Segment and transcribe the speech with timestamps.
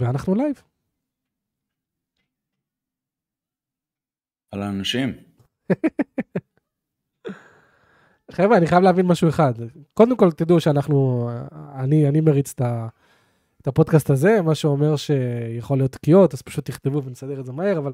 [0.00, 0.62] ואנחנו live.
[4.52, 5.12] על האנשים.
[8.32, 9.52] חבר'ה, אני חייב להבין משהו אחד.
[9.94, 11.28] קודם כל, תדעו שאנחנו,
[11.74, 12.88] אני, אני מריץ את, ה,
[13.62, 17.78] את הפודקאסט הזה, מה שאומר שיכול להיות תקיעות, אז פשוט תכתבו ונסדר את זה מהר,
[17.78, 17.92] אבל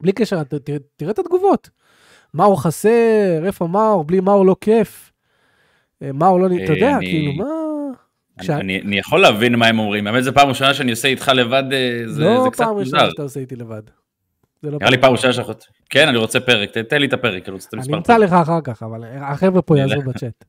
[0.00, 1.70] בלי קשר, ת, ת, תראה את התגובות.
[2.34, 5.12] מאור חסר, איפה מאור, בלי מאור לא כיף.
[6.02, 7.67] אה, מאור לא, אתה יודע, אני- כאילו, מה...
[8.38, 11.28] כשה- אני, אני יכול להבין מה הם אומרים, האמת זו פעם ראשונה שאני עושה איתך
[11.34, 13.10] לבד, אה, זה, לא זה קצת פעם ראשונה מוזר.
[13.10, 13.82] שאתה עושה איתי לבד.
[14.62, 15.54] זה לא נראה לי פעם ראשונה שאנחנו...
[15.90, 17.96] כן, אני רוצה פרק, תן לי את הפרק, אני רוצה את אני המספר.
[17.96, 20.44] אמצא לך אחר כך, אבל החבר'ה פה יעזרו בצ'אט.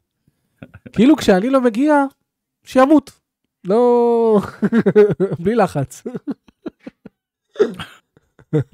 [0.95, 1.93] כאילו כשאני לא מגיע,
[2.63, 3.11] שימות.
[3.65, 4.39] לא...
[5.43, 6.03] בלי לחץ.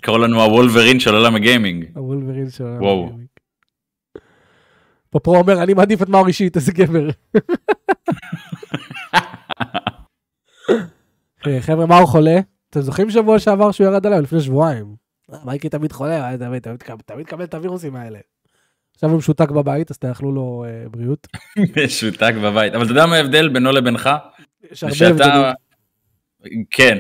[0.01, 1.85] קראו לנו הוולברין של עולם הגיימינג.
[1.95, 2.63] הוולברין של...
[2.63, 3.11] וואו.
[5.09, 7.09] פופרו אומר, אני מעדיף את מאור אישית, איזה גבר.
[11.59, 12.39] חבר'ה, מאור חולה?
[12.69, 14.21] אתם זוכרים שבוע שעבר שהוא ירד עליי?
[14.21, 14.95] לפני שבועיים.
[15.33, 18.19] אה, מייקי תמיד חולה, אה, תמיד- תמיד תמיד מקבל את הווירוסים האלה.
[18.95, 21.27] עכשיו הוא משותק בבית, אז תאכלו לו אה, בריאות.
[21.85, 22.73] משותק בבית.
[22.73, 24.09] אבל אתה יודע מה ההבדל בינו לבינך?
[24.71, 25.25] יש הרבה.
[25.25, 25.43] הבדלים.
[26.71, 26.97] כן.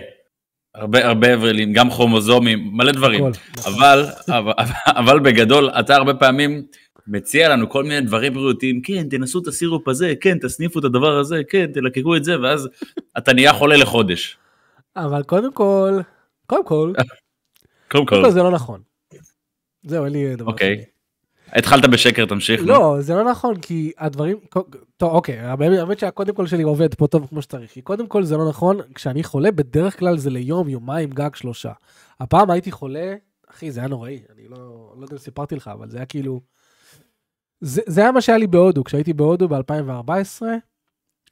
[0.75, 3.25] הרבה הרבה הבדלים, גם כרומוזומים, מלא דברים.
[3.65, 4.53] אבל, אבל,
[4.87, 6.63] אבל בגדול, אתה הרבה פעמים
[7.07, 11.17] מציע לנו כל מיני דברים בריאותיים, כן, תנסו את הסירופ הזה, כן, תסניפו את הדבר
[11.17, 12.69] הזה, כן, תלקקו את זה, ואז
[13.17, 14.37] אתה נהיה חולה לחודש.
[14.95, 15.99] אבל קודם כל,
[16.45, 16.93] קודם כל,
[17.91, 18.81] קודם כל, זה לא נכון.
[19.83, 20.85] זהו, אין לי דבר אוקיי.
[21.47, 22.61] התחלת בשקר, תמשיך.
[22.65, 24.37] לא, זה לא נכון, כי הדברים,
[24.97, 28.23] טוב, אוקיי, האמת האמת שהקודם כל שלי עובד פה טוב כמו שצריך, כי קודם כל
[28.23, 31.71] זה לא נכון, כשאני חולה, בדרך כלל זה ליום, יומיים, גג שלושה.
[32.19, 33.15] הפעם הייתי חולה,
[33.49, 34.57] אחי, זה היה נוראי, אני לא,
[34.97, 36.41] לא יודע אם סיפרתי לך, אבל זה היה כאילו...
[37.61, 40.41] זה, זה היה מה שהיה לי בהודו, כשהייתי בהודו ב-2014,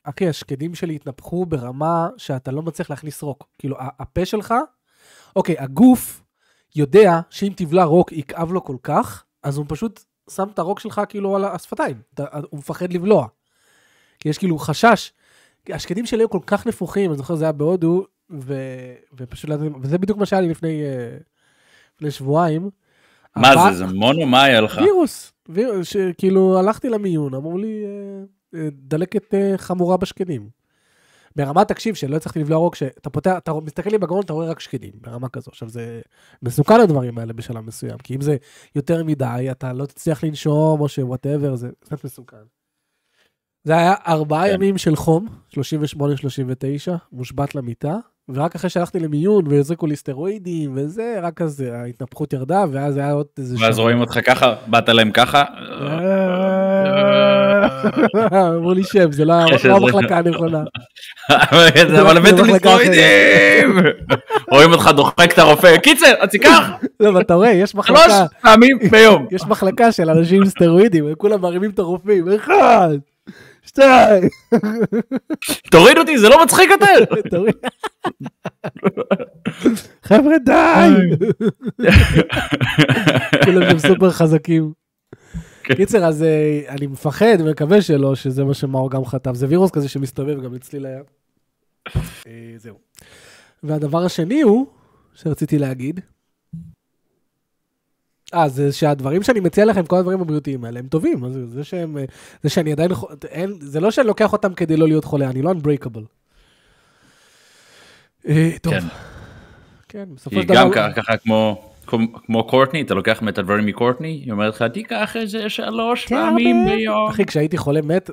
[0.03, 3.43] אחי, השקדים שלי התנפחו ברמה שאתה לא מצליח להכניס רוק.
[3.59, 4.53] כאילו, הפה שלך,
[5.35, 6.23] אוקיי, הגוף
[6.75, 11.01] יודע שאם תבלע רוק יכאב לו כל כך, אז הוא פשוט שם את הרוק שלך
[11.09, 12.01] כאילו על השפתיים,
[12.49, 13.27] הוא מפחד לבלוע.
[14.19, 15.11] כי יש כאילו חשש.
[15.69, 18.53] השקדים שלי היו כל כך נפוחים, אני זוכר זה היה בהודו, ו...
[19.17, 21.17] ופשוט, לא וזה בדיוק מה שהיה לי לפני, אה,
[21.95, 22.69] לפני שבועיים.
[23.35, 24.25] מה אבל- זה, זה מונו?
[24.25, 24.77] מה היה לך?
[24.83, 25.32] וירוס,
[25.83, 30.49] שכאילו הלכתי למיון, אמרו לי אה, אה, דלקת אה, חמורה בשקדים.
[31.35, 34.59] ברמה, תקשיב, שלא הצלחתי לבלוע רוק, שאתה פותח, אתה מסתכל לי בגרון, אתה רואה רק
[34.59, 35.51] שקדים, ברמה כזו.
[35.51, 36.01] עכשיו, זה
[36.41, 38.37] מסוכן הדברים האלה בשלב מסוים, כי אם זה
[38.75, 42.37] יותר מדי, אתה לא תצליח לנשום, או שוואטאבר, זה קצת מסוכן.
[43.63, 44.53] זה היה ארבעה כן.
[44.53, 45.55] ימים של חום, 38-39,
[47.11, 47.97] מושבת למיטה,
[48.29, 53.25] ורק אחרי שהלכתי למיון והזריקו לי סטרואידים וזה, רק אז ההתנפחות ירדה, ואז היה עוד
[53.37, 55.43] איזה ואז רואים אותך ככה, באת להם ככה.
[58.33, 59.33] אמרו לי שם, זה לא
[59.65, 60.63] לא המחלקה הנכונה.
[61.29, 62.93] אבל הבאתם לי מחלקה אחרת.
[62.93, 63.77] סטרואידים!
[64.51, 66.69] רואים אותך דוחק את הרופא, קיצר, אז תיקח
[66.99, 69.27] לא, אבל אתה רואה, יש שלוש מחלקה, פעמים ביום.
[69.31, 72.89] יש מחלקה של אנשים עם סטרואידים, הם כולם מרימים את הרופאים, אחד,
[73.65, 74.29] שתיים,
[75.71, 77.43] תוריד אותי, זה לא מצחיק יותר.
[80.03, 80.89] חבר'ה די!
[83.45, 84.73] כולם שם סופר חזקים.
[85.63, 85.75] כן.
[85.75, 89.33] קיצר, אז אה, אני מפחד ומקווה שלא, שזה מה שמאור גם חטף.
[89.33, 91.03] זה וירוס כזה שמסתובב גם אצלי ליד.
[92.27, 92.75] אה, זהו.
[93.63, 94.67] והדבר השני הוא,
[95.13, 95.99] שרציתי להגיד,
[98.33, 101.47] אה, זה שהדברים שאני מציע לכם, כל הדברים הבריאותיים האלה, הם טובים.
[101.47, 102.05] זה שהם, אה,
[102.43, 102.91] זה שאני עדיין,
[103.25, 106.22] אין, זה לא שאני לוקח אותם כדי לא להיות חולה, אני לא unbreakable.
[108.27, 108.73] אה, טוב.
[108.73, 108.85] כן.
[109.89, 110.55] כן, בסופו של דבר...
[110.55, 110.91] גם ככה-.
[111.85, 116.65] כמו- כמו קורטני, אתה לוקח את הדברים מקורטני, היא אומרת לך, תיקח איזה שלוש פעמים
[116.65, 117.07] ביום.
[117.09, 118.09] אחי, כשהייתי חולה מת,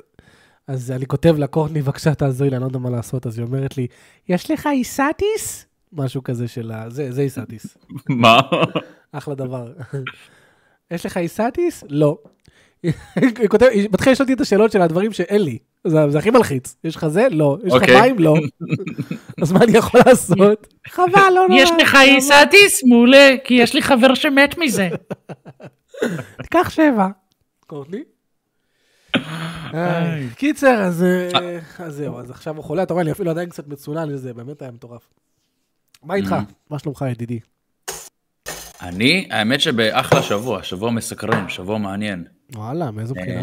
[0.67, 3.45] אז אני כותב לה, קורטני, בבקשה תעזרי לי, אני לא יודע מה לעשות, אז היא
[3.47, 3.87] אומרת לי,
[4.29, 5.65] יש לך איסטיס?
[5.93, 6.89] משהו כזה של ה...
[6.89, 7.77] זה, זה איסטיס.
[8.09, 8.39] מה?
[9.11, 9.71] אחלה דבר.
[10.91, 11.83] יש לך איסטיס?
[11.89, 12.17] לא.
[12.83, 12.93] היא
[13.49, 15.57] כותבת, היא מתחילה לשאול אותי את השאלות של הדברים שאין לי.
[15.87, 16.75] זה, זה הכי מלחיץ.
[16.83, 17.27] יש לך זה?
[17.31, 17.57] לא.
[17.63, 18.01] יש לך אוקיי.
[18.01, 18.19] מים?
[18.19, 18.35] לא.
[19.41, 20.73] אז מה אני יכול לעשות?
[20.87, 21.05] חבל,
[21.35, 21.61] לא נורא.
[21.61, 22.83] יש לך איסטיס?
[22.83, 24.89] מעולה, כי יש לי חבר שמת מזה.
[26.43, 27.07] תיקח שבע.
[27.67, 28.03] קורטני?
[29.73, 33.49] איי, קיצר, אז אה, אז זהו, אז עכשיו הוא חולה, אתה רואה, אני אפילו עדיין
[33.49, 35.09] קצת מצונן לזה, באמת היה מטורף.
[36.03, 36.35] מה איתך?
[36.69, 37.39] מה שלומך, ידידי?
[38.81, 42.25] אני, האמת שבאחלה שבוע, שבוע מסקרן, שבוע מעניין.
[42.55, 43.41] וואלה, מאיזו בחינה?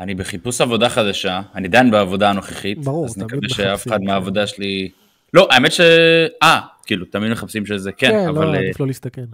[0.00, 4.04] אני בחיפוש עבודה חדשה, אני עדיין בעבודה הנוכחית, ברור, אז נקווה שאף אחד כן.
[4.04, 4.90] מהעבודה שלי...
[5.34, 5.80] לא, האמת ש...
[6.42, 9.24] אה, כאילו, תמיד מחפשים שזה כן, כן, אבל לא, אה, עדיף לא להסתכן.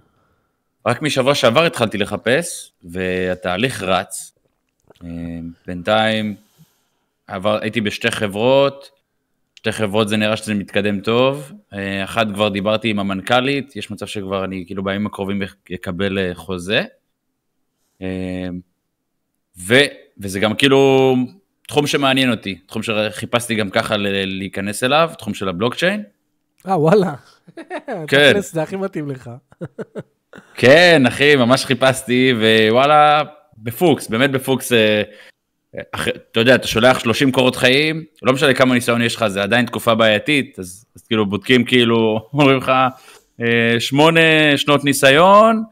[0.87, 4.32] רק משבוע שעבר התחלתי לחפש, והתהליך רץ.
[5.05, 5.09] אה,
[5.67, 6.35] בינתיים
[7.26, 8.91] עבר, הייתי בשתי חברות,
[9.55, 11.53] שתי חברות זה נראה שזה מתקדם טוב.
[11.73, 15.43] אה, אחת כבר דיברתי עם המנכ"לית, יש מצב שכבר אני כאילו בימים הקרובים
[15.75, 16.82] אקבל חוזה.
[19.58, 19.75] ו,
[20.19, 21.14] וזה גם כאילו
[21.69, 23.94] תחום שמעניין אותי, תחום שחיפשתי גם ככה
[24.26, 26.03] להיכנס אליו, תחום של הבלוקצ'יין.
[26.69, 27.14] אה, וואלה.
[28.09, 28.32] כן.
[28.32, 29.31] תכלס, זה הכי מתאים לך.
[30.55, 32.35] כן, אחי, ממש חיפשתי,
[32.69, 33.23] ווואלה,
[33.59, 34.73] בפוקס, באמת בפוקס.
[34.73, 35.03] אה,
[35.94, 39.43] אח- אתה יודע, אתה שולח 30 קורות חיים, לא משנה כמה ניסיון יש לך, זה
[39.43, 41.97] עדיין תקופה בעייתית, אז, אז כאילו בודקים כאילו,
[42.32, 42.73] אומרים לך,
[43.41, 44.20] אה, שמונה
[44.56, 45.62] שנות ניסיון,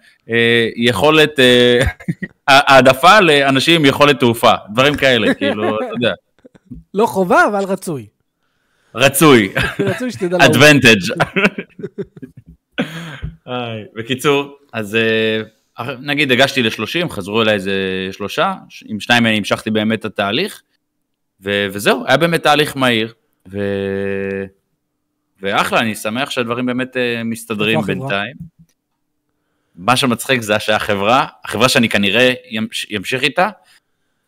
[0.76, 1.78] יכולת, אה,
[2.48, 6.12] העדפה לאנשים עם יכולת תעופה, דברים כאלה, כאילו, אתה יודע,
[6.94, 8.06] לא חובה, אבל רצוי.
[8.94, 10.56] רצוי, רצוי שתדע לעוף.
[10.56, 11.14] advantage.
[13.46, 15.42] איי, בקיצור, אז אה,
[16.00, 17.72] נגיד הגשתי ל-30, חזרו אליי איזה
[18.12, 18.54] שלושה,
[18.86, 20.62] עם שניים מהם המשכתי באמת את התהליך,
[21.42, 23.14] ו- וזהו, היה באמת תהליך מהיר,
[23.48, 23.58] ו...
[25.42, 27.80] ואחלה, אני שמח שהדברים באמת אה, מסתדרים?
[27.80, 28.34] בינתיים.
[29.80, 32.32] מה שמצחיק זה שהחברה, החברה שאני כנראה
[32.90, 33.48] ימשיך איתה,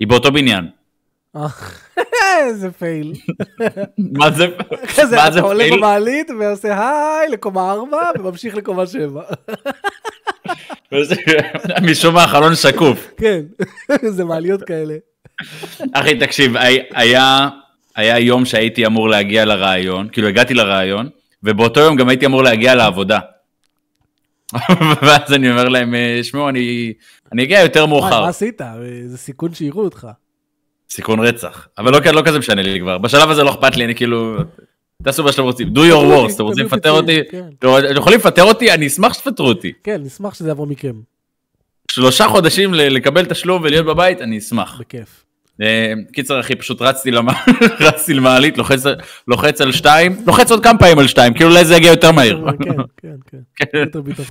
[0.00, 0.68] היא באותו בניין.
[1.36, 1.46] אה,
[2.46, 3.12] איזה פייל.
[3.98, 4.46] מה זה,
[5.16, 5.76] מה אתה עולה פייל?
[5.76, 6.78] במעלית ועושה
[7.20, 9.22] היי לקומה 4 וממשיך לקומה 7.
[10.92, 11.14] וזה-
[11.82, 13.10] משום מה החלון שקוף.
[13.16, 13.40] כן,
[14.08, 14.94] זה מעליות כאלה.
[15.92, 17.48] אחי, תקשיב, הי- היה,
[17.96, 21.08] היה יום שהייתי אמור להגיע לרעיון, כאילו הגעתי לרעיון,
[21.42, 23.18] ובאותו יום גם הייתי אמור להגיע לעבודה.
[25.02, 26.92] ואז אני אומר להם, "אה, שמעו, אני,
[27.32, 28.20] אני אגיע יותר מאוחר.
[28.22, 28.60] מה עשית?
[29.06, 30.08] זה סיכון שיראו אותך.
[30.90, 31.68] סיכון רצח.
[31.78, 32.98] אבל לא, לא כזה משנה לי כבר.
[32.98, 34.36] בשלב הזה לא אכפת לי, אני כאילו...
[35.02, 35.68] תעשו מה שאתם רוצים.
[35.68, 37.20] do your worst, אתם רוצים לפטר אותי?
[37.30, 37.44] כן.
[37.58, 38.72] אתם יכולים לפטר אותי?
[38.72, 39.72] אני אשמח שתפטרו אותי.
[39.84, 40.92] כן, נשמח שזה יבוא מכם,
[41.90, 44.80] שלושה חודשים לקבל תשלום ולהיות בבית, אני אשמח.
[44.80, 45.21] בכיף.
[45.62, 47.26] אה, קיצר אחי פשוט רצתי למ...
[47.86, 48.58] רצתי למעלית
[49.28, 52.44] לוחץ, על שתיים לוחץ עוד כמה פעמים על שתיים כאילו אולי זה יגיע יותר מהיר.
[52.64, 53.16] כן, כן,
[53.56, 54.22] כן.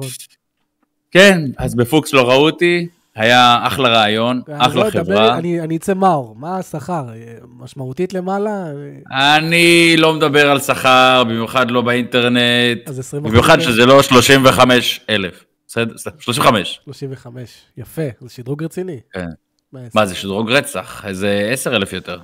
[1.12, 1.42] כן.
[1.58, 5.94] אז בפוקס לא ראו אותי היה אחלה רעיון לא אחלה אדבר, חברה אני אני אצא
[5.94, 7.10] מאור, מה השכר?
[7.10, 8.66] אה, משמעותית למעלה?
[9.12, 15.46] אני לא מדבר על שכר במיוחד לא באינטרנט אז 20 במיוחד שזה לא 35 אלף.
[15.68, 15.94] בסדר?
[16.20, 16.80] 35.
[16.86, 19.00] 35, יפה, זה שדרוג רציני.
[19.14, 19.28] כן.
[19.74, 22.20] מה זה שדרוג רצח איזה 10 אלף יותר.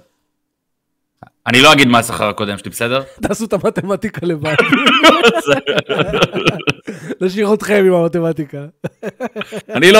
[1.47, 3.03] אני לא אגיד מה השכר הקודם שלי בסדר?
[3.21, 4.55] תעשו את המתמטיקה לבד.
[7.21, 8.65] נשאיר אתכם עם המתמטיקה.
[9.69, 9.99] אני לא,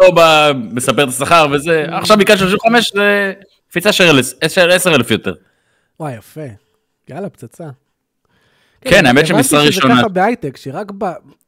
[0.00, 0.12] לא
[0.54, 3.32] מספר את השכר וזה, עכשיו ביקשתי 35 זה
[3.68, 4.20] קפיצה של
[4.70, 5.34] 10 אלף יותר.
[6.00, 6.46] וואי, יפה.
[7.08, 7.68] יאללה, פצצה.
[8.80, 11.04] כן, האמת שמשרה הבנתי ראשונה, שזה ככה בהייטק, שרק ב...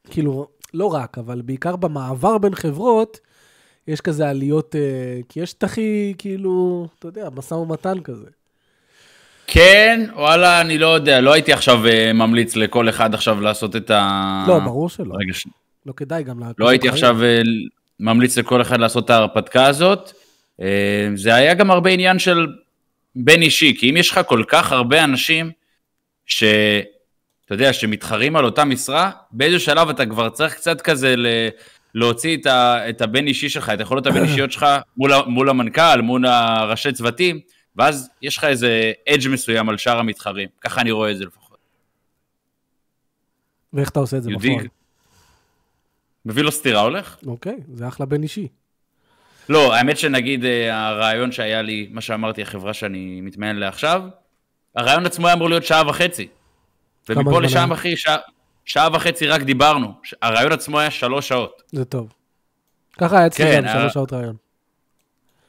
[0.09, 3.19] כאילו, לא רק, אבל בעיקר במעבר בין חברות,
[3.87, 8.27] יש כזה עליות, אה, כי יש את הכי, כאילו, אתה יודע, משא ומתן כזה.
[9.47, 13.91] כן, וואלה, אני לא יודע, לא הייתי עכשיו אה, ממליץ לכל אחד עכשיו לעשות את
[13.91, 14.45] ה...
[14.47, 15.15] לא, ברור שלא.
[15.15, 15.47] רגע, ש-
[15.85, 16.51] לא כדאי גם לה...
[16.57, 17.41] לא הייתי עכשיו אה,
[17.99, 20.11] ממליץ לכל אחד לעשות את ההרפתקה הזאת.
[21.15, 22.47] זה היה גם הרבה עניין של
[23.15, 25.51] בין אישי, כי אם יש לך כל כך הרבה אנשים
[26.25, 26.43] ש...
[27.45, 31.27] אתה יודע, שמתחרים על אותה משרה, באיזה שלב אתה כבר צריך קצת כזה ל...
[31.95, 32.89] להוציא את, ה...
[32.89, 34.65] את הבין אישי שלך, את היכולות הבין אישיות שלך
[34.97, 35.11] מול.
[35.27, 37.39] מול המנכ"ל, מול הראשי צוותים,
[37.75, 40.49] ואז יש לך איזה אדג' מסוים על שאר המתחרים.
[40.61, 41.57] ככה אני רואה את זה לפחות.
[43.73, 44.67] ואיך אתה עושה את זה בפועל?
[46.25, 47.17] מביא לו סטירה הולך?
[47.27, 48.47] אוקיי, זה אחלה בין אישי.
[49.49, 54.01] לא, האמת שנגיד אה, הרעיון שהיה לי, מה שאמרתי, החברה שאני מתמיין לה עכשיו,
[54.75, 56.27] הרעיון עצמו היה אמור להיות שעה וחצי.
[57.09, 57.71] ומפה לשם?
[57.71, 58.17] אחי, שעה,
[58.65, 59.93] שעה וחצי רק דיברנו.
[60.21, 61.61] הרעיון עצמו היה שלוש שעות.
[61.71, 62.13] זה טוב.
[62.97, 64.35] ככה היה אצלי כן, גם, אה, שלוש שעות רעיון.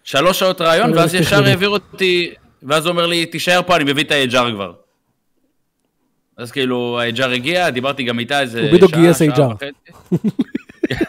[0.04, 1.44] שלוש שעות רעיון, לא, ואז יש ישר.
[1.44, 4.72] העביר אותי, ואז הוא אומר לי, תישאר פה, אני מביא את ה-HR כבר.
[6.36, 9.54] אז כאילו, ה-HR הגיע, דיברתי גם איתה איזה הוא בדיוק שעה, גייס שעה HR.
[9.54, 10.32] וחצי.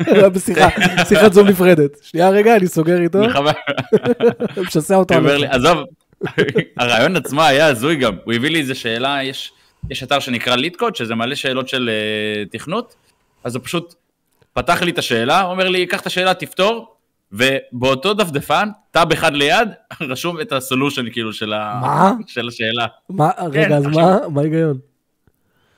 [0.05, 0.67] היה בשיחה,
[1.07, 1.97] שיחת זום נפרדת.
[2.01, 3.19] שנייה רגע, אני סוגר איתו,
[4.67, 5.15] משסע אותו
[5.49, 5.77] עזוב,
[6.79, 9.51] הרעיון עצמו היה הזוי גם, הוא הביא לי איזה שאלה, יש,
[9.89, 12.96] יש אתר שנקרא ליטקוד, שזה מלא שאלות של uh, תכנות,
[13.43, 13.96] אז הוא פשוט
[14.53, 16.96] פתח לי את השאלה, אומר לי, קח את השאלה, תפתור,
[17.31, 19.69] ובאותו דפדפן, טאב אחד ליד,
[20.01, 21.79] רשום את הסולושן כאילו של, ה...
[21.81, 22.12] מה?
[22.27, 22.88] של השאלה.
[23.10, 24.79] מה, רגע, אז כן, עכשיו- מה, מה ההיגיון?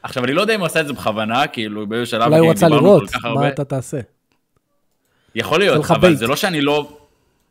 [0.04, 2.52] עכשיו, אני לא יודע אם הוא עשה את זה בכוונה, כאילו, באיזה שלב אולי הוא
[2.52, 3.42] רצה לראות כך הרבה.
[3.42, 4.00] מה אתה תעשה.
[5.36, 6.18] יכול להיות, אבל bait.
[6.18, 6.98] זה לא שאני לא...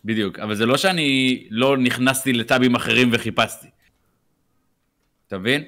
[0.05, 3.67] בדיוק, אבל זה לא שאני לא נכנסתי לטאבים אחרים וחיפשתי.
[5.27, 5.65] אתה מבין?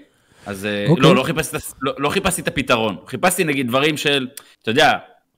[0.46, 1.02] אז אה, אוקיי.
[1.02, 2.96] לא, לא חיפשתי, לא, לא חיפשתי את הפתרון.
[3.06, 4.28] חיפשתי נגיד דברים של,
[4.62, 4.92] אתה יודע,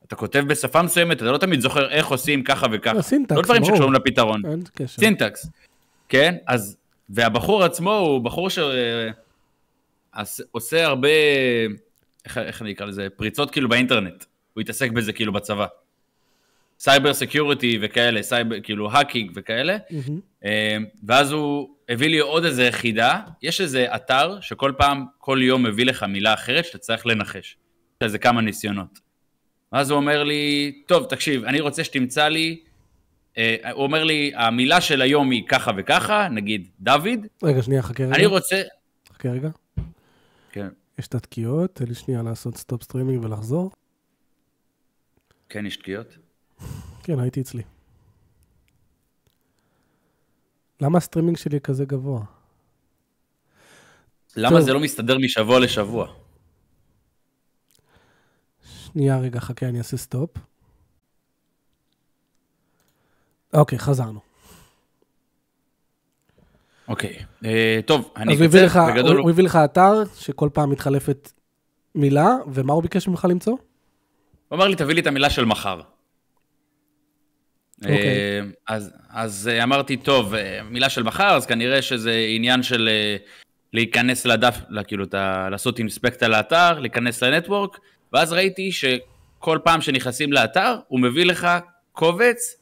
[0.06, 2.94] אתה כותב בשפה מסוימת, אתה לא תמיד זוכר איך עושים ככה וככה.
[2.96, 3.64] לא, syntax, לא דברים.
[3.64, 4.42] שקשורים לפתרון.
[4.46, 5.00] אין קשר.
[5.00, 5.46] syntax.
[6.08, 6.76] כן, אז,
[7.10, 8.58] והבחור עצמו הוא בחור ש...
[10.12, 11.08] עש- עושה הרבה,
[12.24, 14.24] איך, איך אני אקרא לזה, פריצות כאילו באינטרנט.
[14.54, 15.66] הוא התעסק בזה כאילו בצבא.
[16.78, 19.76] cyber security וכאלה, סייבר, כאילו hacking וכאלה.
[20.44, 25.62] אה, ואז הוא הביא לי עוד איזה חידה, יש איזה אתר שכל פעם, כל יום
[25.62, 27.56] מביא לך מילה אחרת שאתה צריך לנחש.
[28.02, 28.98] יש איזה כמה ניסיונות.
[29.72, 32.60] ואז הוא אומר לי, טוב, תקשיב, אני רוצה שתמצא לי,
[33.38, 38.04] אה, הוא אומר לי, המילה של היום היא ככה וככה, נגיד דוד, רגע, שנייה, חכה
[38.04, 38.14] רגע.
[38.14, 38.62] אני רוצה...
[39.12, 39.48] חכה רגע.
[40.52, 40.68] כן,
[40.98, 43.70] יש את התקיעות, תן לי שנייה לעשות stop streaming ולחזור.
[45.48, 46.18] כן, יש תקיעות.
[47.02, 47.62] כן, הייתי אצלי.
[50.82, 52.20] למה הסטרימינג שלי כזה גבוה?
[54.36, 54.60] למה טוב.
[54.60, 56.06] זה לא מסתדר משבוע לשבוע?
[58.62, 60.30] שנייה רגע, חכה, אני אעשה סטופ.
[63.52, 64.20] אוקיי, חזרנו.
[66.88, 71.32] אוקיי, אה, טוב, אני אז אקצר, בגדול הוא, הוא הביא לך אתר שכל פעם מתחלפת
[71.94, 73.56] מילה, ומה הוא ביקש ממך למצוא?
[74.48, 75.80] הוא אמר לי, תביא לי את המילה של מחר.
[77.84, 77.96] אוקיי.
[77.98, 82.88] אה, אז, אז אה, אמרתי, טוב, אה, מילה של מחר, אז כנראה שזה עניין של
[83.72, 85.04] להיכנס לדף, כאילו,
[85.50, 87.78] לעשות אינספקט על האתר, להיכנס לנטוורק,
[88.12, 91.48] ואז ראיתי שכל פעם שנכנסים לאתר, הוא מביא לך
[91.92, 92.56] קובץ,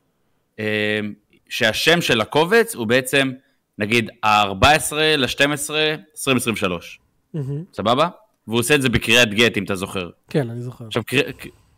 [1.49, 3.33] שהשם של הקובץ הוא בעצם,
[3.79, 5.71] נגיד, ה-14 ל-12,
[6.13, 6.99] 2023,
[7.35, 7.65] מהמם.
[7.73, 8.09] סבבה?
[8.49, 10.11] והוא עושה את זה בקריאת גט, אם אתה זוכר.
[10.31, 10.87] כן, אני זוכר.
[10.87, 11.31] עכשיו, קר-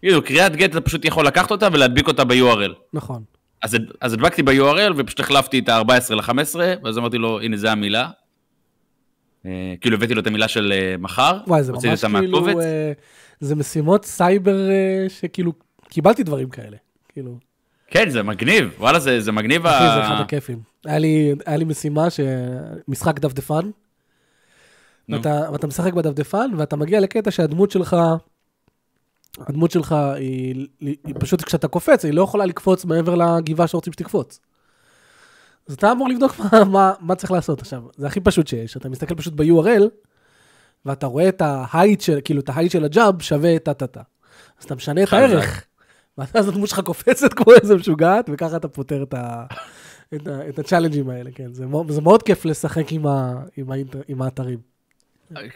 [0.03, 2.73] ק- כאילו, קריאת גט, אתה פשוט יכול לקחת אותה ולהדביק אותה ב-URL.
[2.93, 3.23] נכון.
[3.63, 8.09] אז, אז הדבקתי ב-URL ופשוט החלפתי את ה-14 ל-15, ואז אמרתי לו, הנה, זה המילה.
[9.47, 12.49] אה, כאילו, הבאתי לו את המילה של אה, מחר, וואי, זה ממש כאילו.
[12.61, 12.93] אה,
[13.41, 15.53] זה משימות סייבר אה, שכאילו,
[15.89, 16.77] קיבלתי דברים כאלה.
[17.09, 17.39] כאילו,
[17.89, 19.67] כן, זה מגניב, וואלה, זה, זה מגניב.
[19.67, 20.59] אחי, ה- זה אחד הכיפים.
[20.85, 22.21] היה לי, היה לי משימה, ש...
[22.89, 23.71] משחק דפדפן.
[25.09, 27.97] ואתה, ואתה משחק בדפדפן, ואתה מגיע לקטע שהדמות שלך,
[29.39, 34.41] הדמות שלך היא, היא, פשוט כשאתה קופץ, היא לא יכולה לקפוץ מעבר לגבעה שרוצים שתקפוץ.
[35.69, 37.83] אז אתה אמור לבדוק מה, מה, מה צריך לעשות עכשיו.
[37.97, 39.83] זה הכי פשוט שיש, אתה מסתכל פשוט ב-URL,
[40.87, 44.01] ואתה רואה את ה height של, כאילו, את ה height של הג'אב שווה טה-טה-טה.
[44.59, 45.13] אז אתה משנה את.
[45.13, 45.65] הערך,
[46.19, 49.45] ואז הדמות שלך קופצת כמו איזה משוגעת, וככה אתה פותר את ה...
[50.15, 51.55] את, ה, את הצ'אלנג'ים האלה, כן.
[51.55, 54.72] זה, זה מאוד כיף לשחק עם, ה, עם, האינטר, עם האתרים.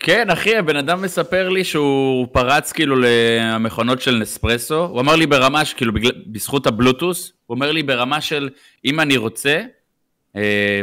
[0.00, 4.85] כן, אחי, הבן אדם מספר לי שהוא פרץ כאילו למכונות של נספרסו.
[4.85, 8.49] הוא אמר לי ברמה שכאילו, בגלל, בזכות הבלוטות', הוא אומר לי ברמה של,
[8.85, 9.61] אם אני רוצה,
[10.37, 10.80] אה,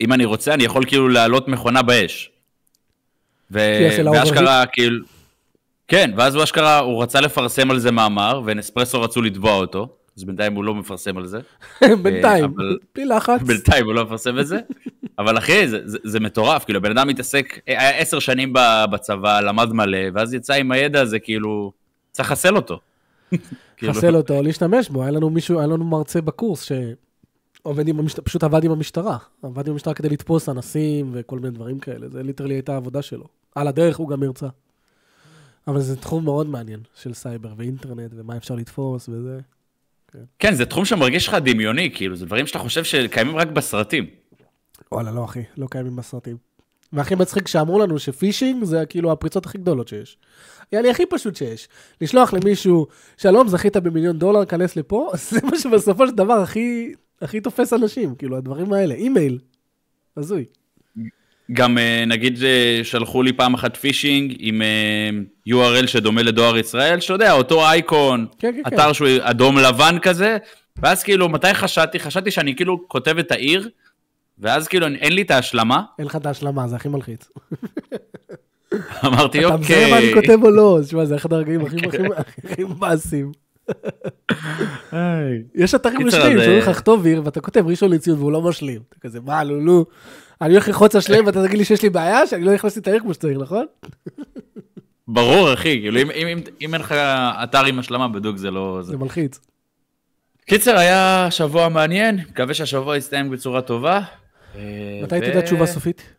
[0.00, 2.30] אם אני רוצה, אני יכול כאילו להעלות מכונה באש.
[3.50, 3.58] ו...
[4.12, 5.04] ואשכרה, כאילו...
[5.88, 10.24] כן, ואז הוא אשכרה, הוא רצה לפרסם על זה מאמר, ונספרסו רצו לתבוע אותו, אז
[10.24, 11.38] בינתיים הוא לא מפרסם על זה.
[12.02, 13.42] בינתיים, אבל- בלי לחץ.
[13.42, 14.58] בינתיים הוא לא מפרסם את זה,
[15.18, 18.52] אבל אחי, זה, זה, זה מטורף, כאילו, הבן אדם מתעסק, היה עשר שנים
[18.92, 21.72] בצבא, למד מלא, ואז יצא עם הידע הזה, כאילו,
[22.12, 22.80] צריך לחסל אותו.
[23.76, 25.02] כאילו, חסל אותו, להשתמש בו.
[25.02, 26.68] היה לנו מישהו, היה לנו מרצה בקורס
[27.62, 29.16] שעובד עם המשטרה, פשוט עבד עם המשטרה.
[29.42, 32.08] עבד עם המשטרה כדי לתפוס אנסים וכל מיני דברים כאלה.
[32.08, 33.24] זה literally הייתה העבודה שלו.
[33.54, 34.48] על הדרך הוא גם הרצה.
[35.68, 39.38] אבל זה תחום מאוד מעניין של סייבר ואינטרנט ומה אפשר לתפוס וזה.
[40.38, 44.06] כן, זה תחום שמרגיש לך דמיוני, כאילו, זה דברים שאתה חושב שקיימים רק בסרטים.
[44.92, 46.36] וואלה, לא אחי, לא קיימים בסרטים.
[46.92, 50.18] והכי מצחיק שאמרו לנו ש phishing זה כאילו הפריצות הכי גדולות שיש.
[50.72, 51.68] יעני הכי פשוט שיש.
[52.00, 57.40] לשלוח למישהו, שלום, זכית במיליון דולר, כנס לפה, זה מה שבסופו של דבר הכי, הכי
[57.40, 58.94] תופס אנשים, כאילו, הדברים האלה.
[58.94, 59.38] אימייל.
[60.16, 60.44] הזוי.
[61.52, 65.10] גם אה, נגיד אה, שלחו לי פעם אחת פישינג עם אה,
[65.48, 68.74] URL שדומה לדואר ישראל, שאתה יודע, אותו אייקון, כן, כן, כן.
[68.74, 70.36] אתר שהוא אדום לבן כזה,
[70.76, 72.00] ואז כאילו, מתי חשדתי?
[72.00, 73.68] חשדתי שאני כאילו כותב את העיר,
[74.38, 77.28] ואז כאילו אין לי את ההשלמה, אין לך את ההשלמה, זה הכי מלחיץ.
[79.06, 80.22] אמרתי, אתה מזהה מה אני אוקיי.
[80.22, 81.76] כותב או לא, תשמע, זה אחד הרגעים הכי
[82.44, 83.32] הכי מבאסים.
[85.54, 88.80] יש אתרים אז, שאומרים אה, לך לכתוב עיר, ואתה כותב ראשון לציון והוא לא משלים.
[88.88, 89.86] אתה כזה, מה, לולו?
[90.40, 92.86] אני הולך ללחוץ על שלם ואתה תגיד לי שיש לי בעיה, שאני לא נכנסתי את
[92.86, 93.66] העיר כמו שצריך, נכון?
[95.08, 96.40] ברור, אחי, כאילו, אם,
[96.72, 96.92] אין לך
[97.42, 98.80] אתר עם השלמה, בדוק זה לא...
[98.82, 99.40] זה מלחיץ.
[100.46, 104.00] קיצר, היה שבוע מעניין, מקווה שהשבוע יסתיים בצורה טובה.
[104.54, 106.14] אה, מתי תדע תשובה סופית?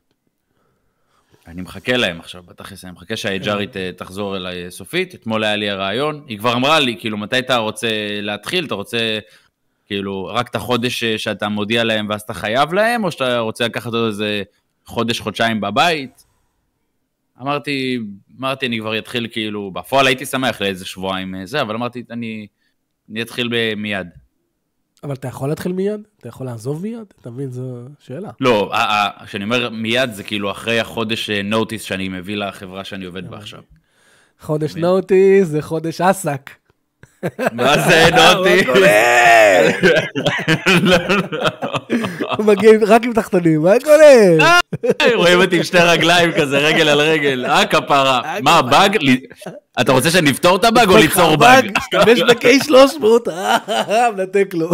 [1.47, 5.15] אני מחכה להם עכשיו, בתכלס, אני מחכה שהאג'ארית אה, תחזור אליי סופית.
[5.15, 7.87] אתמול היה לי הרעיון, היא כבר אמרה לי, כאילו, מתי אתה רוצה
[8.21, 8.65] להתחיל?
[8.65, 9.19] אתה רוצה,
[9.85, 13.65] כאילו, רק את החודש אה, שאתה מודיע להם ואז אתה חייב להם, או שאתה רוצה
[13.65, 14.43] לקחת עוד איזה
[14.85, 16.25] חודש, חודשיים בבית?
[17.41, 17.99] אמרתי,
[18.39, 22.47] אמרתי, אני כבר אתחיל, כאילו, בפועל הייתי שמח לאיזה שבועיים אה, זה, אבל אמרתי, אני,
[23.09, 24.07] אני אתחיל מיד.
[25.05, 26.01] אבל אתה יכול להתחיל מיד?
[26.19, 27.13] אתה יכול לעזוב מיד?
[27.21, 27.51] אתה מבין?
[27.51, 28.29] זו שאלה.
[28.39, 28.74] לא,
[29.25, 33.59] כשאני אומר מיד, זה כאילו אחרי החודש נוטיס שאני מביא לחברה שאני עובד בה עכשיו.
[34.39, 36.50] חודש נוטיס זה חודש אסק.
[37.51, 38.67] מה זה נוטיס?
[40.81, 40.97] לא,
[41.31, 41.50] לא.
[42.38, 44.51] הוא מגיע רק עם תחתונים, מה קורה?
[45.15, 47.45] רואים אותי עם שתי רגליים כזה, רגל על רגל.
[47.45, 48.21] אה, כפרה.
[48.41, 48.97] מה, באג?
[49.81, 51.71] אתה רוצה שנפתור את הבאג או ליצור באג?
[51.77, 53.57] משתמש ב-K300, אה,
[54.17, 54.69] מנתק לו.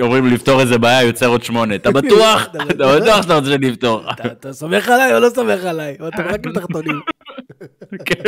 [0.00, 1.74] אומרים לפתור איזה בעיה, יוצר עוד שמונה.
[1.74, 2.46] אתה בטוח?
[2.52, 2.64] אתה
[2.98, 4.02] בטוח שאתה רוצה שנפתור.
[4.30, 5.96] אתה- סומך עליי או לא סומך עליי?
[6.08, 7.00] אתה רק עם תחתונים.
[8.04, 8.22] כן.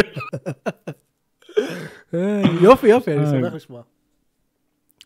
[2.15, 3.83] אה, יופי, יופי, אני שמח לשמוע.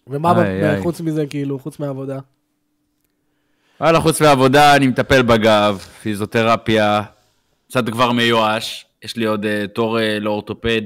[0.07, 0.35] ומה.
[0.83, 2.19] חוץ מזה, כאילו, חוץ מהעבודה?
[3.81, 7.03] וואלה, חוץ מהעבודה, אני מטפל בגב, פיזיותרפיה,
[7.69, 10.83] קצת כבר מיואש, יש לי עוד uh, תור uh, לאורתופד,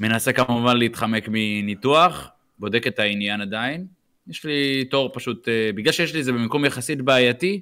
[0.00, 3.86] מנסה כמובן להתחמק מניתוח, בודק את העניין עדיין.
[4.28, 7.60] יש לי תור פשוט, uh, בגלל שיש לי את זה במקום יחסית בעייתי,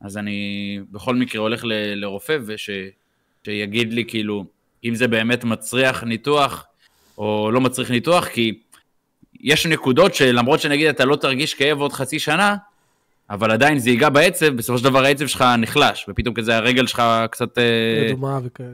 [0.00, 2.38] אז אני בכל מקרה הולך ל- לרופא
[3.42, 4.44] ושיגיד לי כאילו,
[4.84, 6.66] אם זה באמת מצריח ניתוח
[7.18, 8.60] או לא מצריך ניתוח, כי
[9.40, 12.56] יש נקודות שלמרות שנגיד אתה לא תרגיש כאב עוד חצי שנה,
[13.30, 17.02] אבל עדיין זה ייגע בעצב, בסופו של דבר העצב שלך נחלש, ופתאום כזה הרגל שלך
[17.30, 18.68] קצת אה, אדומה וכאלה.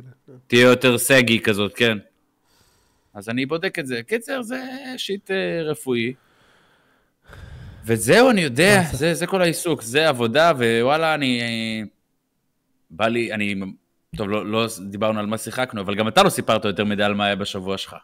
[0.46, 1.98] תהיה יותר סגי כזאת, כן.
[3.14, 4.00] אז אני בודק את זה.
[4.06, 4.62] קיצר, זה
[4.96, 6.12] שיט אה, רפואי.
[7.84, 11.40] וזהו, אני יודע, זה, זה כל העיסוק, זה עבודה, ווואלה, אני...
[11.40, 11.82] אה,
[12.90, 13.54] בא לי, אני...
[14.16, 17.14] טוב, לא, לא דיברנו על מה שיחקנו, אבל גם אתה לא סיפרת יותר מדי על
[17.14, 17.96] מה היה בשבוע שלך.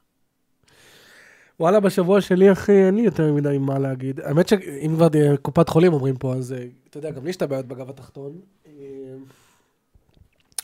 [1.60, 4.20] וואלה, בשבוע שלי, אחי, אין לי יותר מדי מה להגיד.
[4.20, 5.08] האמת שאם כבר
[5.42, 8.32] קופת חולים אומרים פה, אז אה, אתה יודע, גם לי יש את הבעיות בגב התחתון.
[8.66, 8.72] אה,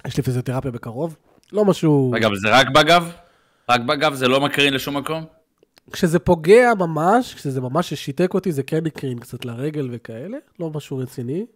[0.07, 1.17] יש לי פיזיותרפיה בקרוב.
[1.53, 2.13] לא משהו...
[2.27, 3.13] אבל זה רק בגב?
[3.69, 5.25] רק בגב זה לא מקרין לשום מקום?
[5.93, 10.39] כשזה פוגע ממש, כשזה ממש שיתק אותי, זה כן הקרין קצת לרגל וכאלה.
[10.61, 11.47] לא משהו רציני.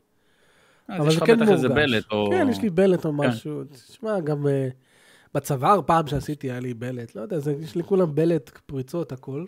[0.88, 1.64] אז אבל יש זה לך כן בטח מורגש.
[1.64, 2.28] איזה בלט, או...
[2.30, 3.16] כן, יש לי בלט או כן.
[3.16, 3.64] משהו.
[3.64, 4.68] תשמע, גם אה,
[5.34, 7.14] בצוואר פעם שעשיתי היה לי בלט.
[7.14, 9.44] לא יודע, יש לי כולם בלט, פריצות, הכל.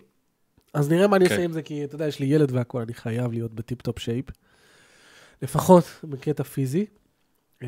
[0.73, 1.31] אז נראה מה אני כן.
[1.31, 3.99] אעשה עם זה, כי אתה יודע, יש לי ילד והכל, אני חייב להיות ב tip-top
[3.99, 4.25] shape.
[5.41, 6.85] לפחות בקטע פיזי.
[7.63, 7.67] אה,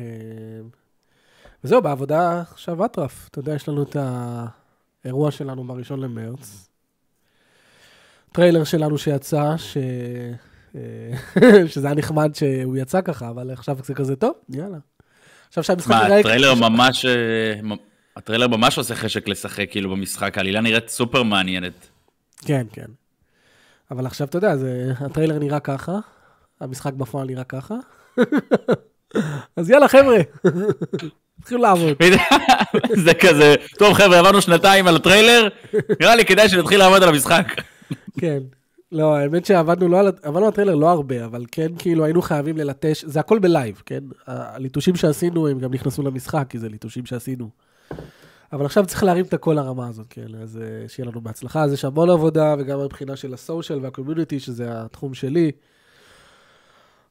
[1.64, 3.28] וזהו, בעבודה עכשיו הטרף.
[3.30, 3.96] אתה יודע, יש לנו את
[5.04, 6.68] האירוע שלנו בראשון למרץ.
[8.32, 9.76] טריילר שלנו שיצא, ש...
[10.76, 10.80] אה,
[11.66, 14.78] שזה היה נחמד שהוא יצא ככה, אבל עכשיו זה כזה טוב, יאללה.
[15.48, 16.18] עכשיו שהמשחק מה, נראה...
[16.18, 17.04] הטריילר ממש...
[17.04, 17.54] אה,
[18.16, 21.88] הטריילר ממש עושה חשק לשחק כאילו במשחק, העלילה נראית סופר מעניינת.
[22.44, 22.86] כן, כן.
[23.90, 24.92] אבל עכשיו, אתה יודע, זה...
[25.00, 25.98] הטריילר נראה ככה,
[26.60, 27.74] המשחק בפועל נראה ככה.
[29.56, 30.18] אז יאללה, חבר'ה,
[31.40, 31.96] תתחילו לעבוד.
[33.04, 35.48] זה כזה, טוב חבר'ה, עברנו שנתיים על הטריילר,
[36.00, 37.46] נראה לי כדאי שנתחיל לעבוד על המשחק.
[38.20, 38.38] כן.
[38.92, 42.56] לא, האמת שעבדנו לא על, עבדנו על הטריילר לא הרבה, אבל כן, כאילו היינו חייבים
[42.56, 44.04] ללטש, זה הכל ב live, כן?
[44.26, 47.50] הליטושים שעשינו, הם גם נכנסו למשחק, כי זה ליטושים שעשינו.
[48.52, 50.34] אבל עכשיו צריך להרים את הכל לרמה הזאת, כן?
[50.42, 51.62] אז אה, שיהיה לנו בהצלחה.
[51.62, 55.52] אז יש המון עבודה, וגם מבחינה של הסושיאל והקומיוניטי, שזה התחום שלי.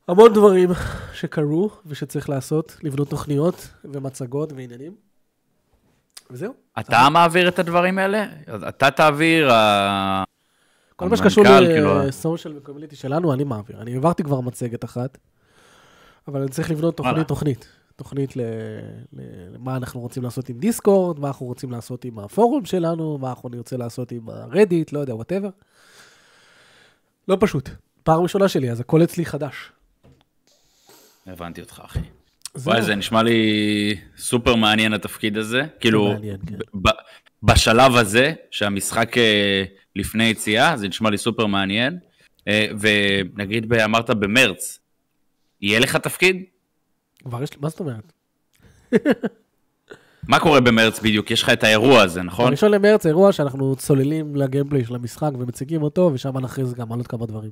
[0.08, 0.70] המון דברים
[1.14, 4.96] שקרו ושצריך לעשות, לבנות תוכניות ומצגות ועניינים.
[6.32, 6.54] וזהו.
[6.80, 8.26] אתה מעביר את הדברים האלה?
[8.68, 9.50] אתה תעביר,
[10.98, 13.82] כל מה שקשור המנכ"ל, כאילו, לסושיאל וקומיוניטי שלנו, אני מעביר.
[13.82, 15.18] אני העברתי כבר מצגת אחת,
[16.28, 17.24] אבל אני צריך לבנות וואלה.
[17.96, 18.34] תוכנית,
[19.54, 23.50] למה אנחנו רוצים לעשות עם Discord, מה אנחנו רוצים לעשות עם הפורום שלנו, מה אנחנו
[23.50, 25.50] נרצה לעשות עם ה Reddit, לא יודע, whatever.
[27.28, 27.70] לא פשוט.
[28.04, 29.72] פעם ראשונה שלי, אז הכל אצלי חדש.
[31.28, 32.00] הבנתי אותך, אחי.
[32.54, 32.74] זהו.
[32.74, 35.62] וואי, זה נשמע לי סופר מעניין התפקיד הזה.
[35.80, 36.80] כאילו, מעניין, כן.
[37.44, 39.64] בשלב הזה, שהמשחק אה,
[39.98, 42.00] לפני יציאה, זה נשמע לי סופר מעניין.
[42.48, 44.80] אה, ונגיד, אמרת במרץ,
[45.62, 46.44] יהיה לך תפקיד?
[47.24, 48.14] כבר יש לי, מה זאת אומרת?
[50.28, 51.32] מה קורה במרץ בדיוק?
[51.32, 52.48] יש לך את האירוע הזה, נכון?
[52.48, 57.08] בראשון למרץ, אירוע שאנחנו צוללים לגיימפליי של המשחק ומציגים אותו, ושם נכריז גם על עוד
[57.08, 57.52] כמה דברים.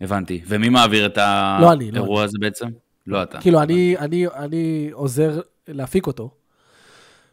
[0.00, 0.42] הבנתי.
[0.46, 1.24] ומי מעביר את לא
[1.60, 2.66] לא האירוע הזה בעצם?
[3.06, 3.40] לא אתה.
[3.40, 6.30] כאילו, אני, אני, אני עוזר להפיק אותו.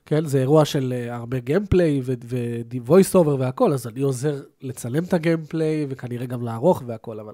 [0.06, 5.14] כן, זה אירוע של אה, הרבה גיימפליי ו-voice over והכל, אז אני עוזר לצלם את
[5.14, 7.34] הגיימפליי וכנראה גם לערוך והכל, אבל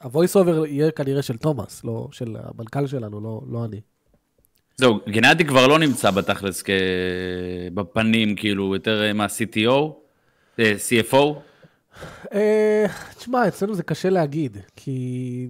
[0.00, 3.80] ה-voice over יהיה כנראה של תומאס, לא של המנכ"ל שלנו, לא, לא אני.
[4.76, 6.70] זהו, גנדי כבר לא נמצא בתכלס כ...
[7.74, 9.92] בפנים, כאילו, יותר אה, מה-CTO,
[10.58, 11.34] אה, CFO.
[13.18, 15.48] תשמע, אצלנו זה קשה להגיד, כי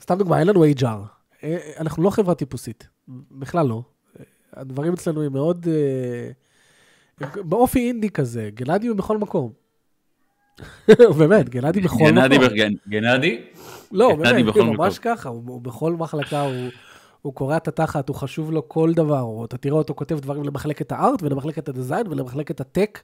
[0.00, 1.44] סתם דוגמא, אין לנו HR.
[1.80, 2.88] אנחנו לא חברה טיפוסית,
[3.30, 3.82] בכלל לא.
[4.56, 5.66] הדברים אצלנו הם מאוד...
[5.68, 6.30] אה,
[7.44, 9.52] באופי אינדי כזה, גנדי הוא בכל מקום.
[11.18, 12.48] באמת, גנדי בכל גנדי, מקום.
[12.48, 13.42] בגן- גנדי?
[13.92, 16.68] לא, גנדי באמת, בכל ממש ככה, הוא, הוא בכל מחלקה, הוא,
[17.22, 20.42] הוא קורע את התחת, הוא חשוב לו כל דבר, הוא, אתה תראה אותו כותב דברים
[20.44, 23.00] למחלקת הארט ולמחלקת הדיזיין ולמחלקת הטק,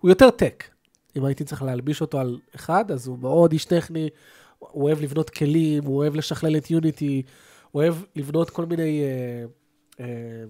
[0.00, 0.64] הוא יותר טק.
[1.16, 4.08] אם הייתי צריך להלביש אותו על אחד, אז הוא מאוד איש טכני,
[4.58, 7.22] הוא אוהב לבנות כלים, הוא אוהב לשכלל את יוניטי,
[7.70, 9.44] הוא אוהב לבנות כל מיני אה,
[10.04, 10.44] אה,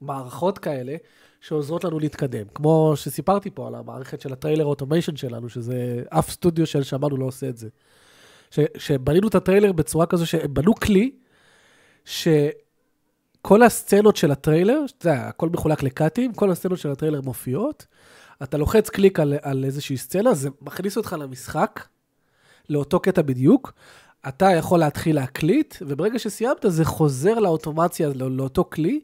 [0.00, 0.96] מערכות כאלה.
[1.40, 2.46] שעוזרות לנו להתקדם.
[2.54, 7.16] כמו שסיפרתי פה על המערכת של ה trailer automation שלנו, שזה אף סטודיו של שמענו
[7.16, 7.68] לא עושה את זה.
[8.50, 11.10] ש, שבנינו את הטריילר בצורה כזו שהם בנו כלי,
[12.04, 17.86] שכל הסצנות של הטריילר, אתה יודע, הכל מחולק לקאטים, כל הסצנות של הטריילר מופיעות,
[18.42, 21.86] אתה לוחץ קליק על, על איזושהי סצנה, זה מכניס אותך למשחק,
[22.68, 23.72] לאותו קטע בדיוק,
[24.28, 29.00] אתה יכול להתחיל להקליט, וברגע שסיימת זה חוזר לאוטומציה, לא- לאותו כלי,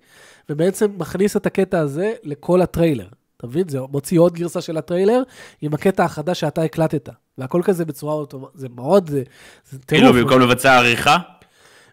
[0.50, 3.08] ובעצם מכניס את הקטע הזה לכל הטריילר.
[3.36, 3.68] אתה מבין?
[3.68, 5.22] זה מוציא עוד גרסה של הטריילר
[5.62, 7.08] עם הקטע החדש שאתה הקלטת.
[7.38, 9.22] והכל כזה בצורה אוטומטית, זה מאוד, זה,
[9.70, 10.16] זה כאילו טירוף.
[10.22, 11.16] במקום לבצע עריכה?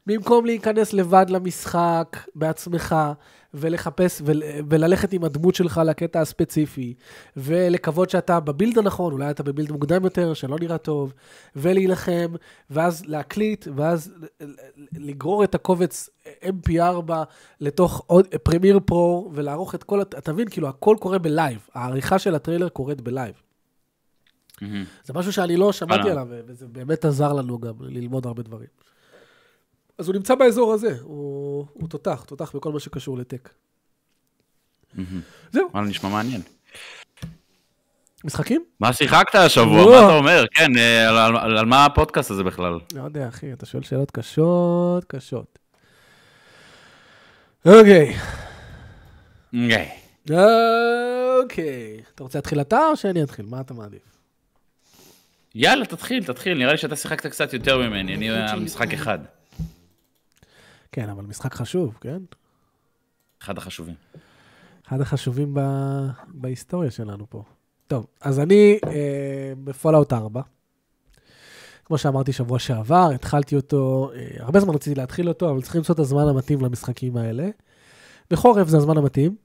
[0.08, 2.96] במקום להיכנס לבד למשחק בעצמך,
[3.54, 6.94] ולחפש ול, וללכת עם הדמות שלך לקטע הספציפי,
[7.38, 11.14] ולקוות שאתה בבילד הנכון, אולי אתה בבילד מוקדם יותר, שלא נראה טוב,
[11.56, 12.34] ולהילחם,
[12.70, 14.14] ואז להקליט, ואז
[14.94, 16.10] לגרור את הקובץ
[16.44, 17.12] MP4
[17.62, 22.20] לתוך Adobe Premiere Pro, ולערוך את כל, אתה מבין, כאילו הכל קורה ב live, העריכה
[22.20, 23.34] של הטריילר קורית ב live.
[24.62, 24.84] מהמם.
[25.04, 26.22] זה משהו שאני לא שמעתי וואלה.
[26.22, 28.68] עליו, וזה באמת עזר לנו גם ללמוד הרבה דברים.
[30.04, 33.50] אז הוא נמצא באזור הזה, הוא, הוא תותח, תותח בכל מה שקשור ל tech.
[35.52, 36.42] זהו, וואלה, נשמע מעניין.
[38.24, 38.64] משחקים?
[38.80, 39.86] מה שיחקת השבוע?
[39.86, 39.92] לא.
[39.92, 40.46] מה אתה אומר?
[40.54, 42.80] כן, אה, על- על- על- על מה הפודקאסט הזה בכלל?
[42.96, 45.60] לא יודע, אחי, אתה שואל שאלות קשות, קשות.
[47.66, 48.16] אוקיי,
[49.54, 49.90] אוקיי.
[51.44, 52.02] אוקיי.
[52.16, 53.46] אתה רוצה להתחיל אתה או שאני אתחיל?
[53.46, 54.02] מה אתה מעדיף?
[55.56, 56.58] יאללה, תתחיל, תתחיל.
[56.58, 59.20] נראה לי שאתה שיחקת קצת יותר ממני, אני היה משחק אחד.
[60.94, 62.18] כן, אבל משחק חשוב, כן?
[63.42, 63.96] אחד החשובים.
[64.88, 65.60] אחד החשובים ב...
[66.28, 67.44] בהיסטוריה שלנו פה.
[67.88, 70.42] טוב, אז אני אה, ב Fallout 4.
[71.86, 75.96] כמו שאמרתי שבוע שעבר, התחלתי אותו, אה, הרבה זמן רציתי להתחיל אותו, אבל צריכים למצוא
[75.96, 77.50] את הזמן המתאים למשחקים האלה.
[78.32, 79.36] בחורף זה הזמן המתאים.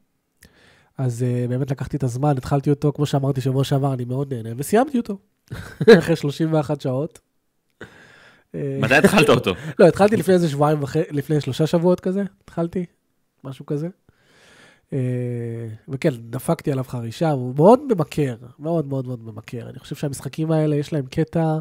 [0.99, 4.51] אז אה, באמת לקחתי את הזמן, התחלתי אותו, כמו שאמרתי שבוע שעבר, אני מאוד נהנה,
[4.57, 5.19] וסיימתי אותו.
[5.99, 7.28] אחרי 31 שעות.
[8.55, 9.55] אה, מתי התחלת אותו?
[9.79, 12.85] לא, התחלתי לפני איזה שבועיים וחצי, לפני שלושה שבועות כזה, התחלתי,
[13.45, 13.89] משהו כזה.
[14.93, 14.99] אה,
[15.89, 19.69] וכן, דפקתי עליו חרישה, הוא מאוד ממכר, מאוד מאוד מאוד ממכר.
[19.69, 21.59] אני חושב שהמשחקים האלה, יש להם קטע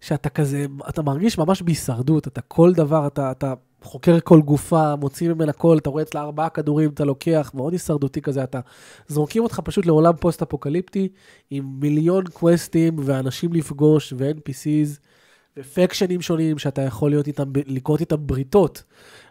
[0.00, 5.28] שאתה כזה, אתה מרגיש ממש בהישרדות, אתה כל דבר, אתה, אתה חוקר כל גופה, מוציא
[5.32, 8.60] ממנה כל, אתה רואה אצלה ארבעה כדורים, אתה לוקח, מאוד הישרדותי כזה, אתה,
[9.08, 11.08] זורקים אותך פשוט לעולם פוסט-אפוקליפטי,
[11.50, 15.11] עם מיליון קווסטים ואנשים לפגוש ו-NPCs.
[15.56, 18.82] ופקשנים שונים שאתה יכול להיות איתם, לכרות איתם בריתות.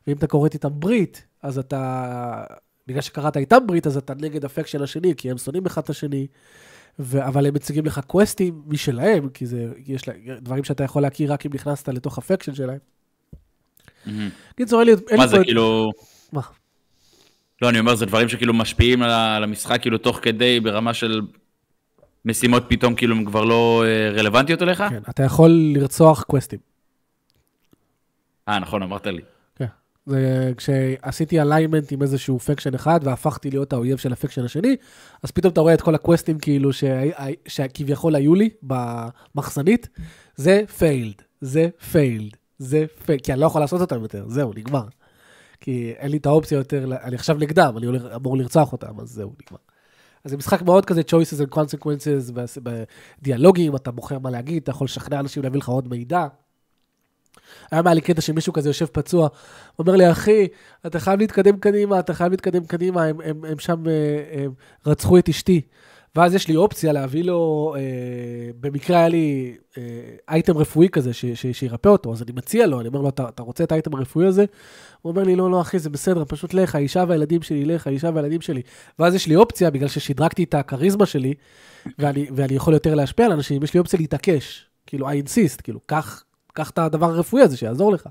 [0.07, 2.43] ואם אתה כורת איתם ברית, אז אתה,
[2.87, 5.89] בגלל שכרת איתם ברית, אז אתה נגד ה faction השני, כי הם שונאים אחד את
[5.89, 6.27] השני.
[6.99, 7.27] ו...
[7.27, 11.45] אבל הם מציגים לך קווסטים משלהם, כי זה, יש לה, דברים שאתה יכול להכיר רק
[11.45, 12.79] אם נכנסת לתוך ה faction שלהם.
[14.55, 15.17] קיצור, אין לי...
[15.17, 15.91] מה זה כאילו...
[16.31, 16.41] מה?
[17.61, 21.21] לא, אני אומר, זה דברים שכאילו משפיעים על המשחק, כאילו תוך כדי, ברמה של
[22.25, 24.83] משימות פתאום, כאילו הן כבר לא אה, רלוונטיות אליך?
[24.89, 26.59] כן, אתה יכול לרצוח קווסטים.
[28.47, 29.21] אה, נכון, אמרת לי.
[29.55, 29.65] כן.
[30.05, 34.75] זה כשעשיתי alignment עם איזשהו faction אחד והפכתי להיות האויב של ה faction השני,
[35.23, 36.69] אז פתאום אתה רואה את כל הקווסטים כאילו
[37.47, 39.89] שכביכול היו לי במחסנית,
[40.35, 44.85] זה failed, זה failed, זה failed, כי אני לא יכול לעשות אותם יותר, זהו, נגמר.
[45.59, 49.33] כי אין לי את האופציה יותר, אני עכשיו נגדם, אני אמור לרצוח אותם, אז זהו,
[49.41, 49.59] נגמר.
[50.25, 52.31] אז זה משחק מאוד כזה choices and consequences,
[53.21, 56.27] בדיאלוגים, אתה בוחר מה להגיד, אתה יכול לשכנע אנשים להביא לך עוד מידע.
[57.71, 59.27] היה היה לי קטע שמישהו כזה יושב פצוע,
[59.79, 60.47] אומר לי, אחי,
[60.85, 64.53] אתה חייב להתקדם קדימה, אתה חייב להתקדם קדימה, הם, הם, הם שם אה, הם
[64.85, 65.61] רצחו את אשתי.
[66.15, 67.81] ואז יש לי אופציה להביא לו, אה,
[68.59, 69.83] במקרה היה לי אה,
[70.29, 73.29] אייטם רפואי כזה ש, ש, שירפא אותו, אז אני מציע לו, אני אומר לו, אתה,
[73.29, 74.45] אתה רוצה את האייטם הרפואי הזה?
[75.01, 78.09] הוא אומר לי, לא, לא, אחי, זה בסדר, פשוט לך, האישה והילדים שלי, לך, האישה
[78.13, 78.61] והילדים שלי.
[78.99, 81.33] ואז יש לי אופציה, בגלל ששדרגתי את הכריזמה שלי,
[81.99, 85.79] ואני, ואני יכול יותר להשפיע על אנשים, יש לי אופציה להתעקש, כאילו, I insist, כאילו,
[85.85, 86.23] קח,
[86.61, 88.09] את הדבר הרפואי הזה שיעזור לך.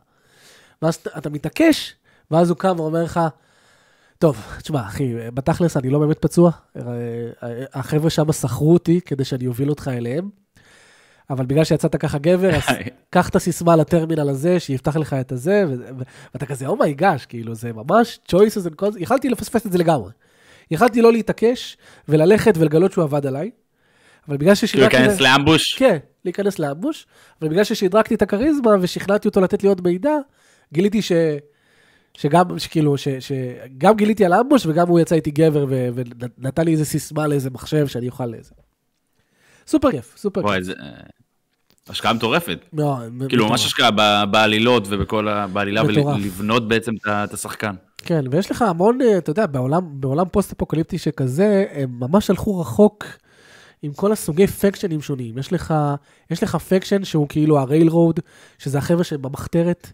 [0.83, 1.95] ואז אתה מתעקש,
[2.31, 3.21] ואז הוא קם ואומר לך,
[4.21, 6.83] טוב, תשמע, אחי, בתכלס אני לא באמת פצוע, אה,
[7.73, 10.29] החבר'ה שם שכרו אותי כדי שאני אוביל אותך אליהם,
[11.31, 12.63] אבל בגלל שיצאת ככה גבר, אז
[13.11, 15.65] קח את הסיסמה לטרמינל הזה, שיפתח לך את הזה,
[16.33, 20.11] ואתה כזה, אומייגאש, כאילו, זה ממש choices and consequences, יכלתי לפספס את זה לגמרי.
[20.71, 21.77] יכלתי לא להתעקש
[22.09, 23.51] וללכת ולגלות שהוא עבד עליי,
[24.29, 24.97] אבל בגלל כאילו ששידרקתי...
[24.97, 25.75] להיכנס ל ambush?
[25.75, 27.07] כן, להיכנס ל ambush,
[27.41, 30.15] אבל בגלל ששידרקתי את הכריזמה ושכנעתי אותו לתת לי עוד מידע,
[30.73, 31.13] גיליתי ש...
[32.17, 36.65] שגם, שכאילו, ש, שגם גיליתי על ה ambush וגם הוא יצא איתי גבר ו, ונתן
[36.65, 38.51] לי איזה סיסמה לאיזה מחשב שאני אוכל לאיזה.
[39.67, 40.65] סופר כיף, סופר וואי, כיף.
[40.65, 40.73] זה...
[40.73, 40.89] אה,
[41.89, 42.59] השקעה מטורפת.
[42.73, 43.49] מאוד, כאילו.
[43.49, 43.91] ממש השקעה
[44.27, 45.47] בעלילות ובכל ה...
[45.47, 45.83] בעלילה.
[45.85, 47.75] ולבנות בעצם את השחקן.
[47.99, 53.05] כן, ויש לך המון, אה, אתה יודע, בעולם, בעולם פוסט-אפוקליפטי שכזה, הם ממש הלכו רחוק
[53.83, 55.39] עם כל הסוגי פקשנים שונים.
[55.39, 55.75] יש לך,
[56.31, 58.21] יש לך faction שהוא כאילו ה Railroad,
[58.59, 59.93] שזה החבר'ה שהם במחתרת.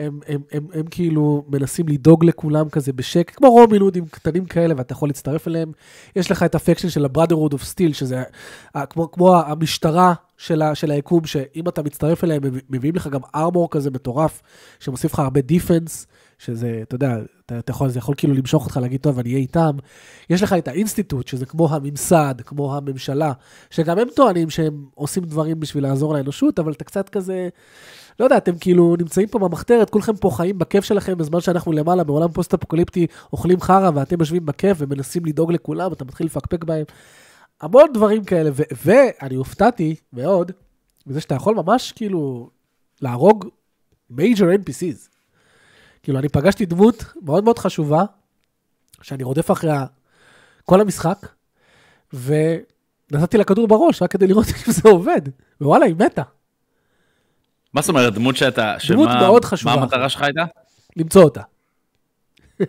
[0.00, 4.74] הם, הם, הם, הם כאילו מנסים לדאוג לכולם כזה בשקט, כמו רובין הודים קטנים כאלה,
[4.76, 5.72] ואתה יכול להצטרף אליהם.
[6.16, 8.22] יש לך את ה faction של ה-Brotherhood of Steel, שזה
[8.90, 13.20] כמו, כמו המשטרה של, ה, של היקום, שאם אתה מצטרף אליהם, הם מביאים לך גם
[13.34, 14.42] armor כזה מטורף,
[14.80, 16.06] שמוסיף לך הרבה defense,
[16.38, 19.40] שזה, אתה יודע, אתה, אתה יכול, זה יכול כאילו למשוך אותך להגיד, טוב, אני אהיה
[19.40, 19.70] איתם.
[20.30, 23.32] יש לך את ה Institute, שזה כמו הממסד, כמו הממשלה,
[23.70, 27.48] שגם הם טוענים שהם עושים דברים בשביל לעזור לאנושות, אבל אתה קצת כזה,
[28.20, 32.04] לא יודע, אתם כאילו נמצאים פה במחתרת, כולכם פה חיים בכיף שלכם, בזמן שאנחנו למעלה
[32.04, 36.84] בעולם פוסט-אפוקליפטי אוכלים חרא, ואתם יושבים בכיף ומנסים לדאוג לכולם, אתה מתחיל לפקפק בהם.
[37.60, 38.50] המון דברים כאלה,
[38.84, 40.52] ואני הופתעתי מאוד,
[41.06, 42.50] בזה שאתה יכול ממש כאילו
[43.02, 43.44] להרוג
[44.12, 45.08] major NPCs.
[46.02, 48.04] כאילו, אני פגשתי דמות מאוד מאוד חשובה,
[49.02, 49.86] שאני רודף אחריה
[50.64, 51.26] כל המשחק,
[52.12, 55.20] ונתתי לה כדור בראש רק כדי לראות אם זה עובד,
[55.60, 56.22] ווואלה, היא מתה.
[57.74, 58.74] מה זאת אומרת, דמות שאתה...
[58.88, 59.76] דמות שמה- מאוד חשובה.
[59.76, 60.44] מה המטרה שלך הייתה?
[60.96, 61.40] למצוא אותה.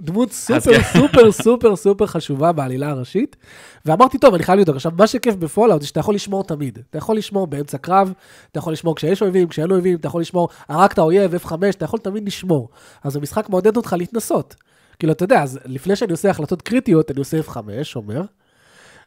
[0.00, 0.82] דמות סופר כן.
[0.82, 3.36] סופר סופר סופר חשובה בעלילה הראשית,
[3.84, 4.76] ואמרתי, טוב, אני חייב לבדוק.
[4.76, 6.78] עכשיו, מה שכיף ב Fallout זה שאתה יכול לשמור תמיד.
[6.90, 8.12] אתה יכול לשמור באמצע קרב,
[8.52, 11.98] אתה יכול לשמור כשיש אויבים, כשאין אויבים, אתה יכול לשמור, הרגת אויב, F5, אתה יכול
[11.98, 12.68] תמיד לשמור.
[13.04, 14.54] אז המשחק מעודד אותך להתנסות.
[14.98, 17.56] כאילו, אתה יודע, אז לפני שאני עושה החלטות קריטיות, אני עושה F5,
[17.96, 18.22] אומר,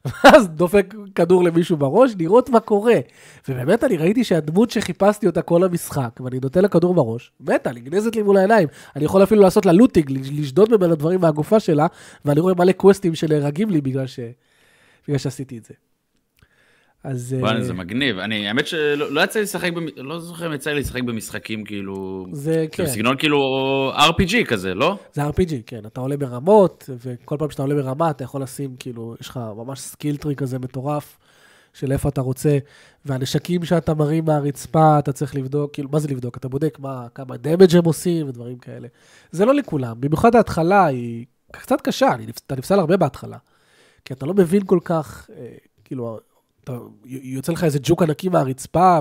[0.06, 2.96] ואז דופק כדור למישהו בראש, לראות מה קורה.
[3.50, 8.16] ובאמת אני ראיתי שהדמות שחיפשתי אותה כל המשחק, ואני נותן לה כדור בראש, מתה, נגנזת
[8.16, 8.68] לי מול העיניים.
[8.96, 11.88] אני יכול אפילו לעשות לה לוטינג, לשדוד ממנה דברים מהגופה שלה,
[12.26, 14.20] ואני רואה מלא קווסטים שנהרגים לי בגלל, ש...
[15.08, 15.74] בגלל שעשיתי את זה.
[17.04, 17.36] אז...
[17.40, 18.20] וואלה, אה, זה מגניב.
[18.20, 22.26] אני, האמת שלא לא יצא לי לשחק, לא זוכר אם יצא לי לשחק במשחקים כאילו...
[22.32, 23.40] זה כן, בסגנון כאילו
[23.96, 24.98] RPG כזה, לא?
[25.14, 29.16] זה RPG, כן, אתה עולה ברמות, וכל פעם שאתה עולה ברמה אתה יכול לשים, כאילו,
[29.22, 31.18] יש לך ממש skill tree כזה מטורף,
[31.74, 32.58] של איפה אתה רוצה,
[33.06, 36.38] והנשקים שאתה מרים מהרצפה, אתה צריך לבדוק, כאילו, מה זה לבדוק?
[36.38, 38.88] אתה בודק מה, כמה damage הם עושים ודברים כאלה.
[39.32, 43.38] זה לא לכולם, במיוחד ההתחלה היא קצת קשה, אני, אתה נפסל הרבה בהתחלה,
[44.06, 46.20] כי אתה לא מבין כל כך, אה, כאילו,
[46.64, 49.00] אתה, יוצא לך איזה ג'וק ענקי מהרצפה,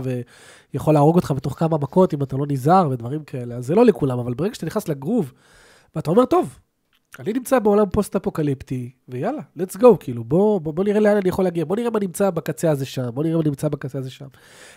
[0.72, 3.84] ויכול להרוג אותך בתוך כמה מכות אם אתה לא נזהר ודברים כאלה, אז זה לא
[3.84, 5.32] לכולם, אבל ברגע שאתה נכנס לגרוב,
[5.96, 6.58] ואתה אומר, טוב,
[7.18, 11.44] אני נמצא בעולם פוסט-אפוקליפטי, ויאללה, let's go, כאילו, בוא, בוא, בוא נראה לאן אני יכול
[11.44, 14.26] להגיע, בוא נראה מה נמצא בקצה הזה שם, בוא נראה מה נמצא בקצה הזה שם.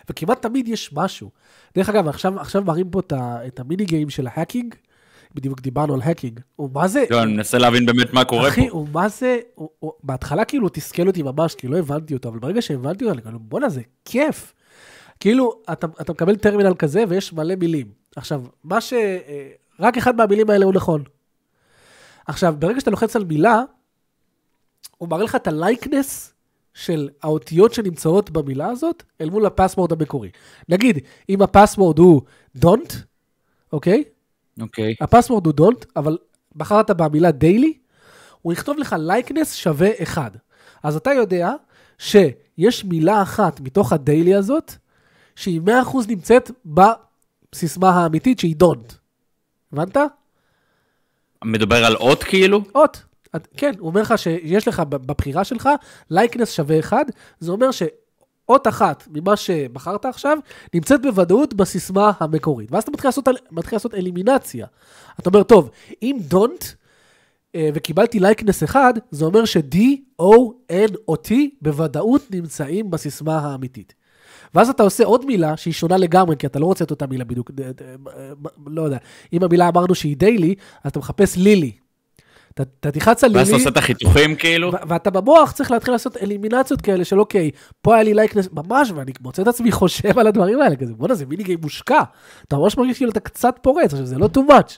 [0.09, 1.29] וכמעט תמיד יש משהו.
[1.75, 3.01] דרך אגב, עכשיו, עכשיו מראים פה
[3.47, 4.75] את ה mini game של ה hacking,
[5.35, 8.69] בדיוק דיברנו על hacking, הוא מה זה, לא, אני מנסה להבין באמת מה קורה אחי,
[8.69, 8.75] פה.
[8.75, 12.39] הוא מה זה, הוא, הוא, בהתחלה כאילו תסכל אותי ממש, כי לא הבנתי אותו, אבל
[12.39, 14.53] ברגע שהבנתי אותו, אני כאילו, בואנה, זה כיף.
[15.19, 17.87] כאילו, אתה, אתה מקבל טרמינל כזה ויש מלא מילים.
[18.15, 18.93] עכשיו, מה ש...
[18.93, 21.03] אה, רק אחד מהמילים האלה הוא נכון.
[22.27, 23.61] עכשיו, ברגע שאתה לוחץ על מילה,
[24.97, 26.33] הוא מראה לך את ה likeness
[26.73, 30.29] של האותיות שנמצאות במילה הזאת, אל מול ה password המקורי.
[30.69, 32.21] נגיד, אם הפסוורד הוא
[32.59, 32.93] don't,
[33.73, 34.03] אוקיי?
[34.61, 34.95] אוקיי.
[35.01, 36.17] הפסוורד הוא don't, אבל
[36.55, 37.71] בחרת במילה daily,
[38.41, 40.31] הוא יכתוב לך likeness שווה 1.
[40.83, 41.51] אז אתה יודע
[41.97, 44.73] שיש מילה אחת מתוך הדיילי הזאת,
[45.35, 45.69] שהיא 100%
[46.07, 48.93] נמצאת בסיסמה האמיתית שהיא don't.
[49.73, 49.97] הבנת?
[51.43, 52.61] מדבר על אות כאילו?
[52.75, 53.03] אות.
[53.57, 55.69] כן, הוא אומר לך שיש לך בבחירה שלך
[56.09, 56.97] לייקנס שווה 1,
[57.39, 57.69] זה אומר
[58.45, 60.37] שאות אחת ממה שבחרת עכשיו
[60.73, 62.71] נמצאת בוודאות בסיסמה המקורית.
[62.71, 64.67] ואז אתה מתחיל לעשות, מתחיל לעשות אלימינציה.
[65.19, 65.69] אתה אומר, טוב,
[66.01, 66.65] אם don't
[67.55, 69.77] אה, וקיבלתי לייקנס אחד, זה אומר ש-D,
[70.21, 70.25] O,
[70.71, 71.31] N או T
[71.61, 73.93] בוודאות נמצאים בסיסמה האמיתית.
[74.53, 77.23] ואז אתה עושה עוד מילה שהיא שונה לגמרי, כי אתה לא רוצה את אותה מילה
[77.23, 77.93] בדיוק, ד- אה,
[78.67, 78.97] לא יודע,
[79.33, 81.71] אם המילה אמרנו שהיא דיילי, אז אתה מחפש לילי.
[82.61, 84.71] אתה, תלחץ על ואז אתה לילי, עושה את החיתוכים כאילו?
[84.87, 89.11] ואתה במוח צריך להתחיל לעשות אלימינציות כאלה של אוקיי, פה היה לי לייקנס, ממש, ואני
[89.21, 92.01] מוצא את עצמי חושב על הדברים האלה, כזה, בואנה, זה מיני גיים מושקע.
[92.47, 94.77] אתה ממש מרגיש כאילו אתה קצת פורץ, עכשיו זה לא too much.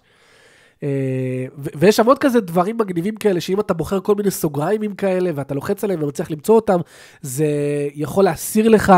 [0.83, 5.31] אה, ויש שם עוד כזה דברים מגניבים כאלה, שאם אתה בוחר כל מיני סוגריימים כאלה,
[5.35, 6.79] ואתה לוחץ עליהם ומצליח למצוא אותם,
[7.21, 7.47] זה
[7.95, 8.93] יכול להסיר לך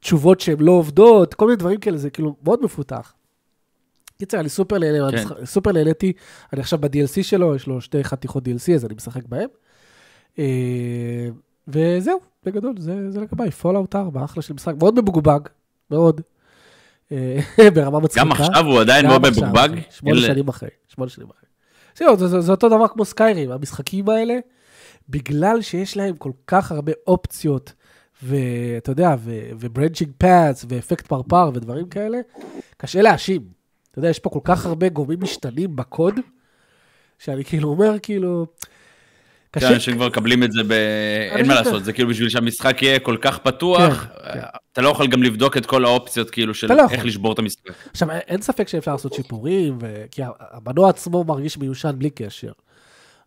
[0.00, 3.12] תשובות שהן לא עובדות, כל מיני דברים כאלה, זה כאילו מאוד מפותח.
[4.22, 5.46] קיצר, אני סופר נהנה, כן.
[5.46, 6.12] סופר נהניתי,
[6.52, 9.48] אני עכשיו ב-DLC שלו, יש לו שתי חתיכות DLC, אז אני משחק בהם.
[10.38, 11.28] אה,
[11.68, 15.40] וזהו, בגדול, זה זה לגביי, Fallout 4, אחלה של משחק, מאוד מבוגבג,
[15.90, 16.20] מאוד.
[17.12, 17.38] אה,
[17.74, 18.24] ברמה מצחיקה.
[18.24, 19.68] גם עכשיו הוא עדיין מאוד עכשיו, מבוגבג.
[19.72, 21.48] אחי, שמונה שנים אחרי, שמונה שנים אחרי.
[21.96, 24.34] זהו, זה, זה, זה אותו דבר כמו Skyrim, המשחקים האלה,
[25.08, 27.72] בגלל שיש להם כל כך הרבה אופציות,
[28.22, 29.14] ואתה יודע,
[29.58, 32.18] ו branching paths, ואפקט פרפר ודברים כאלה,
[32.76, 33.61] קשה להאשים.
[33.92, 36.14] אתה יודע, יש פה כל כך הרבה גורמים משתנים בקוד,
[37.18, 38.46] שאני כאילו אומר, כאילו...
[39.52, 40.72] כן, קשה, אנשים כבר מקבלים את זה ב...
[41.36, 44.40] אין מה לעשות, זה כאילו בשביל שהמשחק יהיה כל כך פתוח, כן, כן.
[44.72, 46.82] אתה לא יכול גם לבדוק את כל האופציות כאילו של לא.
[46.90, 47.70] איך לשבור את המשחק.
[47.90, 49.78] עכשיו, אין- ספק שאפשר לעשות שיפורים.
[50.10, 52.52] כי המנוע עצמו מרגיש מיושן בלי קשר.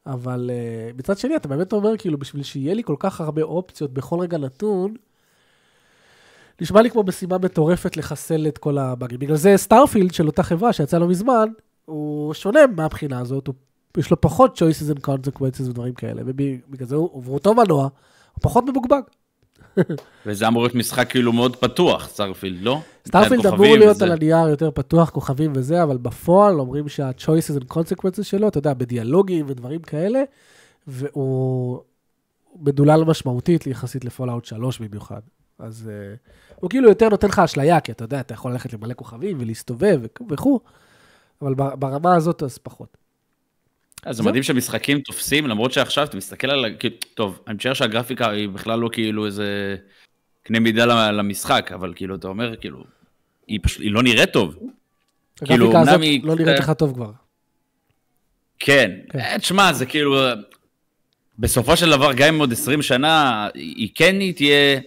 [0.06, 3.94] אבל אה, מצד שני, אתה באמת אומר, כאילו, בשביל שיהיה לי כל כך הרבה אופציות
[3.94, 4.96] בכל רגע נתון,
[6.62, 9.20] נשמע לי כמו משימה מטורפת לחסל את כל הבאגים.
[9.20, 11.50] בגלל זה Starfield של אותה חברה שיצא לא מזמן,
[11.86, 13.56] הוא שונה מהבחינה הזאת, הוא,
[13.98, 18.42] יש לו פחות choices and consequences ודברים כאלה, ובגלל זה הוא, הוא אותו מנוע, הוא
[18.42, 19.02] פחות מבוגבג.
[20.26, 22.82] וזה אמור להיות משחק כאילו מאוד פתוח, Starfield, לא?
[23.08, 24.06] Starfield אמור להיות וזה.
[24.06, 28.74] על הנייר יותר פתוח, כוכבים וזה, אבל בפועל אומרים שה-choices and consequences שלו, אתה יודע,
[28.74, 30.24] בדיאלוגים ודברים כאלה,
[30.88, 31.80] והוא
[32.60, 35.22] מדולל משמעותית יחסית לפולאאוט 3 במיוחד.
[35.60, 38.94] אז uh, הוא כאילו יותר נותן לך אשליה, כי אתה יודע, אתה יכול ללכת למלא
[38.94, 40.60] כוכבים ולהסתובב וכ- וכו',
[41.42, 42.98] אבל ברמה הזאת אז פחות.
[44.04, 44.24] אז זה.
[44.24, 46.70] מדהים שמשחקים תופסים, למרות שעכשיו אתה מסתכל על, ה-
[47.14, 49.76] טוב, אני משער שהגרפיקה היא בכלל לא כאילו איזה
[50.44, 52.84] קנה מידה למשחק, אבל כאילו, אתה אומר, כאילו,
[53.48, 54.56] היא פשוט, היא לא נראית טוב.
[55.46, 57.12] כאילו, הגרפיקה הזאת לא נראית לך טוב כבר.
[58.60, 59.20] כן, כן.
[59.20, 60.16] אה, תשמע, זה כאילו,
[61.40, 64.80] בסופו של דבר, גם אם עוד 20 שנה, היא כן היא תהיה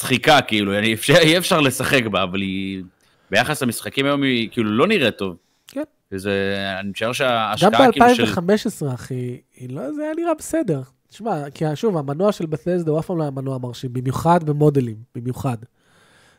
[0.00, 2.82] צחיקה, כאילו, יהיה אפשר, יהיה אפשר לשחק בה, אבל היא,
[3.30, 5.36] ביחס למשחקים היום, היא כאילו לא נראית טוב.
[5.66, 5.82] כן.
[6.12, 8.24] וזה, אני משער גם שההשקעה כאילו של...
[8.40, 10.82] ב-2015, אחי, היא לא, זה היה נראה בסדר.
[11.08, 14.96] תשמע, כי שוב, המנוע של בת'סדה הוא אף פעם לא היה מנוע מרשים, במיוחד במודלים,
[15.14, 15.56] במיוחד.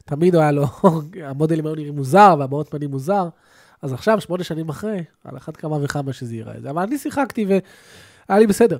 [0.05, 0.65] תמיד הוא היה לו,
[1.29, 3.29] המודלים היו נראים מוזר, והבעות פנים מוזר,
[3.81, 6.61] אז עכשיו, שמונה שנים אחרי, על אחת כמה וכמה שזה ייראה.
[6.61, 6.69] זה.
[6.69, 8.77] אבל אני שיחקתי והיה לי בסדר.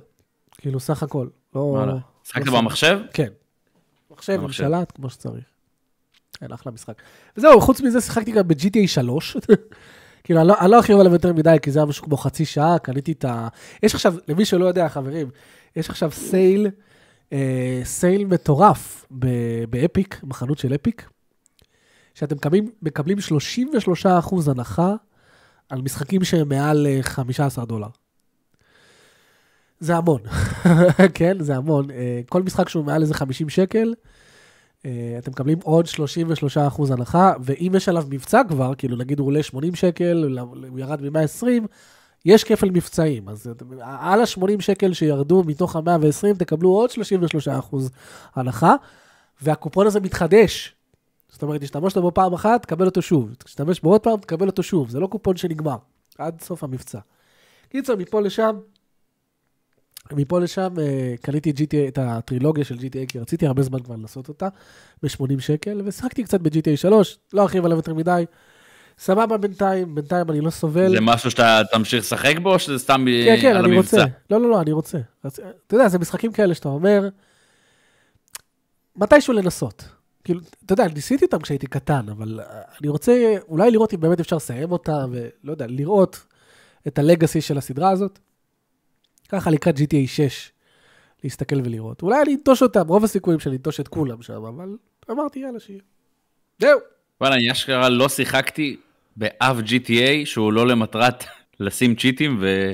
[0.58, 1.26] כאילו, סך הכל.
[1.54, 1.86] לא...
[2.24, 2.98] שיחקת לא במחשב?
[3.12, 3.28] כן.
[4.22, 4.64] מחשב עם במחשב.
[4.64, 5.44] שלט, כמו שצריך.
[6.32, 7.02] כן, אחלה משחק.
[7.36, 9.36] וזהו, חוץ מזה שיחקתי גם ב-GTA 3.
[10.24, 12.44] כאילו, אני לא, אני לא ארחיב עליו יותר מדי, כי זה היה משהו כמו חצי
[12.44, 13.48] שעה, קניתי את ה...
[13.82, 15.30] יש עכשיו, למי שלא יודע, חברים,
[15.76, 16.70] יש עכשיו סייל,
[17.32, 21.10] אה, סייל מטורף ב- באפיק, בחנות של אפיק,
[22.14, 24.94] שאתם מקבלים, מקבלים 33% הנחה
[25.68, 27.88] על משחקים שהם מעל אה, 15 דולר.
[29.82, 30.20] זה המון,
[31.14, 31.90] כן, זה המון.
[31.90, 33.94] אה, כל משחק שהוא מעל איזה 50 שקל,
[34.86, 39.42] אה, אתם מקבלים עוד 33% הנחה, ואם יש עליו מבצע כבר, כאילו נגיד הוא עולה
[39.42, 41.46] 80 שקל, הוא ירד מ-120,
[42.24, 43.28] יש כפל מבצעים.
[43.28, 47.90] אז אתם- על ה-80 שקל שירדו מתוך ה-120, תקבלו עוד 33%
[48.34, 48.74] הנחה,
[49.42, 50.74] והקופון הזה מתחדש.
[51.28, 53.34] זאת אומרת, תשתמש בו פעם אחת, תקבל אותו שוב.
[53.44, 54.90] תשתמש בו עוד פעם, תקבל אותו שוב.
[54.90, 55.76] זה לא קופון שנגמר,
[56.18, 56.98] עד סוף המבצע.
[57.68, 58.56] קיצר, מפה לשם,
[60.16, 64.28] מפה לשם אה, קניתי GTA, את הטרילוגיה של GTA, כי רציתי הרבה זמן כבר לעשות
[64.28, 64.48] אותה,
[65.02, 68.24] ב-80 שקל, ושיחקתי קצת ב-GTA 3, לא ארחיב עליו יותר מדי.
[68.98, 70.90] סבבה בינתיים, בינתיים אני לא סובל.
[70.94, 73.96] זה משהו שאתה תמשיך לשחק בו, או שזה סתם כן, כן, על אני המבצע?
[73.96, 74.12] רוצה.
[74.30, 74.98] לא, לא, לא, אני רוצה.
[75.22, 77.08] אז, אתה יודע, זה משחקים כאלה שאתה אומר,
[78.96, 79.84] מתישהו לנסות.
[80.24, 84.20] כאילו, אתה יודע, ניסיתי אותם כשהייתי קטן, אבל אה, אני רוצה אולי לראות אם באמת
[84.20, 86.26] אפשר לסיים אותם, ולא יודע, לראות
[86.86, 88.18] את הלגאסי של הסדרה הזאת.
[89.32, 90.50] ככה לקראת GTA 6,
[91.24, 92.02] להסתכל ולראות.
[92.02, 94.76] אולי אני אנטוש אותם, רוב הסיכויים שאני אנטוש את כולם שם, אבל
[95.10, 95.80] אמרתי, יאללה, שיהיה.
[96.58, 96.78] זהו.
[97.20, 98.76] וואלה, אני אשכרה לא שיחקתי
[99.16, 101.24] באף GTA שהוא לא למטרת
[101.60, 102.72] לשים צ'יטים ו...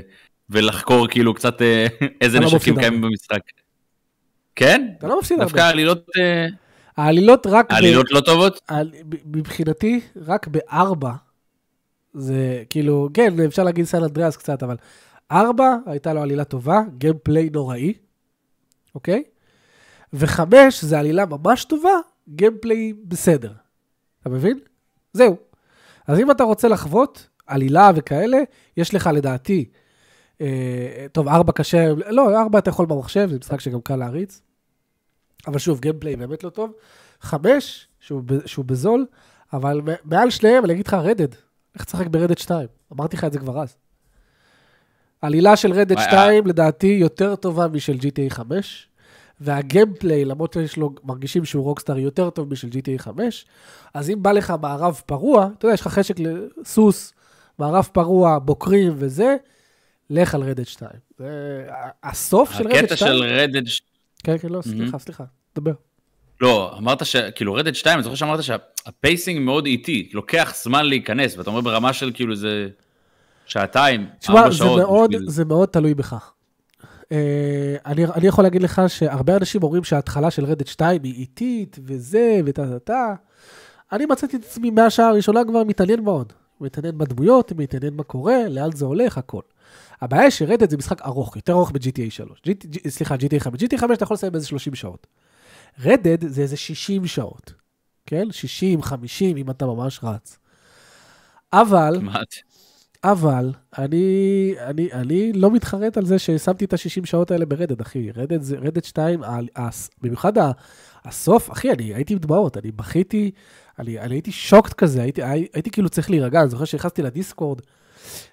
[0.50, 1.86] ולחקור כאילו קצת אה,
[2.20, 3.40] איזה לא נשקים קיימים במשחק.
[4.56, 4.88] כן?
[4.98, 5.68] אתה לא מפסיד דווקא הרבה.
[5.68, 6.46] העלילות, אה,
[6.96, 7.70] העלילות רק...
[7.70, 8.60] ב- העלילות לא טובות?
[8.66, 11.12] על- ב- מבחינתי, רק בארבע,
[12.14, 14.76] זה כאילו, כן, אפשר להגיד San Andreas קצת, אבל
[15.32, 17.92] ארבע הייתה לו עלילה טובה, gameplay נוראי,
[18.94, 19.24] אוקיי?
[20.12, 21.92] וחמש זה עלילה ממש טובה,
[22.28, 23.52] gameplay בסדר.
[24.20, 24.58] אתה מבין?
[25.12, 25.36] זהו.
[26.06, 28.38] אז אם אתה רוצה לחוות עלילה וכאלה,
[28.76, 29.70] יש לך לדעתי,
[30.40, 34.40] אה, טוב, ארבע קשה, לא, ארבע אתה יכול במחשב, זה משחק שגם קל להריץ.
[35.46, 36.72] אבל שוב, גיימפליי באמת לא טוב.
[37.20, 39.06] חמש, שהוא, שהוא בזול,
[39.52, 41.34] אבל מעל שניהם, אני אגיד לך, רדד.
[41.74, 42.68] איך תשחק ברדד 2?
[42.92, 43.76] אמרתי לך את זה כבר אז.
[45.22, 48.88] עלילה של רדד וואי, 2, לדעתי, יותר טובה משל GTA 5,
[49.40, 53.46] והגיימפליי, למרות שיש לו, מרגישים שהוא רוקסטאר יותר טוב משל GTA 5,
[53.94, 57.12] אז אם בא לך מערב פרוע, אתה יודע, יש לך חשק לסוס,
[57.58, 59.36] מערב פרוע, בוקרים וזה,
[60.10, 60.90] לך על רדד 2.
[61.18, 61.66] זה
[62.02, 62.84] הסוף של רדד 2.
[62.84, 63.62] הקטע של רדד...
[64.24, 65.24] כן, כן, לא, סליחה, סליחה,
[65.56, 65.72] דבר.
[66.40, 71.50] לא, אמרת שכאילו רדד 2, אני זוכר שאמרת שהפייסינג מאוד איטי, לוקח זמן להיכנס, ואתה
[71.50, 72.68] אומר ברמה של כאילו זה
[73.48, 75.10] שעתיים, ארבע שעות.
[75.10, 76.30] תשמע, זה מאוד תלוי בך.
[77.12, 81.78] אה, אני, אני יכול להגיד לך שהרבה אנשים אומרים שההתחלה של רדד 2 היא איטית
[81.84, 83.14] וזה וטה טה טה.
[83.92, 86.32] אני מצאתי את עצמי מהשעה הראשונה כבר מתעניין מאוד.
[86.60, 89.42] מתעניין בדמויות, מתעניין מה קורה, לאן זה הולך, הכל.
[90.00, 92.42] הבעיה היא שרדד זה משחק ארוך, יותר ארוך ב-GTA 3.
[92.48, 93.62] GT, סליחה, GTA 5.
[93.62, 95.06] GTA 5 אתה יכול לסיים באיזה 30 שעות.
[95.84, 97.52] רדד זה איזה 60 שעות,
[98.06, 98.32] כן?
[98.32, 100.38] 60, 50, אם אתה ממש רץ.
[101.52, 102.00] אבל,
[103.04, 108.10] אבל, אני, אני, אני לא מתחרט על זה ששמתי את ה-60 שעות האלה ברדד, אחי.
[108.10, 109.20] רדד, רדד 2,
[110.02, 110.32] במיוחד
[111.04, 113.30] הסוף, אחי, אני הייתי עם דמעות, אני בכיתי,
[113.78, 117.60] אני, אני הייתי שוקט כזה, הייתי, הייתי, הייתי כאילו צריך להירגע, אני זוכר שנכנסתי לדיסקורד,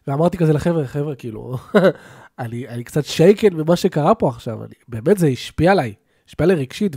[0.07, 1.57] ואמרתי כזה לחבר'ה, חבר'ה, כאילו,
[2.39, 5.93] אני, אני קצת שייקן ממה שקרה פה עכשיו, אני, באמת זה השפיע עליי,
[6.28, 6.95] השפיע עליי רגשית,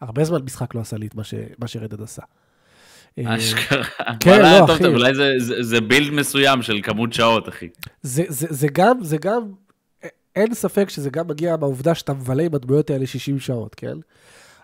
[0.00, 2.22] והרבה זמן משחק לא עשה לי את מה, ש, מה שרדד עשה.
[3.24, 3.84] אשכרה.
[4.20, 4.86] כן, לא, אחי.
[4.86, 7.68] אולי זה, זה, זה בילד מסוים של כמות שעות, אחי.
[8.02, 9.42] זה, זה, זה גם, זה גם,
[10.36, 13.94] אין ספק שזה גם מגיע מהעובדה שאתה מבלה עם הדמויות האלה 60 שעות, כן?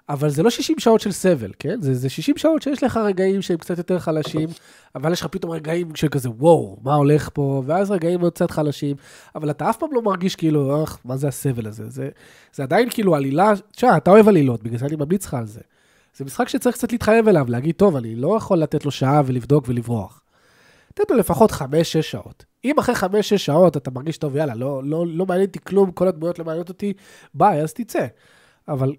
[0.09, 1.81] אבל זה לא 60 שעות של סבל, כן?
[1.81, 4.49] זה, זה 60 שעות שיש לך רגעים שהם קצת יותר חלשים,
[4.95, 7.63] אבל יש לך פתאום רגעים של כזה, וואו, מה הולך פה?
[7.67, 8.97] ואז רגעים עוד קצת חלשים,
[9.35, 11.91] אבל אתה אף פעם לא מרגיש כאילו, אך, מה זה הסבל הזה?
[11.91, 12.09] זה,
[12.53, 15.61] זה עדיין כאילו עלילה, תשמע, אתה אוהב עלילות, בגלל זה אני ממליץ לך על זה.
[16.17, 19.65] זה משחק שצריך קצת להתחייב אליו, להגיד, טוב, אני לא יכול לתת לו שעה ולבדוק
[19.69, 20.23] ולברוח.
[20.95, 21.55] תן לו לפחות 5-6
[22.01, 22.45] שעות.
[22.65, 26.09] אם אחרי 5-6 שעות אתה מרגיש טוב, יאללה, לא, לא, לא מעניין אותי כלום, כל
[26.09, 26.93] הדמויות לא מעניינות אותי,
[27.35, 28.07] ביי, אז תצא.
[28.69, 28.93] אבל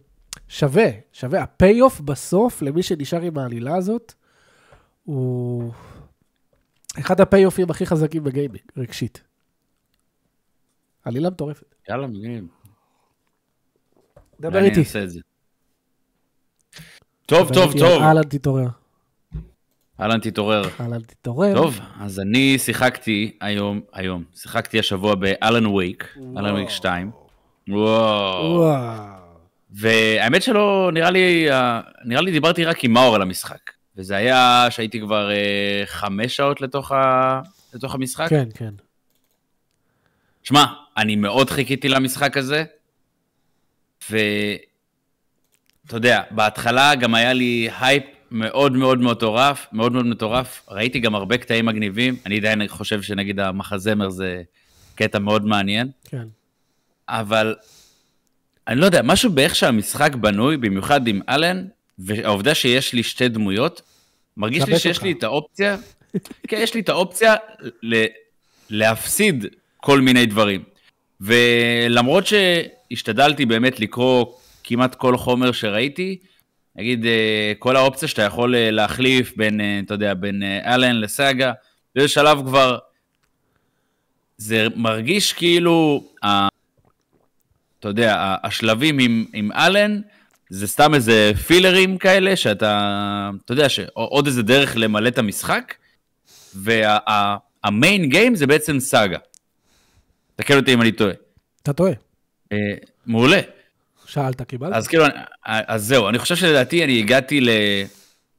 [0.47, 1.43] שווה, שווה.
[1.43, 4.13] ה payoff בסוף, למי שנשאר עם העלילה הזאת,
[5.03, 5.71] הוא
[6.99, 9.23] אחד ה payoff ים הכי חזקים ב gaming, רגשית.
[11.03, 11.75] עלילה מטורפת.
[11.89, 12.47] יאללה, מגניב.
[14.39, 14.75] דבר איתי.
[14.75, 15.19] אני אעשה את זה.
[17.27, 18.01] טוב, טוב, טוב.
[18.01, 18.67] אהלן, תתעורר.
[19.99, 20.61] אהלן, תתעורר.
[20.79, 21.55] אהלן, תתעורר.
[21.55, 27.11] טוב, אז אני שיחקתי היום, היום, שיחקתי השבוע באלן וייק, אלן וייק 2.
[27.69, 28.73] וואו.
[29.71, 31.47] והאמת שלא, נראה לי,
[32.05, 33.71] נראה לי דיברתי רק עם מאור על המשחק.
[33.97, 37.41] וזה היה שהייתי כבר אה, חמש שעות לתוך, ה,
[37.73, 38.29] לתוך המשחק.
[38.29, 38.73] כן, כן.
[40.43, 40.65] שמע,
[40.97, 42.63] אני מאוד חיכיתי למשחק הזה,
[44.11, 44.17] ו...
[45.87, 50.63] אתה יודע, בהתחלה גם היה לי הייפ מאוד מאוד מטורף, מאוד מאוד מטורף.
[50.69, 52.15] ראיתי גם הרבה קטעים מגניבים.
[52.25, 54.41] אני עדיין חושב שנגיד המחזמר זה
[54.95, 55.89] קטע מאוד מעניין.
[56.09, 56.27] כן.
[57.09, 57.55] אבל
[58.67, 61.65] אני לא יודע, משהו באיך שהמשחק בנוי, במיוחד עם אלן,
[61.99, 63.81] והעובדה שיש לי שתי דמויות,
[64.37, 65.03] מרגיש לי שיש אותך.
[65.03, 65.77] לי את האופציה,
[66.47, 67.35] כן, יש לי את האופציה
[67.83, 68.05] ל-
[68.69, 69.45] להפסיד
[69.77, 70.63] כל מיני דברים.
[71.21, 74.25] ולמרות שהשתדלתי באמת לקרוא
[74.67, 76.17] כמעט כל חומר שראיתי,
[76.75, 81.53] נגיד, אה, כל האופציה שאתה יכול אה, להחליף בין, אה, אתה יודע, בין אלן לסאגה,
[81.95, 82.77] באיזה שלב כבר,
[84.37, 90.01] זה מרגיש כאילו, אתה יודע, השלבים עם, עם אלן,
[90.49, 95.73] זה סתם איזה פילרים כאלה, שאתה, אתה יודע, שעוד איזה דרך למלא את המשחק,
[96.55, 99.17] וה main game זה בעצם סאגה.
[100.35, 101.13] תקן אותי אם אני טועה.
[101.63, 101.93] אתה טועה.
[103.05, 103.56] מעולה.
[104.07, 104.73] שאלת, קיבלת?
[104.73, 105.05] אז כאילו,
[105.43, 107.49] אז זהו, אני חושב שלדעתי אני הגעתי ל...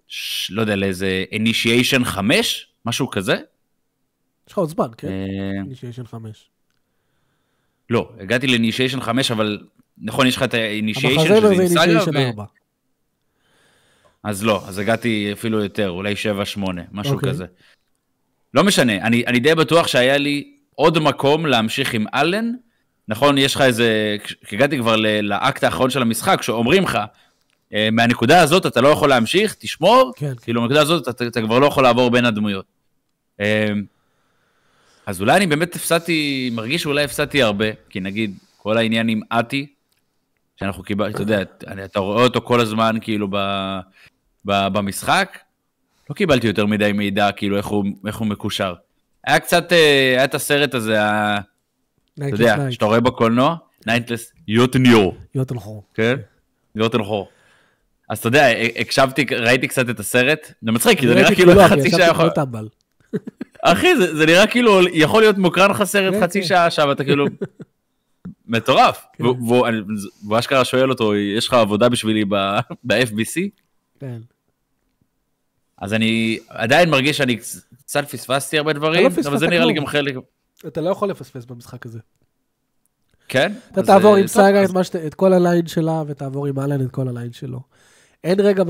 [0.08, 0.50] ש...
[0.50, 3.34] לא יודע, לאיזה אינישיישן 5, משהו כזה.
[4.46, 5.08] יש לך עוד זמן, כן?
[5.62, 6.48] אינישיישן 5.
[7.90, 9.58] לא, הגעתי לאינישיישן 5, אבל
[9.98, 11.52] נכון, יש לך את האינישיישן שזה עם סאגה.
[11.52, 12.44] המחזמר זה אינישיישן 4.
[14.22, 16.16] אז לא, אז הגעתי אפילו יותר, אולי 7-8,
[16.92, 17.16] משהו okay.
[17.16, 17.30] אוקיי.
[17.30, 17.46] כזה.
[18.54, 22.52] לא משנה, אני, אני די בטוח שהיה לי עוד מקום להמשיך עם אלן,
[23.08, 26.98] נכון, יש לך איזה, כשהגעתי כבר לאקט האחרון של המשחק, שאומרים לך,
[27.74, 30.32] אה, מהנקודה הזאת אתה לא יכול להמשיך, תשמור, כן.
[30.42, 32.64] כאילו מהנקודה הזאת אתה, אתה כבר לא יכול לעבור בין הדמויות.
[33.40, 33.72] אה,
[35.06, 39.66] אז אולי אני באמת הפסדתי, מרגיש שאולי הפסדתי הרבה, כי נגיד, כל העניין עם אתי,
[40.60, 41.42] שאנחנו קיבלנו, אתה יודע,
[41.84, 43.36] אתה רואה אותו כל הזמן כאילו ב,
[44.44, 45.38] ב, במשחק,
[46.10, 48.74] לא קיבלתי יותר מדי מידע, כאילו איך הוא, איך הוא מקושר.
[49.26, 50.98] היה קצת, אה, היה את הסרט הזה,
[52.18, 53.56] אתה יודע, שאתה רואה בקולנוע,
[53.86, 55.16] ניינטלס יוטניור.
[55.34, 55.84] יוטנחור.
[55.94, 56.16] כן?
[56.74, 57.28] יוטנחור.
[58.08, 58.46] אז אתה יודע,
[58.76, 62.30] הקשבתי, ראיתי קצת את הסרט, זה מצחיק, כי זה נראה כאילו חצי שעה יכול...
[63.62, 66.46] אחי, זה נראה כאילו יכול להיות מוקרן לך סרט כן, חצי כן.
[66.46, 67.26] שעה עכשיו, אתה כאילו...
[68.48, 69.04] מטורף.
[69.12, 69.24] כן.
[69.24, 72.24] והוא אשכרה שואל אותו, יש לך עבודה בשבילי
[72.84, 73.40] ב-FBC?
[74.00, 74.18] כן.
[75.78, 79.72] אז אני עדיין מרגיש שאני קצת פספסתי הרבה דברים, אבל פספסת זה נראה לי.
[79.72, 80.14] גם חלק...
[80.66, 81.98] אתה לא יכול לפספס במשחק הזה.
[83.28, 83.52] כן?
[83.72, 84.62] אתה תעבור אה, עם סאגה
[85.06, 87.60] את כל הליין שלה, ותעבור עם אלן את כל הליין שלו.
[88.24, 88.64] אין רגע,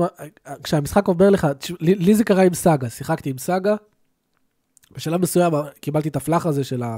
[0.63, 1.47] כשהמשחק אומר לך,
[1.79, 3.75] לי לי זה קרה עם סאגה, שיחקתי עם סאגה,
[4.91, 6.97] בשלב מסוים קיבלתי את הפלאח הזה של ה...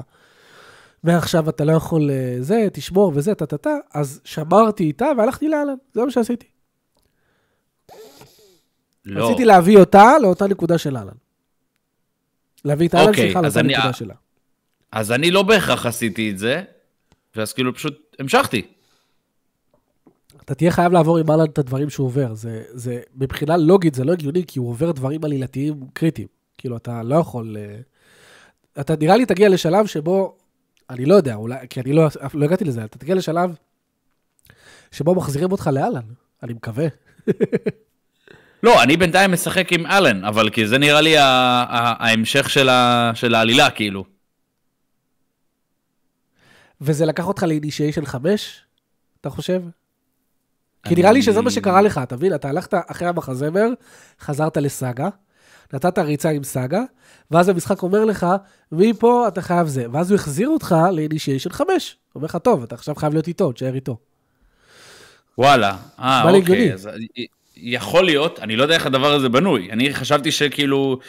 [1.04, 6.06] מעכשיו אתה לא יכול אה, זה, תשמור וזה, טה-טה-טה, אז שמרתי איתה והלכתי לאלן, זה
[6.06, 6.46] מה שעשיתי.
[9.06, 9.26] לא.
[9.28, 11.14] רציתי להביא אותה לאותה נקודה של אלן.
[12.66, 14.14] להביא את אלן אוקיי, שלך לאותה אני- נקודה שלה.
[14.92, 16.62] אז אני לא בהכרח עשיתי את זה,
[17.36, 18.62] ואז כאילו פשוט המשכתי.
[20.46, 22.34] אתה תהיה חייב לעבור עם אלן את הדברים שהוא עובר.
[22.34, 26.28] זה, זה, מבחינה לוגית זה לא הגיוני, כי הוא עובר דברים עלילתיים קריטיים.
[26.58, 27.58] כאילו, אתה לא יכול...
[27.60, 27.80] אה,
[28.82, 30.36] אתה נראה לי תגיע לשלב שבו,
[30.90, 33.56] אני לא יודע, אולי, כי אני לא, לא הגעתי לזה, אתה תגיע לשלב
[34.92, 36.02] שבו מחזירים אותך לאלן,
[36.44, 36.88] אני מקווה.
[38.64, 43.36] לא, אני בינתיים משחק עם אלן, אבל כי זה נראה לי ההמשך של ה- של
[43.36, 44.06] העלילה, כאילו.
[46.82, 48.62] וזה לקח אותך לאינישיישן 5,
[49.22, 49.62] אתה חושב?
[50.88, 52.36] כי נראה לי שזה מה שקרה לך, אתה מבין?
[52.36, 53.68] אתה הלכת אחרי המחזמר,
[54.22, 55.10] חזרת לסאגה,
[55.74, 56.82] נתת ריצה עם סאגה,
[57.32, 58.26] ואז המשחק אומר לך,
[58.72, 59.86] מפה אתה חייב זה.
[59.92, 61.68] ואז הוא החזיר אותך לאינישיישן 5.
[62.14, 63.98] הוא אומר לך, טוב, אתה עכשיו חייב להיות איתו, תשאר איתו.
[65.38, 65.78] וואלה.
[66.00, 66.74] אה, אוקיי.
[66.74, 67.26] אז י-
[67.56, 69.72] יכול להיות, אני לא יודע איך הדבר הזה בנוי.
[69.72, 71.00] אני חשבתי שכאילו,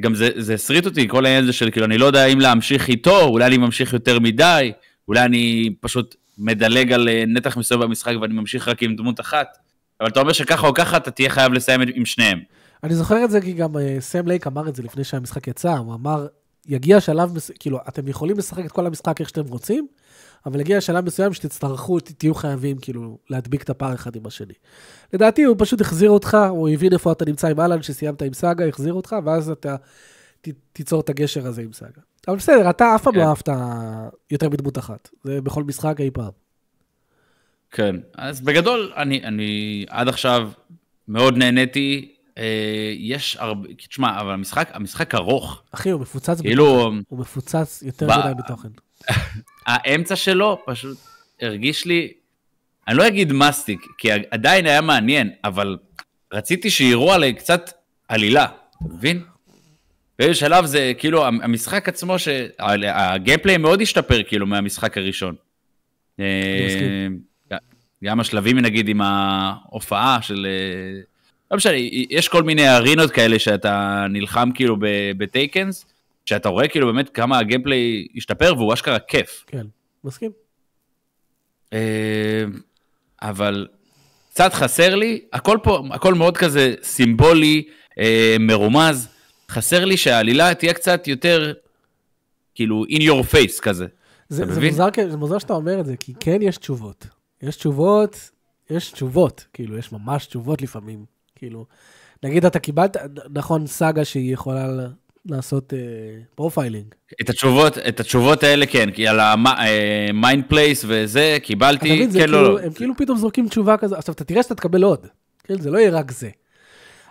[0.00, 2.88] גם זה זה הסריט אותי, כל העניין הזה של כאילו, אני לא יודע אם להמשיך
[2.88, 4.72] איתו, אולי אני ממשיך יותר מדי,
[5.08, 9.58] אולי אני פשוט מדלג על אה, נתח מסוים במשחק ואני ממשיך רק עם דמות אחת.
[10.00, 12.40] אבל אתה אומר שככה או ככה אתה תהיה חייב לסיים עם שניהם.
[12.84, 15.72] אני זוכר את זה כי גם אה, סם לייק אמר את זה לפני שהמשחק יצא,
[15.72, 16.26] הוא אמר,
[16.66, 19.86] יגיע שלב, כאילו, אתם יכולים לשחק את כל המשחק איך שאתם רוצים,
[20.46, 24.54] אבל יגיע שלב מסוים שתצטרכו, תהיו חייבים כאילו להדביק את הפער אחד עם השני.
[25.12, 28.66] לדעתי הוא פשוט החזיר אותך, הוא הבין איפה אתה נמצא עם אהלן, שסיימת עם סאגה,
[28.66, 29.76] החזיר אותך, ואז אתה
[30.40, 32.00] ת, תיצור את הגשר הזה עם סאגה.
[32.28, 33.18] אבל בסדר, אתה אף פעם כן.
[33.20, 33.48] לא אהבת
[34.30, 35.08] יותר מדמות אחת.
[35.24, 36.30] זה בכל משחק אי פעם.
[37.70, 40.50] כן, אז בגדול, אני, אני עד עכשיו
[41.08, 42.14] מאוד נהניתי.
[42.38, 45.62] אה, יש הרבה, תשמע, אבל המשחק, המשחק ארוך.
[45.70, 47.02] אחי, הוא מפוצץ כאילו, בתוכן.
[47.08, 48.68] הוא מפוצץ יותר ב- מדי בתוכן.
[49.66, 50.98] האמצע שלו פשוט
[51.40, 52.12] הרגיש לי,
[52.88, 55.78] אני לא אגיד מסטיק, כי עדיין היה מעניין, אבל
[56.32, 57.70] רציתי שיראו עליי קצת
[58.08, 59.22] עלילה, אתה מבין?
[60.18, 62.14] באיזה שלב זה, כאילו, המשחק עצמו,
[62.88, 65.34] הגיימפליי מאוד השתפר, כאילו, מהמשחק הראשון.
[66.20, 67.06] אה,
[68.04, 70.46] גם השלבים, נגיד, עם ההופעה של...
[70.46, 71.00] אה,
[71.50, 71.72] לא משנה,
[72.10, 74.76] יש כל מיני ארינות כאלה שאתה נלחם כאילו
[75.18, 75.86] בטייקנס,
[76.26, 79.44] שאתה רואה כאילו באמת כמה הגיימפליי השתפר והוא אשכרה כיף.
[79.46, 79.66] כן,
[80.04, 80.30] מסכים.
[81.72, 82.44] אה,
[83.22, 83.66] אבל
[84.30, 87.64] קצת חסר לי, הכל פה, הכל מאוד כזה סימבולי,
[88.40, 89.08] מרומז,
[89.50, 91.52] חסר לי שהעלילה תהיה קצת יותר,
[92.54, 93.86] כאילו, in your face כזה.
[94.28, 94.70] זה, זה, מבין?
[94.70, 97.06] מוזר, זה מוזר שאתה אומר את זה, כי כן יש תשובות.
[97.42, 98.30] יש תשובות,
[98.70, 101.04] יש תשובות, כאילו, יש ממש תשובות לפעמים.
[101.36, 101.66] כאילו,
[102.22, 102.96] נגיד אתה קיבלת,
[103.30, 104.66] נכון, סאגה שהיא יכולה
[105.26, 105.78] לעשות אה,
[106.34, 106.94] profiling.
[107.20, 112.12] את התשובות, את התשובות האלה כן, כי על ה mind place וזה, אתה קיבלתי, מבין,
[112.12, 112.60] כן, כאילו, לא, לא.
[112.60, 115.06] הם כאילו פתאום זורקים תשובה כזו, עכשיו אתה תראה שאתה תקבל עוד,
[115.44, 116.30] כן, זה לא יהיה רק זה.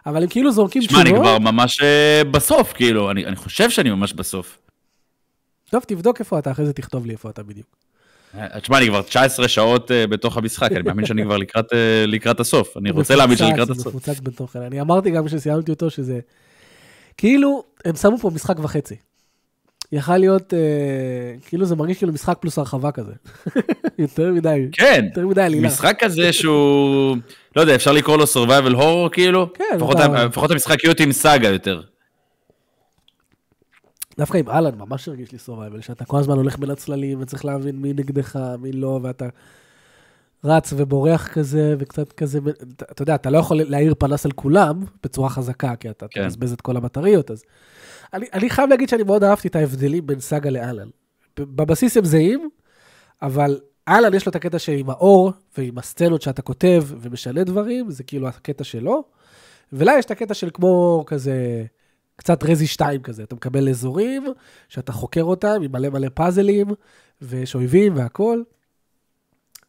[0.07, 3.69] אבל הם כאילו זורקים שמע, תשובות, אני כבר ממש אה, בסוף, כאילו, אני, אני חושב
[3.69, 4.57] שאני ממש בסוף.
[5.69, 7.67] טוב, תבדוק איפה אתה, אחרי זה תכתוב לי איפה אתה בדיוק.
[8.37, 12.05] אה, תשמע, אני כבר 19 שעות אה, בתוך המשחק, אני מאמין שאני כבר לקראת, אה,
[12.07, 12.77] לקראת הסוף.
[12.77, 13.87] אני רוצה להאמין שאני לקראת הסוף.
[13.87, 14.61] מפוצץ בתוכן.
[14.61, 16.19] אני אמרתי גם כשסיימתי אותו שזה...
[17.17, 18.95] כאילו, הם שמו פה משחק וחצי.
[19.91, 20.59] יכל להיות, אה,
[21.47, 23.13] כאילו זה מרגיש כאילו משחק פלוס הרחבה כזה.
[23.99, 25.67] יותר מדי, כן, יותר מדי עלילה.
[25.67, 27.15] משחק כזה שהוא,
[27.57, 29.53] לא יודע, אפשר לקרוא לו survival horror כאילו?
[29.53, 31.81] כן, לפחות, ה- לפחות המשחק יהיה עם סאגה יותר.
[34.17, 37.75] דווקא עם אהלן ממש הרגיש לי סורווייבל, שאתה כל הזמן הולך בין הצללים וצריך להבין
[37.75, 39.25] מי נגדך, מי לא, ואתה
[40.43, 42.39] רץ ובורח כזה, וקצת כזה,
[42.91, 46.23] אתה, יודע, אתה לא יכול להאיר פנס על כולם בצורה חזקה, כי אתה כן.
[46.23, 47.43] תבזבז את כל הבטריות, אז...
[48.13, 50.87] אני, אני חייב להגיד שאני מאוד אהבתי את ההבדלים בין סאגה לאלן.
[51.39, 52.49] בבסיס הם זהים,
[53.21, 58.03] אבל אהלן יש לו את הקטע שעם האור ועם הסצנות שאתה כותב ומשנה דברים, זה
[58.03, 59.03] כאילו הקטע שלו,
[59.73, 61.63] ולה יש את הקטע של כמו כזה,
[62.15, 64.25] קצת רזי 2 כזה, אתה מקבל אזורים
[64.69, 66.67] שאתה חוקר אותם עם מלא מלא פאזלים,
[67.21, 68.41] ויש אויבים והכל.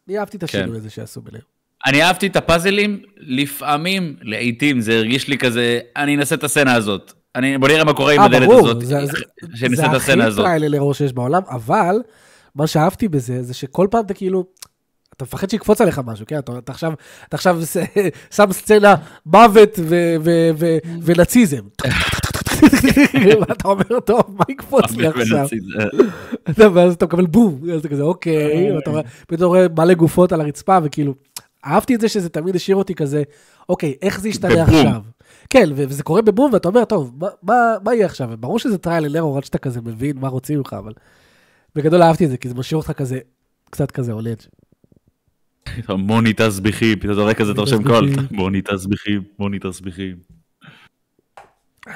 [0.07, 1.43] אני אהבתי את השינוי הזה שעשו ביניהם.
[1.85, 7.13] אני אהבתי את הפאזלים, לפעמים, לעיתים, זה הרגיש לי כזה, אני אנסה את הסצנה הזאת.
[7.35, 9.11] אני, בוא נראה מה קורה עם אה, הדלת ברור, הזאת, זה- זה-
[9.75, 10.35] זה הכי.
[10.41, 11.95] טריילר לראש שיש בעולם, אבל
[12.59, 14.45] מה שאהבתי בזה, זה שכל פעם אתה כאילו,
[15.15, 16.39] אתה מפחד שיקפוץ עליך משהו, כן?
[16.39, 16.93] אתה, אתה עכשיו,
[17.27, 17.59] אתה עכשיו
[18.35, 18.95] שם סצנה
[19.25, 21.61] מוות ו- ו- ו- ונאציזם.
[23.41, 25.47] ואתה אומר, טוב, מה יקפוץ לי עכשיו?
[26.73, 28.71] ואז אתה מקבל בום, אז אתה כזה, אוקיי,
[29.29, 31.13] ואתה רואה- מלא גופות על הרצפה, וכאילו,
[31.65, 33.23] אהבתי את זה שזה תמיד השאיר אותי כזה,
[33.69, 34.63] אוקיי, איך זה ישתנה.
[34.63, 35.01] עכשיו?
[35.49, 37.11] כן, וזה קורה בבום, ואתה אומר, טוב,
[37.43, 38.29] מה- יהיה עכשיו?
[38.39, 40.93] ברור שזה trial and error, עד שאתה כזה מבין מה רוצים ממך, אבל
[41.75, 43.19] בגדול אהבתי את זה, כי זה משאיר אותך כזה,
[43.69, 44.45] קצת כזה עולד.
[45.89, 47.83] מוני תסביכים, פתאום אתה רואה כזה, אתה רושם.
[47.83, 50.15] קול, מוני תסביכים, מוני תסביכים.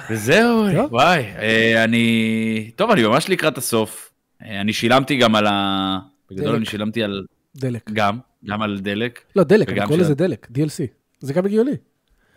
[0.10, 0.66] וזהו.
[0.90, 2.72] וואי, אה, אני...
[2.76, 4.12] טוב, אני ממש לקראת הסוף.
[4.44, 6.00] אה, אני שילמתי גם על ה...
[6.32, 6.56] בגדול.
[6.56, 7.26] אני שילמתי על...
[7.56, 7.90] דלק.
[7.94, 10.88] גם, גם על דלק, לא, דלק, אני קורא לזה דלק, DLC.
[11.20, 11.72] זה גם הגיוני.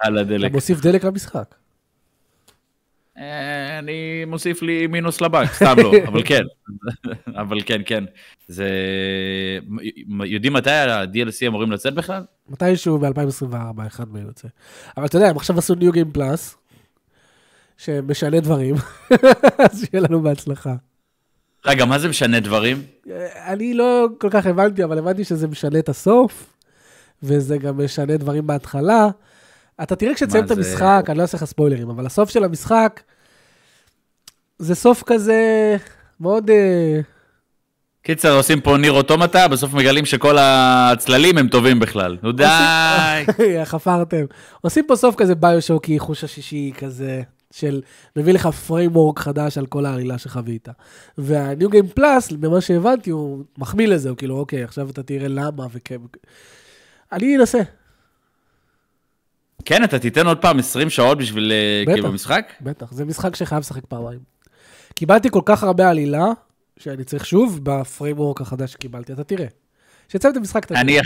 [0.01, 0.53] על אתה הדלק.
[0.53, 1.55] מוסיף דלק למשחק.
[3.19, 6.43] אה, אני מוסיף לי מינוס לבנק, סתם לא, אבל כן,
[7.43, 8.05] אבל כן, כן.
[8.49, 8.69] זה...
[10.25, 12.23] יודעים מתי ה-DLC אמורים לצאת בכלל?
[12.49, 14.49] מתישהו ב-2024, אחד מהם יוצא.
[14.97, 16.57] אבל אתה יודע, הם עכשיו עשו ניו גיים פלאס,
[17.79, 18.75] שמשנה דברים,
[19.71, 20.75] אז שיהיה לנו בהצלחה.
[21.67, 22.83] רגע, מה זה משנה דברים?
[23.11, 26.53] אה, אני לא כל כך הבנתי, אבל הבנתי שזה משנה את הסוף,
[27.23, 29.09] וזה גם משנה דברים בהתחלה.
[29.83, 30.51] אתה תראה כשתסיים את?
[30.51, 33.01] המשחק, אני לא אעשה לך ספוילרים, אבל הסוף של המשחק,
[34.59, 35.77] זה סוף כזה
[36.21, 36.51] מאוד...
[36.51, 37.01] אה,
[38.03, 42.17] קיצר, עושים פה ניר אוטומטה, בסוף מגלים שכל הצללים הם טובים בכלל.
[42.23, 42.45] נו די.
[43.65, 44.25] חפרתם.
[44.61, 47.23] עושים פה סוף כזה ביושוקי, חוש השישי כזה,
[47.53, 47.83] של
[48.17, 50.69] מביא לך framework חדש על כל העלילה שחווית.
[51.19, 55.29] וה new game plus, ממה שהבנתי, הוא מחמיא לזה, הוא כאילו, אוקיי, עכשיו אתה תראה
[55.29, 55.99] למה וכן.
[57.13, 57.59] אני אנסה,
[59.67, 61.93] כן, אתה תיתן עוד פעם 20 שעות בשביל, אה, בטח.
[61.95, 62.53] כאילו, במשחק?
[62.61, 64.19] בטח, זה משחק שחייב לשחק פעמיים.
[64.95, 66.25] קיבלתי כל כך הרבה עלילה,
[66.79, 69.47] שאני צריך שוב ב framework החדש שקיבלתי, אתה תראה.
[70.09, 70.81] כשתסיים את המשחק, אתה תראה.
[70.81, 71.05] אני אח-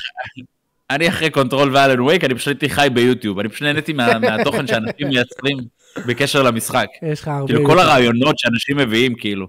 [0.90, 3.38] אני אחרי Control ו Alan Wake, אני פשוט הייתי חי ביוטיוב.
[3.38, 5.58] אני פשוט נהניתי מה- מהתוכן שאנשים מייצרים
[6.06, 6.86] בקשר למשחק.
[7.02, 7.46] יש לך הרבה...
[7.46, 9.46] כאילו, כל הרעיונות שאנשים מביאים, כאילו.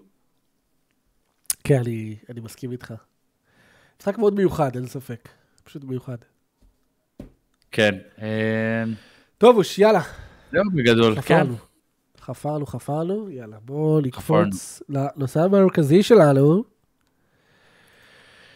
[1.63, 2.93] כן, אני, אני מסכים איתך.
[4.01, 5.29] משחק מאוד מיוחד, אין ספק.
[5.63, 6.15] פשוט מיוחד.
[7.71, 7.95] כן.
[8.21, 8.83] אה,
[9.37, 10.01] טוב, אוש, יאללה,
[10.51, 11.21] זהו בגדול, כן.
[11.21, 11.55] חפרנו.
[12.21, 16.63] חפרנו, חפרנו, יאללה, בואו נקפוץ לנושא המרכזי שלנו,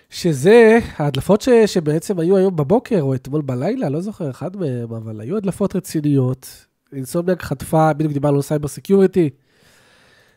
[0.09, 5.21] שזה ההדלפות ש, שבעצם היו היום בבוקר, או אתמול בלילה, לא זוכר, אחד מהם, אבל
[5.21, 6.65] היו הדלפות רציניות.
[6.93, 9.29] Insomniac חטפה, בדיוק דיברנו על cyber security,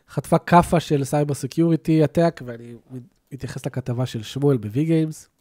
[0.09, 2.73] חטפה כאפה של cyber security עתק, ואני
[3.31, 5.38] מתייחס לכתבה של שמואל ב-V Games.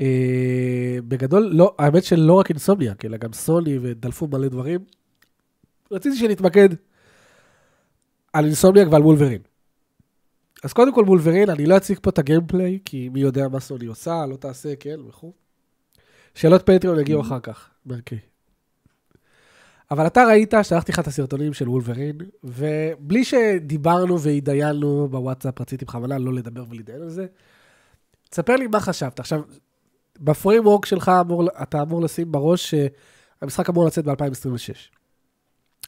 [0.00, 4.80] אה, בגדול, לא, האמת שלא רק Insomniac, אלא גם סוני ודלפו מלא דברים.
[5.90, 6.68] רציתי שנתמקד
[8.32, 9.42] על Insomniac ועל וולברין.
[10.64, 13.60] אז קודם כל וולברין, אני לא אציג פה את ה gameplay, כי מי יודע מה
[13.60, 15.32] סוני עושה, לא תעשה, כן, וכו'.
[16.34, 18.18] שאלות פטריון יגיעו אחר כך, מרקי.
[19.90, 26.18] אבל אתה ראית, שלחתי לך את הסרטונים של וולברין, ובלי שדיברנו והתדייננו בוואטסאפ, רציתי בכוונה
[26.18, 27.26] לא לדבר ולהתדיין על זה,
[28.30, 29.20] תספר לי מה חשבת.
[29.20, 29.42] עכשיו,
[30.20, 34.96] בפריימוורק שלך אמור, אתה אמור לשים בראש שהמשחק אמור לצאת ב-2026,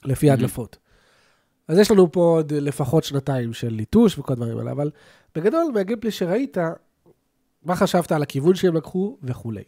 [0.04, 0.76] לפי ההדלפות.
[1.68, 4.90] אז יש לנו פה עוד לפחות שנתיים של ליטוש וכל הדברים האלה, אבל
[5.34, 6.56] בגדול, מהגיימפלי שראית,
[7.62, 9.62] מה חשבת על הכיוון שהם לקחו וכולי.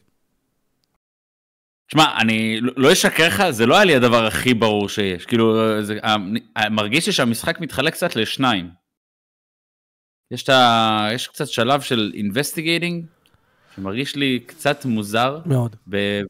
[1.86, 5.26] תשמע, אני לא- אשקר לך, זה לא היה לי הדבר הכי ברור שיש.
[5.26, 5.98] כאילו, זה,
[6.70, 8.70] מרגיש לי שהמשחק מתחלק קצת לשניים.
[10.30, 13.06] יש, ה, יש קצת שלב של investigating,
[13.76, 15.76] שמרגיש לי קצת מוזר, מאוד.
[15.88, 16.20] ב,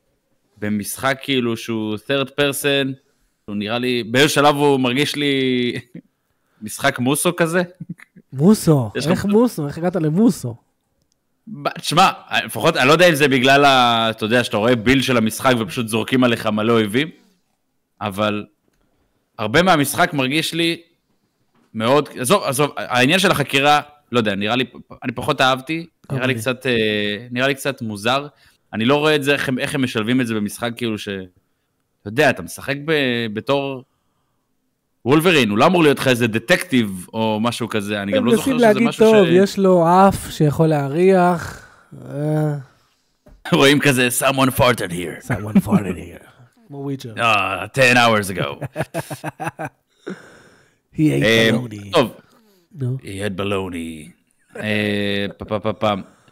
[0.58, 2.88] במשחק כאילו שהוא third person,
[3.44, 5.32] הוא נראה לי, באיזה שלב הוא מרגיש לי
[6.62, 7.62] משחק מוסו כזה.
[8.32, 9.66] מוסו, איך מוסו?
[9.66, 10.54] איך הגעת למוסו?
[11.78, 12.10] תשמע,
[12.44, 15.54] לפחות, אני לא יודע אם זה בגלל, ה, אתה יודע, שאתה רואה ביל של המשחק
[15.60, 17.08] ופשוט זורקים עליך מלא אויבים,
[18.00, 18.44] אבל
[19.38, 20.82] הרבה מהמשחק מרגיש לי
[21.74, 23.80] מאוד, עזוב, עזוב, העניין של החקירה,
[24.14, 24.64] לא יודע, נראה לי,
[25.02, 26.34] אני פחות אהבתי, נראה לי.
[26.34, 28.26] קצת, אה, נראה לי קצת מוזר.
[28.72, 31.08] אני לא רואה את זה, איך הם, איך הם משלבים את זה במשחק, כאילו ש...
[31.08, 32.92] אתה יודע, אתה משחק ב,
[33.32, 33.84] בתור
[35.04, 38.58] וולברין, הוא לא אמור להיות לך איזה דטקטיב או משהו כזה, אני גם לא זוכר
[38.58, 39.28] שזה משהו טוב, ש...
[39.30, 41.66] יש לו אף שיכול להריח.
[42.08, 42.54] אה,
[43.52, 45.26] רואים כזה, someone farted here.
[45.26, 46.24] someone farted here.
[46.68, 47.14] כמו וויצ'ר.
[47.16, 48.58] Uh, 10 hours ago.
[50.96, 51.50] He ate אה.
[51.92, 52.14] טוב,
[52.80, 54.10] had baloney.
[54.56, 55.26] אה.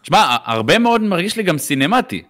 [0.02, 2.22] תשמע, הרבה מאוד מרגיש לי גם סינמטי.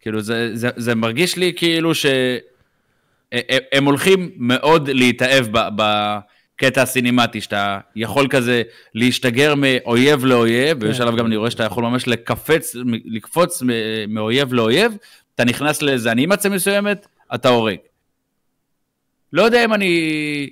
[0.00, 2.06] כאילו, זה, זה, זה מרגיש לי כאילו ש...
[2.06, 5.82] אה, אה, הם הולכים מאוד להתאהב ב, ב,
[6.54, 8.62] הקטע הסינימטי, שאתה יכול כזה
[8.94, 10.86] להשתגר מאויב לאויב, כן.
[10.86, 13.62] ובשלב גם אני רואה שאתה יכול ממש לקפץ, לקפוץ
[14.08, 14.96] מאויב לאויב,
[15.34, 17.76] אתה נכנס לאיזה אנימציה מסוימת, אתה הורג.
[19.32, 20.50] לא יודע אם אני...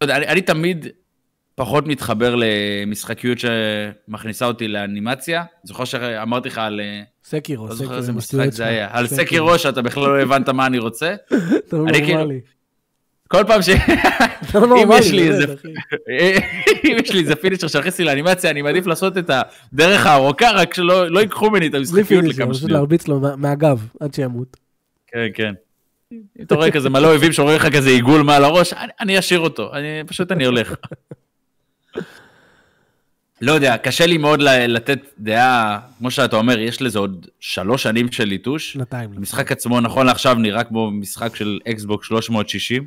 [0.00, 0.86] לא יודע, אני, אני תמיד
[1.54, 5.44] פחות מתחבר למשחקיות שמכניסה אותי לאנימציה.
[5.64, 6.80] זוכר שאמרתי לך על...
[6.80, 8.66] אה, סקירו, לא זוכר איזה משחק זה.
[8.66, 8.88] היה.
[8.92, 9.58] על סקירו.
[9.58, 11.14] שאתה בכלל לא הבנת מה אני רוצה.
[11.68, 12.40] אתה לא אני כאילו- נורמלי.
[13.28, 13.68] כל פעם ש...
[13.68, 15.30] אתה לא אם נורמלי.
[16.84, 19.30] אם יש לי איזה פינישר שהכניס לי לאנימציה, אני מעדיף לעשות את
[19.72, 22.70] הדרך הארוכה, רק שלא לא ייקחו ממני את המשחקיות לכמה פשוט שניות.
[22.72, 24.56] להרביץ לו מה- מהגב עד שימות.
[25.06, 25.52] כן, כן.
[26.12, 29.72] אם אתה רואה כזה מלא אויבים שאומרים לך כזה עיגול מעל הראש, אני- אשאיר אותו,
[30.06, 30.74] פשוט אני הולך.
[33.42, 38.12] לא יודע, קשה לי מאוד לתת דעה, כמו שאתה אומר, יש לזה עוד שלוש שנים
[38.12, 38.72] של ליטוש.
[38.72, 39.10] שנתיים.
[39.16, 42.86] המשחק עצמו נכון לעכשיו נראה כמו משחק של אקסבוק 360.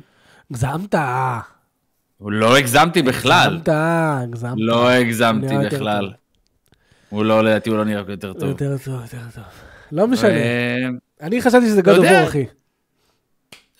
[0.50, 0.94] הגזמת,
[2.20, 3.60] לא הגזמתי בכלל.
[3.66, 3.68] הגזמת,
[4.22, 4.54] הגזמת.
[4.56, 6.10] לא הגזמתי בכלל.
[7.08, 8.48] הוא לא, לדעתי הוא לא נראה יותר טוב.
[8.48, 9.44] יותר טוב, יותר טוב.
[9.92, 10.30] לא משנה.
[11.20, 12.24] אני חשבתי שזה לא of יודע.
[12.24, 12.44] War, אחי.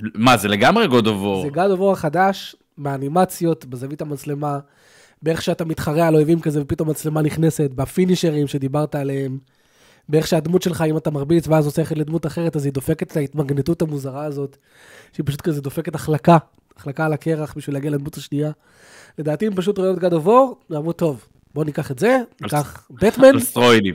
[0.01, 1.07] מה, זה לגמרי God of
[1.43, 4.59] זה of War החדש, באנימציות, בזווית המצלמה,
[5.23, 9.39] באיך שאתה מתחרה על אויבים כזה ופתאום מצלמה נכנסת, בפינישרים שדיברת עליהם,
[10.09, 13.83] באיך שהדמות שלך, אם אתה מרביץ ואז עושה לדמות אחרת, אז היא דופקת את ההתמגנטות
[13.83, 14.57] המוזרה הזאת,
[15.12, 16.39] שהיא פשוט כזה דופקת החלקה,
[16.77, 18.51] החלקה על הקרח בשביל להגיע לדמות השנייה.
[19.19, 22.89] לדעתי הם פשוט ראו את God of War, ואמרו, טוב, בוא ניקח את זה, ניקח
[22.91, 23.95] בטמן, על סטרואידים.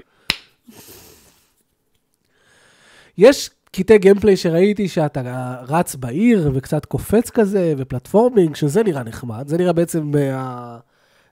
[3.17, 9.57] יש קטעי גיימפליי שראיתי שאתה רץ בעיר וקצת קופץ כזה ופלטפורמינג, שזה נראה נחמד, זה
[9.57, 10.77] נראה בעצם, אה,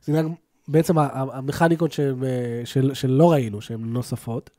[0.04, 0.24] זה נראה
[0.68, 4.50] בעצם המכניקות שהם, אה, של, שלא ראינו, שהן נוספות.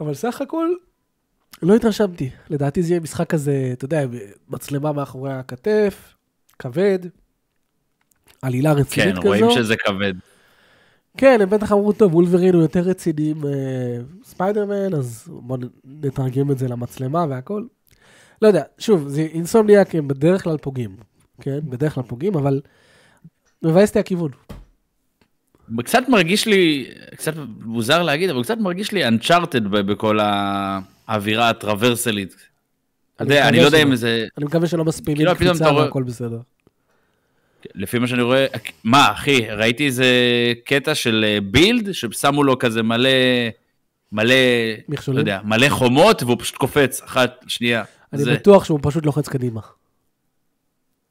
[0.00, 0.68] אבל סך הכל,
[1.62, 2.30] לא התרשמתי.
[2.50, 4.04] לדעתי זה יהיה משחק כזה, אתה יודע,
[4.48, 6.14] מצלמה מאחורי הכתף,
[6.58, 6.98] כבד,
[8.42, 9.28] עלילה רצינית כן, כזו.
[9.28, 10.14] רואים שזה כבד.
[11.16, 16.50] כן, הם בטח אמרו, טוב, וולברין הוא יותר רציני עם אה, ספיידרמן, אז בואו נתרגם
[16.50, 17.64] את זה למצלמה והכל.
[18.42, 20.96] לא יודע, שוב, זה אינסומניאק הם בדרך כלל פוגעים,
[21.40, 21.58] כן?
[21.64, 22.60] בדרך כלל פוגעים, אבל
[23.62, 24.30] מבאס אותי הכיוון.
[25.84, 26.86] קצת מרגיש לי,
[27.16, 27.32] קצת
[27.64, 29.04] מוזר להגיד, אבל קצת מרגיש לי
[29.70, 32.36] ב- בכל האווירה הטרוורסלית.
[33.16, 35.72] אתה יודע, אני לא יודע אם זה, אני מקווה שלא מספינים כאילו, פתאום קפיצה אתה
[35.72, 36.38] רואה- והכל בסדר.
[37.74, 38.46] לפי מה שאני רואה,
[38.84, 40.06] מה אחי, ראיתי איזה
[40.64, 43.08] קטע של אה, בילד, ששמו לו כזה מלא,
[44.12, 45.18] מלא, לא מכשולים.
[45.18, 47.84] יודע, מלא חומות, והוא פשוט קופץ, אחת, שנייה.
[48.12, 49.60] אני זה- בטוח שהוא פשוט לוחץ קדימה.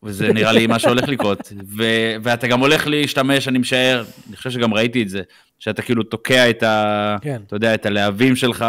[0.04, 1.54] וזה נראה לי מה שהולך לקרות.
[1.78, 5.22] ו- ואתה גם הולך להשתמש, אני משער, אני חושב שגם ראיתי את זה,
[5.60, 7.18] שאתה כאילו תוקע את ה...
[7.22, 7.42] כן.
[7.48, 8.66] אתה יודע, את הלהבים שלך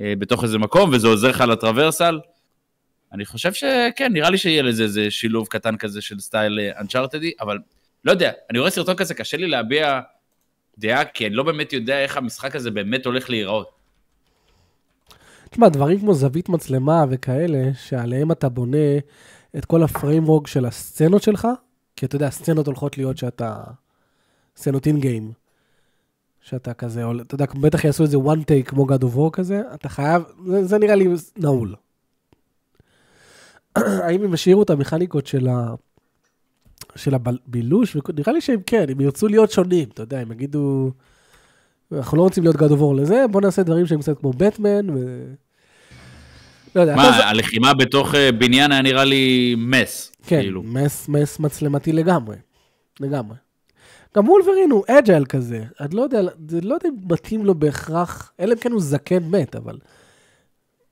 [0.00, 2.20] אה, בתוך איזה מקום, וזה עוזר לך לטרוורסל.
[3.12, 7.58] אני חושב שכן, נראה לי שיהיה לזה איזה שילוב קטן כזה של סטייל אנצ'ארטדי, אבל
[8.04, 10.00] לא יודע, אני רואה סרטון כזה, קשה לי להביע
[10.78, 13.70] דעה, כי אני לא באמת יודע איך המשחק הזה באמת הולך להיראות.
[15.50, 18.98] תשמע, דברים כמו זווית מצלמה וכאלה, שעליהם אתה בונה
[19.56, 21.48] את כל הפריימרוג של הסצנות שלך,
[21.96, 23.62] כי אתה יודע, הסצנות הולכות להיות שאתה...
[24.56, 25.32] סצנות אין גיים.
[26.40, 29.62] שאתה כזה, עול- אתה יודע, בטח יעשו איזה one take כמו God of War כזה,
[29.74, 31.74] אתה חייב, זה, זה נראה לי נעול.
[33.76, 35.74] האם הם השאירו את המכניקות של ה...
[36.96, 40.90] של הבילוש, נראה לי שהם כן, הם ירצו להיות שונים, אתה יודע, הם יגידו,
[41.92, 44.90] אנחנו לא רוצים להיות God of War לזה, בוא נעשה דברים שהם קצת כמו בטמן,
[44.90, 45.26] ו...
[46.74, 50.62] לא יודע, מה, הלחימה בתוך אה, בניין היה נראה לי mess, כן, כאילו.
[50.62, 52.36] mess, mess מצלמתי לגמרי,
[53.00, 53.36] לגמרי.
[54.16, 58.32] גם וולברין הוא agile כזה, אני לא יודע, זה לא יודע אם מתאים לו בהכרח,
[58.40, 59.78] אלא אם כן הוא זקן מת, אבל...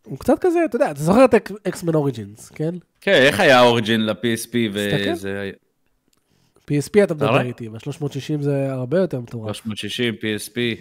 [0.09, 1.35] הוא קצת כזה, אתה יודע, אתה זוכר את
[1.69, 2.75] X-Men Origins, כן?
[3.01, 4.55] כן, איך היה Origin ל-PSP.
[4.73, 5.51] וזה...
[6.71, 7.41] PSP אתה מדבר?
[7.41, 9.57] איתי, ב-360 זה הרבה יותר מטורף.
[9.57, 10.81] 360, PSP.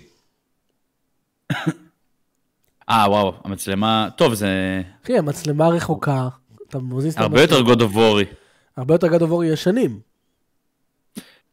[2.90, 4.10] אה, וואו, המצלמה...
[4.16, 6.28] טוב, זה אחי, המצלמה רחוקה,
[6.70, 8.26] אתה מזיז את הרבה יותר of War.
[8.78, 10.00] הרבה יותר גד עבור ישנים.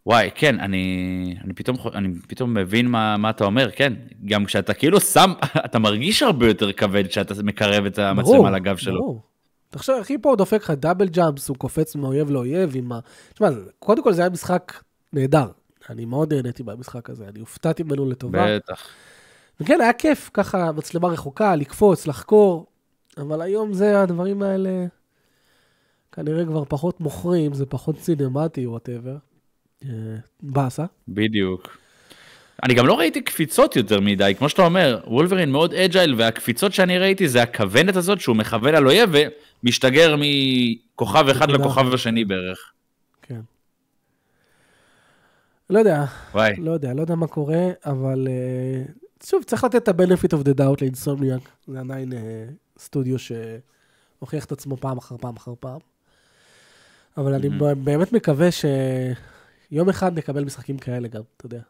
[0.06, 3.92] וואי, כן, אני, אני, פתאום, אני פתאום מבין מה, מה אתה אומר, כן.
[4.24, 5.32] גם כשאתה כאילו שם,
[5.66, 9.00] אתה מרגיש הרבה יותר כבד כשאתה מקרב את המצלמה ברור, לגב שלו.
[9.00, 9.22] ברור.
[9.70, 12.98] תחשוב, אחי, פה הוא דופק לך דאבל ג'אמפס, הוא קופץ מאויב לאויב עם ה...
[13.32, 14.72] תשמע, קודם כל זה היה משחק
[15.12, 15.46] נהדר.
[15.90, 18.56] אני מאוד נהניתי במשחק הזה, אני הופתעתי ממנו לטובה.
[18.56, 18.86] בטח.
[19.60, 22.66] וכן, היה כיף, ככה מצלמה רחוקה, לקפוץ, לחקור,
[23.18, 24.86] אבל היום זה, הדברים האלה
[26.12, 29.16] כנראה כבר פחות מוכרים, זה פחות סינמטי, whatever.
[30.42, 30.84] באסה.
[31.08, 31.78] בדיוק.
[32.62, 36.98] אני גם לא ראיתי קפיצות יותר מדי, כמו שאתה אומר, וולברין מאוד agile, והקפיצות שאני
[36.98, 39.10] ראיתי זה הכוונת הזאת שהוא מכוון על אויב
[39.62, 41.94] ומשתגר מכוכב אחד לכוכב.
[41.94, 42.72] השני בערך.
[43.22, 43.40] כן.
[45.70, 46.52] לא יודע, וואי.
[46.58, 48.92] לא יודע, לא יודע מה קורה, אבל אה,
[49.24, 51.40] שוב, צריך לתת את ה-benefit of the doubt לאינסומניאק.
[51.66, 52.46] זה עדיין אה,
[52.78, 55.80] סטודיו שהוכיח את עצמו פעם אחר פעם אחר פעם.
[57.16, 57.48] אבל אני.
[57.84, 61.60] באמת מקווה שיום אחד נקבל משחקים כאלה גם, אתה יודע.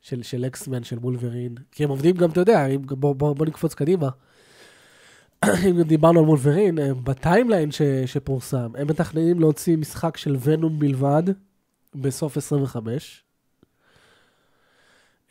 [0.00, 1.54] של, של אקסמן, של מולברין.
[1.72, 4.08] כי הם עובדים גם, אתה יודע, אם, בוא, בוא, בוא נקפוץ קדימה.
[5.70, 11.22] אם דיברנו על מולברין, אה, בטיימליין ש, שפורסם, הם מתכננים להוציא משחק של ונום בלבד
[11.94, 13.24] בסוף 25.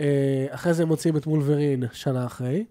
[0.01, 2.65] אה, אחרי זה הם מוציאים את וולברין שנה אחרי.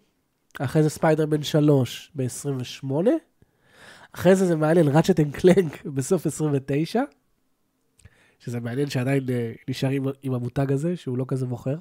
[0.60, 2.90] אחרי זה ספיידרמן 3 ב-28.
[4.12, 7.02] אחרי זה זה מעניין, Ratchet and Clank בסוף 29.
[8.38, 11.76] שזה מעניין שעדיין אה, נשארים עם המותג הזה, שהוא לא כזה מוכר.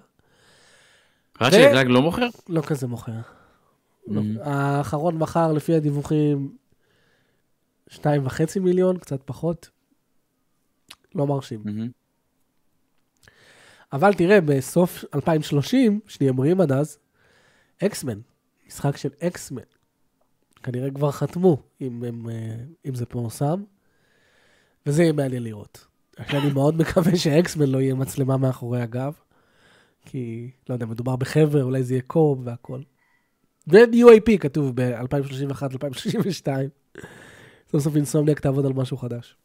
[1.42, 2.28] Ratchet ו- Clank לא מוכר?
[2.50, 3.12] לא כזה מוכר.
[4.08, 4.22] לא.
[4.22, 4.40] Mhm.
[4.42, 6.56] האחרון מכר, לפי הדיווחים,
[7.90, 9.70] שתיים וחצי מיליון, קצת פחות.
[11.16, 11.62] לא מרשים.
[11.66, 11.90] מהמם.
[13.94, 17.00] אבל תראה, בסוף 2030, שנהיה בריאים עד אז,
[17.84, 18.20] אקסמן,
[18.68, 19.62] משחק של אקסמן.
[20.64, 23.64] כנראה כבר חתמו, אם, הם, אה, אם זה פורסם,
[24.86, 25.88] וזה יהיה מעניין לראות.
[26.20, 29.14] אני מאוד מקווה שאקסמן לא יהיה מצלמה מאחורי הגב,
[30.06, 32.82] כי, לא יודע, מדובר בחבר'ה, אולי זה יהיה קוב והכל.
[33.68, 36.48] ו-new IP כתוב ב-2031-2032.
[37.72, 39.36] סוף סוף Insomniac תעבוד על משהו חדש.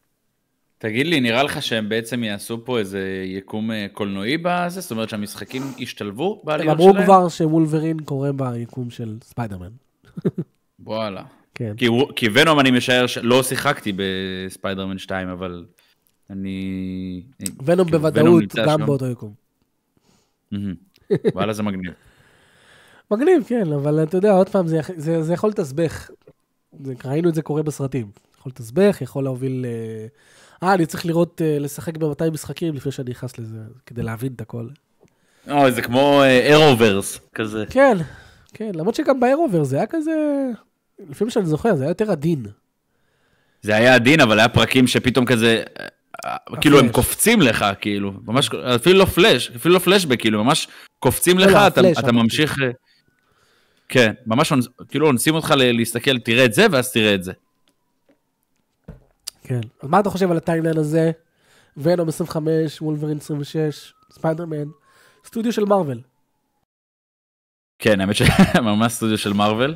[0.83, 4.81] תגיד לי, נראה לך שהם בעצם יעשו פה איזה יקום אה, קולנועי בזה?
[4.81, 7.05] זאת אומרת שהמשחקים ישתלבו הם בעליות אמרו שלהם?
[7.05, 9.71] כבר שוולברין קורה ביקום של ספיידרמן.
[10.87, 11.23] וואלה.
[11.55, 11.75] כן.
[12.17, 15.65] כי, Venom אני משער שלא שיחקתי בספיידרמן 2, אבל
[16.31, 17.23] אני...
[17.65, 18.87] Venom כאילו, בוודאות גם שם.
[18.87, 19.33] באותו יקום.
[21.35, 21.93] וואלה זה מגניב.
[23.11, 26.11] מגניב, כן, אבל אתה יודע, עוד פעם, זה, יכ- זה, זה יכול לתסבך.
[27.05, 28.11] ראינו את זה קורה בסרטים.
[28.39, 29.67] יכול לתסבך, יכול להוביל...
[29.69, 30.07] אה,
[30.63, 34.41] אה, אני צריך לראות, אה, לשחק ב-200 משחקים לפני שאני נכנס לזה, כדי להבין את
[34.41, 34.67] הכל.
[35.51, 37.65] אוי, זה כמו אירוברס כזה.
[37.71, 37.97] כן,
[38.55, 40.13] כן, למרות שגם באירובר זה היה כזה...
[41.11, 42.47] לפי מה שאני זוכר, זה היה יותר עדין.
[43.63, 45.63] זה היה עדין, אבל היה פרקים שפתאום כזה,
[46.25, 46.89] אה, כאילו הם.
[46.89, 51.53] קופצים לך, כאילו, ממש, אפילו לא פלאש, אפילו לא פלאשבק, כאילו, ממש קופצים לא, לך,
[51.53, 52.13] לא, אתה, הפלאש, אתה.
[52.13, 52.71] ממשיך, אה,
[53.89, 54.53] כן, ממש,
[54.89, 57.33] כאילו אונסים אותך להסתכל, תראה את זה, ואז תראה את זה.
[59.43, 59.61] כן.
[59.83, 61.11] אז מה אתה חושב על ה timeline הזה?
[61.77, 64.65] Venom 25, וולברין 26, ספיידרמן,
[65.27, 66.01] סטודיו של מארוול.
[67.79, 69.75] כן, האמת שממש סטודיו של מארוול.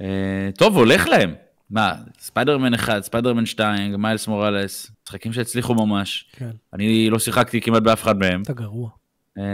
[0.00, 1.34] אה, טוב, הולך להם.
[1.70, 6.30] מה, ספיידרמן 1, ספיידרמן 2, מיילס מוראלס, משחקים שהצליחו ממש.
[6.32, 8.42] כן, אני לא שיחקתי כמעט באף אחד מהם.
[8.42, 8.90] אתה גרוע.
[9.38, 9.44] אה,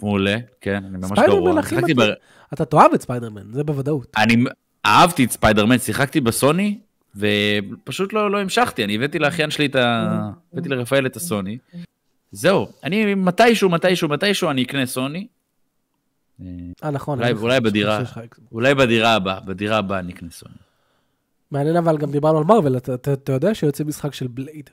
[0.00, 1.60] מעולה, כן, אני ממש ספיידרמן גרוע.
[1.60, 2.12] הכי שיחקתי מתאים.
[2.54, 4.16] אתה תאהב את ספיידרמן, זה בוודאות.
[4.16, 4.44] אני
[4.86, 6.80] אהבתי את ספיידרמן, שיחקתי בסוני,
[7.16, 10.06] ופשוט לא, לא המשכתי, אני הבאתי לאחיין שלי את ה...
[10.52, 11.58] הבאתי לרפאל את הסוני.
[12.32, 15.26] זהו, אני מתישהו, מתישהו, מתישהו אני אקנה סוני.
[16.84, 17.18] אה, נכון.
[17.18, 18.00] אולי- אני חושב אולי בדירה.
[18.02, 18.38] Xbox.
[18.52, 20.54] אולי בדירה הבאה, בדירה הבאה אני אקנה סוני.
[21.50, 24.70] מעניין אבל גם דיברנו על מארוול, אתה- אתה אתה יודע שיוצא משחק של Blade?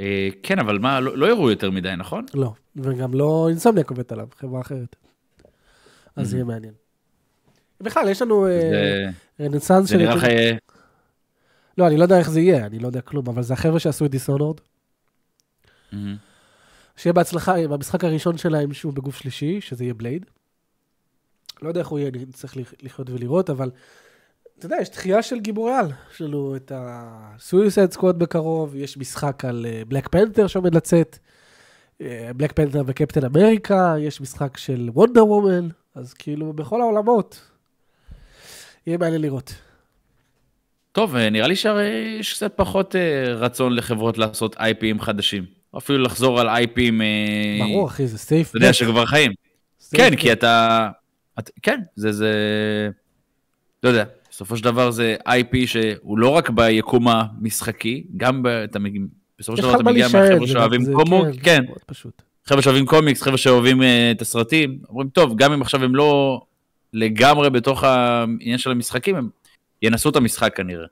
[0.00, 2.26] אה, כן, אבל מה, לא, לא הראו יותר מדי, נכון?
[2.34, 4.96] לא, וגם לא אינסומניה קובעת עליו, חברה אחרת.
[6.16, 6.72] אז זה יהיה מעניין.
[7.82, 9.10] בכלל, יש לנו אה, זה,
[9.44, 10.24] רנסאנס זה נראה לך...
[10.24, 10.52] אה,
[11.78, 14.04] לא, אני לא יודע איך זה יהיה, אני לא יודע כלום, אבל זה החבר'ה שעשו
[14.04, 14.60] את דיסונורד.
[16.96, 20.26] שיהיה בהצלחה עם המשחק הראשון שלהם שהוא בגוף שלישי, שזה יהיה בלייד.
[21.62, 23.70] לא יודע איך הוא יהיה, אני צריך לח- לחיות ולראות, אבל
[24.58, 25.86] אתה יודע, יש דחייה של גיבורי על.
[26.14, 31.18] יש לנו את ה-Suicide Squad בקרוב, יש משחק על בלק פנתר שעומד לצאת,
[32.36, 37.40] בלק פנתר וקפטן אמריקה, יש משחק של וונדר וומן, אז כאילו בכל העולמות.
[38.86, 39.54] יהיה מעניין לראות.
[40.92, 45.44] טוב, אה, נראה לי שהרי יש קצת פחות אה, רצון לחברות לעשות IPים חדשים.
[45.76, 48.50] אפילו לחזור על IPים, אה, ברור, אחי, זה סייף.
[48.50, 49.32] אתה יודע, שכבר חיים.
[49.94, 50.88] כן, כי אתה...
[51.38, 52.30] את, כן, זה, זה...
[53.82, 58.46] לא יודע, בסופו של דבר זה IP שהוא לא רק ביקום המשחקי, גם ב...
[58.46, 58.78] אתה,
[59.38, 61.64] בסופו של דבר אתה מגיע מהחבר'ה שאוהבים קומו, כן, כן.
[62.46, 66.42] חבר'ה שאוהבים קומיקס, חבר'ה שאוהבים את הסרטים, אומרים, טוב, גם אם עכשיו הם לא
[66.92, 69.28] לגמרי בתוך העניין של המשחקים, הם
[69.82, 70.86] ינסו את המשחק כנראה.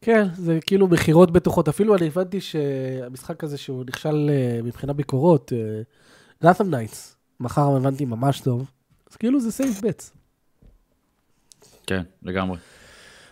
[0.00, 1.68] כן, זה כאילו מכירות בטוחות.
[1.68, 5.52] אפילו אני הבנתי שהמשחק הזה שהוא נכשל אה, מבחינה ביקורות,
[6.42, 8.70] Gotham Knights, מכר הבנתי ממש טוב,
[9.10, 10.12] אז כאילו זה safe bets.
[11.86, 12.58] כן, לגמרי.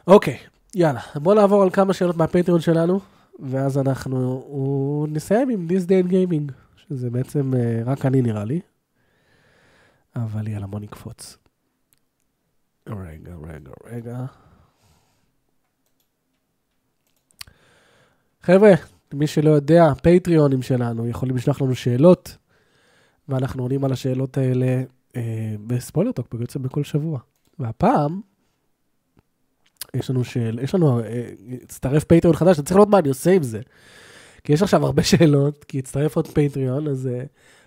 [0.06, 0.38] אוקיי,
[0.74, 3.00] יאללה, בוא נעבור על כמה שאלות מה Patreon שלנו,
[3.38, 8.60] ואז אנחנו נסיים עם This Day in Gaming, שזה בעצם אה, רק אני נראה לי.
[10.16, 11.36] אבל יאללה, בוא נקפוץ.
[12.88, 14.24] רגע, רגע, רגע.
[18.42, 18.72] חבר'ה,
[19.14, 22.36] מי שלא יודע, הפטריונים שלנו יכולים לשלוח לנו שאלות,
[23.28, 24.82] ואנחנו עונים על השאלות האלה
[25.16, 27.20] אה, בספוילרטוק, בעצם בכל שבוע.
[27.58, 28.20] והפעם,
[29.94, 31.30] יש לנו שאל, יש לנו, אה,
[31.62, 33.60] הצטרף פטריון חדש, אני צריך לראות מה אני עושה עם זה.
[34.44, 37.24] כי יש עכשיו הרבה שאלות, כי הצטרף עוד פטריון, אז אה,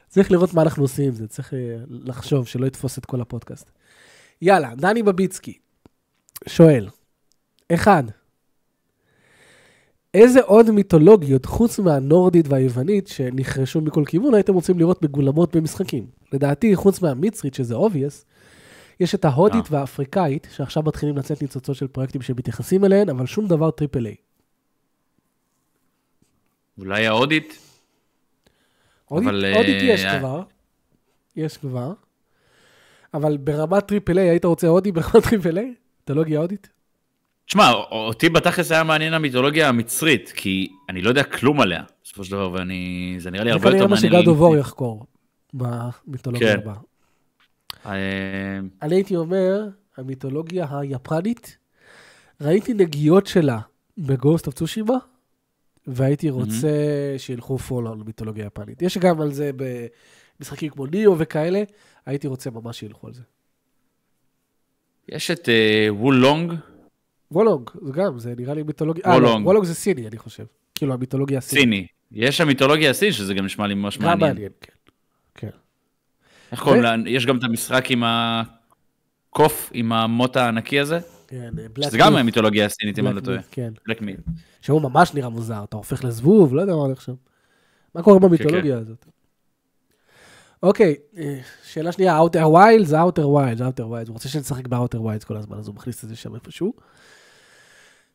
[0.08, 3.72] צריך לראות מה אנחנו עושים עם זה, צריך אה, לחשוב שלא יתפוס את כל הפודקאסט.
[4.42, 5.58] יאללה, דני בביצקי
[6.48, 6.88] שואל,
[7.74, 8.04] אחד,
[10.14, 16.08] איזה עוד מיתולוגיות, חוץ מהנורדית והיוונית, שנחרשו מכל כיוון, הייתם רוצים לראות מגולמות במשחקים?
[16.34, 18.26] לדעתי, חוץ מהמצרית, שזה obvious,
[19.00, 19.70] יש את ההודית אה.
[19.72, 24.16] והאפריקאית, שעכשיו מתחילים לצאת ניצוצות של פרויקטים שמתייחסים אליהן, אבל שום דבר triple A.
[26.78, 27.58] אולי ההודית?
[29.06, 30.44] הודית, אבל, הודית יש אה, כבר,
[31.36, 31.94] יש כבר,
[33.14, 35.74] אבל ברמת triple A, היית רוצה הודי ברמת triple A?
[36.00, 36.70] מיתולוגיה הודית?
[37.46, 42.32] תשמע, אותי בתכלס היה מעניין המיתולוגיה המצרית, כי אני לא יודע כלום עליה, בסופו של
[42.32, 43.16] דבר, ואני...
[43.20, 44.22] זה נראה לי זה הרבה יותר כנראה מה מעניין.
[44.22, 44.28] שגד.
[44.28, 45.06] אובור יחקור
[45.54, 46.60] במיתולוגיה כן.
[46.60, 46.76] הבאה.
[47.86, 51.58] אה, אני הייתי אומר, המיתולוגיה היפנית,
[52.42, 53.60] ראיתי נגיעות שלה
[53.98, 54.98] ב Ghost of Tsushima,
[55.88, 56.70] והייתי רוצה
[57.18, 58.82] שילכו full על מיתולוגיה יפנית.
[58.82, 59.52] יש גם על זה
[60.40, 61.64] במשחקים כמו Nioh וכאלה,
[62.06, 63.22] הייתי רוצה ממש שילכו על זה.
[65.10, 66.54] יש את אה, וולונג,
[67.32, 69.04] וולונג, זה גם, זה נראה לי מיתולוגיה...
[69.06, 69.46] אה, לא, Wo Long.
[69.46, 70.46] Wo Long זה סיני, אני חושב.
[70.76, 71.64] כאילו, המיתולוגיה הסינית.
[71.64, 71.88] סיני.
[72.12, 74.34] יש שם מיתולוגיה הסינית, שזה גם נשמע לי ממש גם מעניין.
[74.34, 74.74] מעניין, כן.
[75.36, 75.50] כן.
[76.52, 76.96] איך קוראים לה?
[77.06, 81.50] יש גם את המשחק עם הקוף, עם המוט הענקי הזה, כן,
[81.80, 82.16] Black שזה גם.
[82.16, 83.42] המיתולוגיה הסינית, אם אני לא טועה.
[83.52, 83.74] כן.
[83.88, 84.20] Black Myth.
[84.62, 87.14] שהוא ממש נראה מוזר, אתה הופך לזבוב, לא יודע מה הולך שם.
[87.96, 88.82] מה קורה במיתולוגיה כן.
[88.82, 89.06] הזאת?
[90.64, 94.68] אוקיי, אה, שאלה שנייה, Outer Wild זה Outer Wild, זה Outer Wild, הוא רוצה שנשחק
[94.68, 96.74] ב-Outer Wild כל הזמן, אז הוא מכניס את זה שם איפשהו.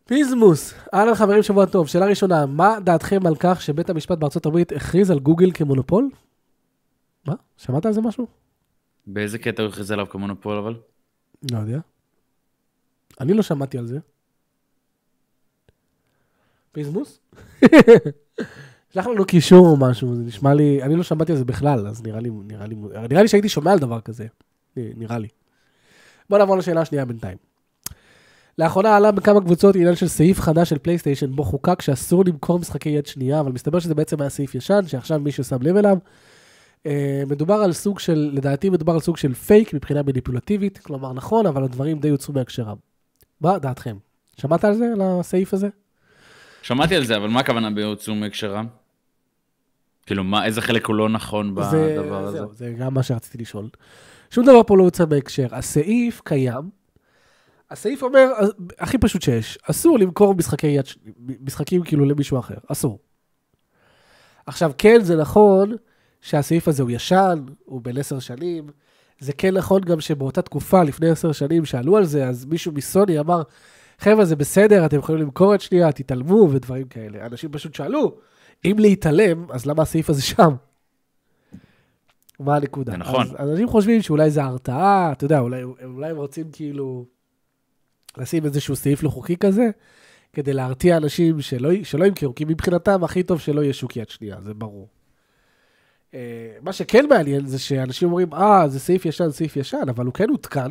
[0.04, 1.88] פיזמוס, אהלן חברים, שבוע טוב.
[1.88, 6.10] שאלה ראשונה, מה דעתכם על כך שבית המשפט בארצות הברית הכריז על גוגל כמונופול?
[7.26, 7.34] מה?
[7.56, 8.26] שמעת על זה משהו?
[9.06, 10.74] באיזה קטע הוא הכריז עליו כמונופול אבל?
[11.52, 11.78] לא יודע.
[13.20, 13.98] אני לא שמעתי על זה.
[16.72, 17.20] פיזמוס?
[18.96, 22.02] שלח לנו קישור או משהו, זה נשמע לי, אני לא שמעתי על זה בכלל, אז
[22.02, 22.76] נראה לי, נראה לי,
[23.10, 24.26] נראה לי שהייתי שומע על דבר כזה,
[24.76, 25.28] נראה לי.
[26.30, 27.36] בוא נעבור לשאלה השנייה בינתיים.
[28.58, 32.88] לאחרונה עלה בכמה קבוצות עניין של סעיף חדש של פלייסטיישן, בו חוקק שאסור למכור משחקי
[32.88, 35.98] יד שנייה, אבל מסתבר שזה בעצם היה סעיף ישן, שעכשיו מישהו שם לב אליו.
[36.86, 41.46] אה, מדובר על סוג של, לדעתי מדובר על סוג של פייק מבחינה מניפולטיבית, כלומר נכון,
[41.46, 42.76] אבל הדברים די יוצאו מהקשרם.
[43.40, 43.96] מה דעתכם?
[44.40, 45.68] שמעת על זה, על הסעיף הזה?
[46.62, 48.85] שמעתי על זה, אבל מה הכוונה ביוצאו מהקשרם?
[50.06, 52.38] כאילו, מה, איזה חלק הוא לא נכון זה, בדבר הזה?
[52.38, 53.68] זהו, זה גם מה שרציתי לשאול.
[54.30, 55.46] שום דבר פה לא יוצא בהקשר.
[55.52, 56.70] הסעיף קיים.
[57.70, 58.28] הסעיף אומר,
[58.78, 60.84] הכי פשוט שיש, אסור למכור משחקי יד,
[61.40, 62.98] משחקים כאילו למישהו אחר, אסור.
[64.46, 65.72] עכשיו, כן, זה נכון
[66.20, 68.66] שהסעיף הזה הוא ישן, הוא בן עשר שנים.
[69.18, 73.18] זה כן נכון גם שבאותה תקופה, לפני עשר שנים, שעלו על זה, אז מישהו מסוני
[73.18, 73.42] אמר,
[73.98, 77.26] חבר'ה, זה בסדר, אתם יכולים למכור את שנייה, תתעלמו ודברים כאלה.
[77.26, 78.18] אנשים פשוט שאלו,
[78.66, 80.54] אם להתעלם, אז למה הסעיף הזה שם?
[82.40, 82.92] מה הנקודה?
[82.92, 83.26] זה נכון.
[83.36, 87.06] אז אנשים חושבים שאולי זה הרתעה, אתה יודע, אולי, אולי הם רוצים כאילו
[88.16, 89.70] לשים איזשהו סעיף לא חוקי כזה,
[90.32, 94.40] כדי להרתיע אנשים שלא, שלא ימכרו, כי מבחינתם הכי טוב שלא יהיה שוק יד שנייה,
[94.40, 94.88] זה ברור.
[96.14, 100.14] אה, מה שכן מעניין זה שאנשים אומרים, אה, זה סעיף ישן, סעיף ישן, אבל הוא
[100.14, 100.70] כן עודכן,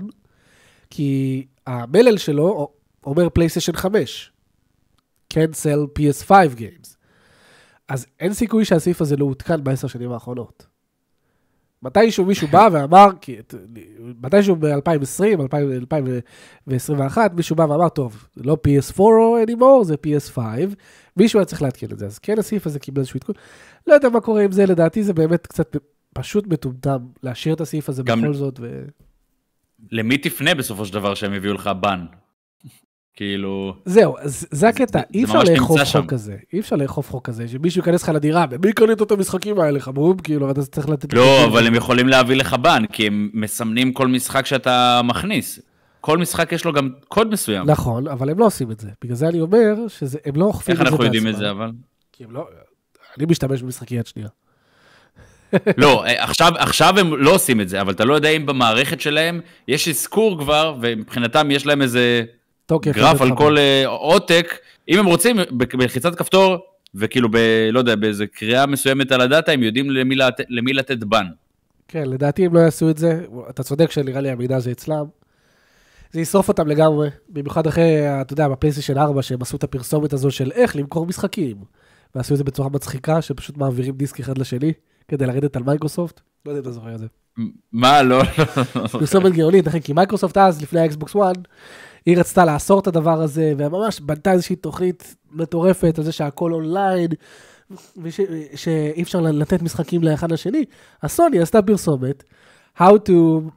[0.90, 2.70] כי המלל שלו
[3.06, 4.32] אומר פלייסטיישן 5.
[5.34, 6.95] cancel PS5 games.
[7.88, 10.68] אז אין סיכוי שהסעיף הזה לא עודכן בעשר שנים האחרונות.
[11.82, 13.36] מתישהו מישהו בא ואמר, כי,
[14.22, 19.00] מתישהו ב-2020, 2021, מישהו בא ואמר, טוב, זה לא PS4
[19.48, 20.40] anymore, זה PS5,
[21.18, 23.36] מישהו היה צריך להתקין את זה, אז כן הסעיף הזה קיבל איזשהו עדכון.
[23.88, 25.76] לא יודע מה קורה עם זה, לדעתי זה באמת קצת
[26.14, 28.86] פשוט מטומטם להשאיר את הסעיף הזה גם- בכל זאת, ו...
[29.92, 32.06] למי תפנה בסופו של דבר שהם יביאו לך בן?
[33.16, 35.82] כאילו, זהו, זה הקטע, אי אפשר לאכוף.
[35.84, 39.60] חוק כזה, אי אפשר לאכוף חוק כזה, שמישהו ייכנס לך לדירה, ומי קנית את המשחקים
[39.60, 41.14] האלה, חמוד, כאילו, ואתה צריך לתת...
[41.14, 45.60] לא, אבל הם יכולים להביא לך בן, כי הם מסמנים כל משחק שאתה מכניס.
[46.02, 47.70] כל משחק יש לו גם קוד מסוים.
[47.70, 48.90] נכון, אבל הם לא עושים את זה.
[49.04, 51.38] בגלל זה אני אומר שהם לא אוכפים את איך זה אנחנו יודעים את.
[51.38, 51.72] זה, אבל?
[52.12, 52.48] כי הם לא...
[53.18, 54.30] אני משתמש במשחקי יד שנייה.
[55.78, 59.02] לא, אה, עכשיו, עכשיו הם לא עושים את זה, אבל אתה לא יודע אם במערכת
[59.02, 62.24] שלהם יש אזכור כבר, ומבחינתם יש להם איזה.
[62.72, 63.36] גרף על.
[63.36, 64.54] כל אה, עותק.
[64.90, 66.58] אם הם רוצים, בלחיצת כפתור,
[66.96, 67.38] וכאילו ב...
[67.72, 70.42] לא יודע, באיזה קריאה מסוימת על הדאטה, הם יודעים למי, לת...
[70.50, 71.26] למי לתת בן.
[71.88, 73.26] כן, לדעתי הם לא יעשו את זה.
[73.50, 75.06] אתה צודק שנראה לי המידע הזה אצלם.
[76.12, 80.32] זה ישרוף אותם לגמרי, במיוחד אחרי, אתה יודע, בפלייסטיישן 4, שהם עשו את הפרסומת הזו
[80.32, 81.58] של איך למכור משחקים.
[82.16, 84.74] ועשו את זה בצורה מצחיקה, שפשוט מעבירים דיסק אחד לשני,
[85.08, 86.22] כדי לרדת על מייקרוסופט.
[86.46, 87.06] לא יודע אם אתה זוכר את זה.
[87.74, 88.88] מה, לא, לא.
[88.88, 91.36] פרסומת גאונית, אחי, כי מייקרוסופט אז, לפני האקסבוקס 1,
[92.06, 97.08] היא רצתה לאסור את הדבר הזה, וממש בנתה איזושהי תוכנית מטורפת על זה שהכל אונליין,
[97.98, 98.48] ושאי
[99.02, 100.66] אפשר לתת משחקים לאחד לשני.
[101.02, 102.24] אז סוני עשתה פרסומת,
[102.78, 103.12] how to,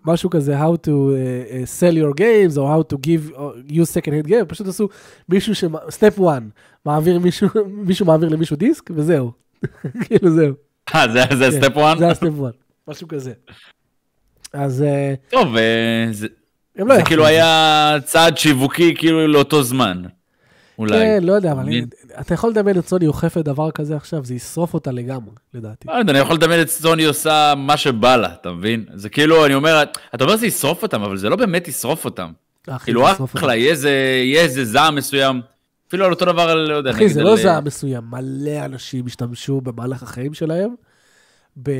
[0.05, 3.91] משהו כזה, how to uh, uh, sell your games, או how to give, or use
[4.01, 4.89] second hand game, פשוט עשו
[5.29, 5.65] מישהו ש...
[5.65, 6.43] step one,
[6.85, 7.49] מעביר מישהו,
[7.89, 9.33] מישהו מעביר למישהו דיסק, וזהו.
[10.05, 10.55] כאילו זהו.
[10.95, 11.99] אה, זה- זה כן, step 1?
[11.99, 12.55] זה ה step 1,
[12.89, 13.33] משהו כזה.
[14.53, 16.27] אז אה, טוב, אה, זה
[16.79, 17.03] הם לא זה.
[17.03, 20.03] כאילו היה צעד שיווקי כאילו לאותו זמן.
[20.79, 20.93] אולי.
[20.99, 21.87] כן, לא יודע, אבל מבין?
[22.21, 25.89] אתה יכול לדמיין את סוני אוכפת דבר כזה עכשיו, זה ישרוף אותה לגמרי, לדעתי.
[25.89, 28.85] לא יודע, אני יכול לדמיין את סוני עושה מה שבא לה, אתה מבין?
[28.95, 29.83] זה כאילו, אני אומר,
[30.15, 32.31] אתה אומר זה ישרוף אותם, אבל זה לא באמת ישרוף אותם.
[32.85, 33.07] כאילו,
[33.37, 33.57] אחלה.
[33.57, 33.71] יהיה
[34.43, 35.41] איזה, זעם מסוים.
[35.89, 39.61] אפילו על אותו דבר, לא יודע, אחי, זה על- לא זעם מסוים, מלא אנשים השתמשו
[39.61, 40.75] במהלך החיים שלהם
[41.63, 41.71] ב-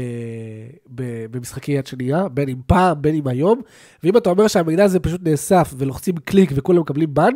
[0.95, 3.61] ב- במשחקי יד שנייה, בין אם פעם, בין אם היום,
[4.03, 7.33] ואם אתה אומר שהמידע הזה פשוט נאסף ולוחצים קליק וכולם מקבלים בן,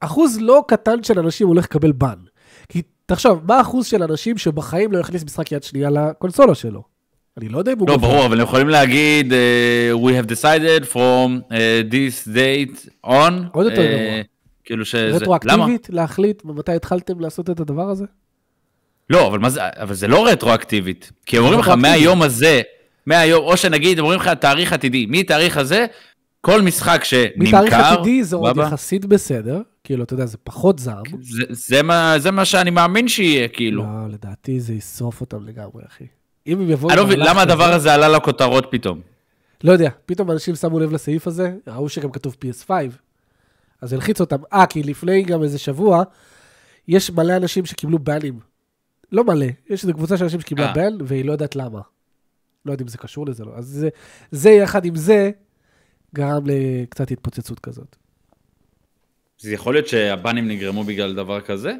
[0.00, 2.18] אחוז לא קטן של אנשים הולך לקבל בן.
[2.68, 6.82] כי תחשוב, מה האחוז של אנשים שבחיים לא יכניס משחק יד שנייה לקונסולה שלו?
[7.36, 7.88] אני לא יודע אם הוא...
[7.88, 7.96] לא.
[7.96, 13.32] ברור, אבל הם יכולים להגיד, אה, we have decided from אה, this date on.
[13.52, 14.22] עוד יותר אה, גבוה.
[14.64, 15.16] כאילו שזה...
[15.16, 18.04] רטרואקטיבית, להחליט מתי התחלתם לעשות את הדבר הזה?
[19.10, 21.12] לא, אבל זה, אבל זה לא רטרואקטיבית.
[21.26, 21.68] כי הם אומרים לך.
[21.68, 22.60] מהיום הזה,
[23.06, 25.86] מהיום, או שנגיד, הם אומרים לך, תאריך עתידי, מתאריך הזה,
[26.40, 28.66] כל משחק שנמכר, מתאריך עתידי זה עוד סבבה?
[28.66, 31.02] יחסית בסדר, כאילו, אתה יודע, זה פחות זעם.
[31.20, 33.82] זה, זה, מה, זה מה שאני מאמין שיהיה, כאילו.
[33.82, 36.04] לא, לדעתי זה ישרוף אותם לגמרי, אחי.
[36.46, 36.90] אם הם יבואו...
[36.90, 39.00] אני לא מבין, למה הדבר הזה עלה לכותרות פתאום?
[39.64, 42.70] לא יודע, פתאום אנשים שמו לב לסעיף הזה, ראו שגם כתוב PS5,
[43.80, 44.36] אז הלחיץ אותם.
[44.52, 46.02] אה, כי לפני גם איזה שבוע,
[46.88, 48.49] יש מלא אנשים שקיבלו באנים.
[49.12, 50.74] לא מלא, יש איזו קבוצה של אנשים שקיבלה אה.
[50.74, 51.80] באן, והיא לא יודעת למה.
[52.66, 53.52] לא יודע אם זה קשור לזה, לא.
[53.56, 53.88] אז זה,
[54.30, 55.30] זה יחד עם זה,
[56.14, 57.96] גרם לקצת התפוצצות כזאת.
[59.38, 61.72] זה יכול להיות שהבנים נגרמו בגלל דבר כזה?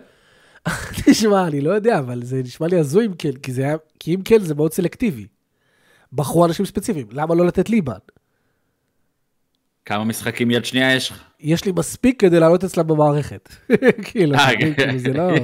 [1.07, 4.15] תשמע, אני לא יודע, אבל זה נשמע לי הזוי אם כן, כי, זה היה, כי
[4.15, 5.27] אם כן זה מאוד סלקטיבי.
[6.13, 7.99] בחרו אנשים ספציפיים, למה לא לתת לי באן?
[9.85, 11.25] כמה משחקים יד שנייה יש לך?
[11.41, 13.49] יש לי מספיק כדי לעלות אצלם במערכת.
[14.07, 14.75] כאילו, אה, מבין?
[14.75, 15.35] כאילו, זה לא...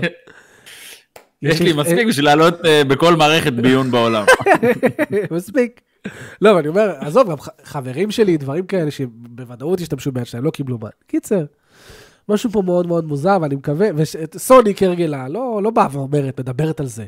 [1.49, 4.25] יש לי מספיק בשביל לעלות אה, בכל מערכת ביון בעולם.
[5.37, 5.81] מספיק.
[6.41, 10.51] לא, אבל אני אומר, עזוב, גם חברים שלי, דברים כאלה שבוודאות השתמשו ביד שלהם, לא
[10.51, 10.91] קיבלו באן.
[11.07, 11.45] קיצר,
[12.29, 16.87] משהו פה מאוד מאוד מוזר, ואני מקווה, וסוני כהרגלה, לא, לא באה ואומרת, מדברת על
[16.87, 17.05] זה.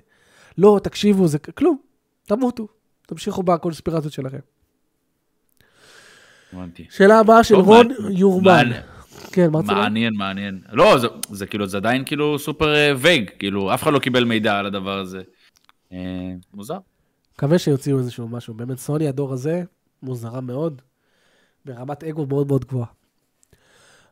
[0.59, 1.79] לא, תקשיבו, זה כלום,
[2.27, 2.69] תמותו,
[3.07, 4.39] תמשיכו בקונספירציות שלכם.
[6.91, 7.89] שאלה הבאה של רון.
[8.11, 8.71] יורמן.
[9.33, 9.71] כן, מה רצית?
[9.71, 10.61] מעניין, מעניין.
[10.73, 14.25] לא, זה, זה כאילו, זה עדיין כאילו סופר אה, וייג, כאילו, אף אחד לא קיבל
[14.25, 15.23] מידע על הדבר הזה.
[15.93, 16.79] אה, מוזר.
[17.35, 18.55] מקווה שיוציאו איזשהו משהו.
[18.55, 19.63] באמת, סוני, הדור הזה,
[20.03, 20.83] מוזרה מאוד,
[21.65, 22.87] ברמת אגו מאוד מאוד גבוהה.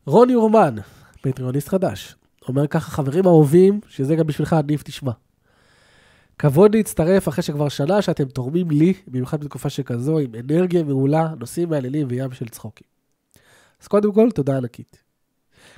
[0.07, 0.75] רון יורמן,
[1.21, 2.15] פטריוניסט חדש,
[2.49, 5.13] אומר ככה, חברים אהובים, שזה גם בשבילך, ניב תשמע.
[6.39, 11.69] כבוד להצטרף אחרי שכבר שנה שאתם תורמים לי, במיוחד בתקופה שכזו, עם אנרגיה מעולה, נושאים
[11.69, 12.96] מעניינים וים של צחוקים.
[13.83, 15.03] אז קודם כל, תודה ענקית.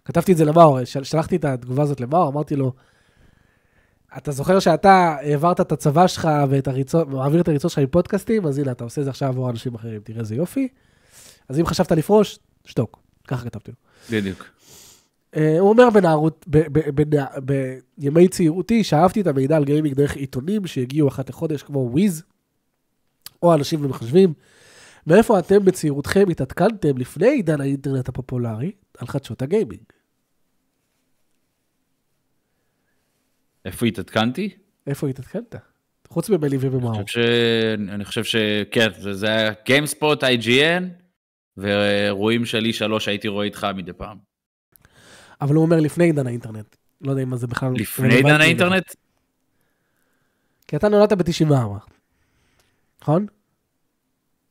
[0.04, 2.72] כתבתי את זה למאור, של- שלחתי את התגובה הזאת למאור, אמרתי לו,
[4.16, 8.46] אתה זוכר שאתה העברת את הצבא שלך ואת הריצות, מעביר את הריצות שלך עם פודקאסטים,
[8.46, 10.68] אז הנה, אתה עושה את זה עכשיו עבור אנשים אחרים, תראה איזה יופי.
[11.48, 12.98] אז אם חשבת לפרוש, שתוק.
[13.28, 13.76] ככה כתבתי לו.
[14.18, 14.44] בדיוק.
[15.36, 17.38] אה, הוא אומר בנערות, ב- ב- בנע-
[17.98, 22.22] בימי צעירותי, שאהבתי את המידע על גיימינג דרך עיתונים שהגיעו אחת לחודש, כמו וויז,
[23.42, 24.32] או אנשים ומחשבים.
[25.08, 29.82] מאיפה אתם בצעירותכם התעדכנתם לפני עידן האינטרנט הפופולרי על חדשות הגיימינג?
[33.64, 34.50] איפה התעדכנתי?
[34.86, 35.54] איפה התעדכנת?
[36.08, 36.96] חוץ ממני ובמאור.
[36.96, 37.18] אני ש...
[37.88, 40.84] אני חושב שכן, זה, זה היה גיימספוט, IGN,
[41.56, 44.18] ואירועים של E3 הייתי רואה איתך מדי פעם.
[45.40, 46.76] אבל הוא אומר לפני עידן האינטרנט.
[47.00, 47.72] לא יודע אם זה בכלל...
[47.76, 48.40] לפני עידן.
[48.40, 48.94] האינטרנט?
[50.68, 51.52] כי אתה נולדת ב-94,
[53.02, 53.26] נכון?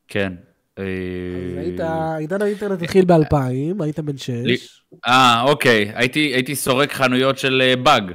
[0.08, 0.32] כן.
[0.78, 1.80] אז אה, היית,
[2.18, 4.82] עידן האינטרנט התחיל ב-2000, היית בן 6.
[5.06, 5.92] אה, אוקיי.
[5.94, 8.12] הייתי, הייתי סורק חנויות של אה, באג.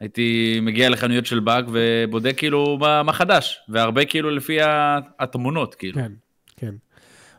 [0.00, 4.58] הייתי מגיע לחנויות של באג ובודק כאילו מה, מה חדש, והרבה כאילו לפי
[5.18, 5.94] התמונות, כאילו.
[5.94, 6.12] כן,
[6.56, 6.74] כן.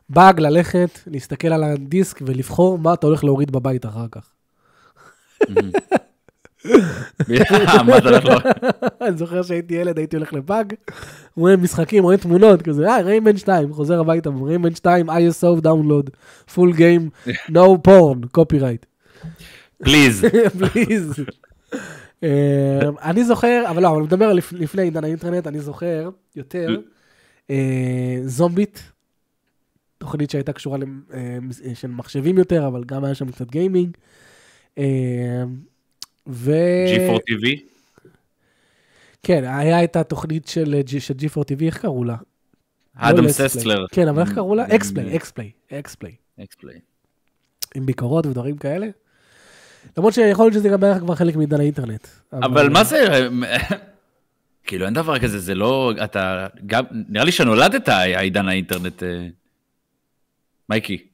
[0.10, 4.30] באג ללכת, להסתכל על הדיסק ולבחור מה אתה הולך להוריד בבית אחר כך.
[7.86, 8.44] מה הולך לראות?
[9.02, 10.74] אני זוכר שהייתי ילד, הייתי הולך לבאג,
[11.36, 16.10] רואה משחקים, רואה תמונות, כזה, אה, ריימן 2, חוזר הביתה, ריימן 2, ISO דאונלוד,
[16.54, 17.10] Full game,
[17.52, 18.86] no porn, copyright.
[19.84, 20.26] Please.
[20.60, 21.14] Please.
[22.24, 26.68] אה, אני זוכר, אבל לא, אבל מדבר לפ- לפני עידן האינטרנט, אני זוכר יותר
[27.50, 28.92] אה, זומביט,
[29.98, 31.38] תוכנית שהייתה קשורה למ- אה,
[31.74, 33.98] של מחשבים יותר, אבל גם היה שם קצת גיימינג.
[36.30, 36.52] ו...
[36.88, 37.60] G4 TV?
[39.24, 42.16] כן, היה את התוכנית של G- של G4TV, איך קראו לה?
[42.96, 43.32] אדם לא Play.
[43.32, 43.86] ססלר.
[43.92, 44.66] כן, אבל איך קראו לה?
[44.66, 46.16] Mm, אקספליי, אקספליי, אקספליי.
[46.44, 46.80] אקספליי.
[47.76, 48.88] עם ביקורות ודברים כאלה.
[49.98, 52.08] למרות שיכול להיות שזה גם היה כבר חלק מעידן האינטרנט.
[52.34, 53.28] אבל מה זה...
[54.64, 55.94] כאילו אין דבר כזה, זה לא...
[56.04, 56.48] אתה...
[56.66, 56.84] גם...
[57.10, 59.04] נראה לי שנולדת בעידן האינטרנט.
[59.04, 59.28] אה,
[60.70, 61.08] מייקי.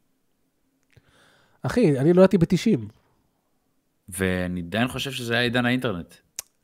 [1.61, 2.79] אחי, אני נולדתי ב-90.
[4.09, 6.13] ואני עדיין חושב שזה היה עידן האינטרנט.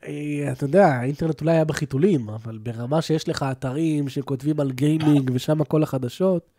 [0.03, 5.31] אה, אתה יודע, האינטרנט אולי היה בחיתולים, אבל ברמה שיש לך אתרים שכותבים על גיימינג
[5.33, 6.51] ושם כל החדשות,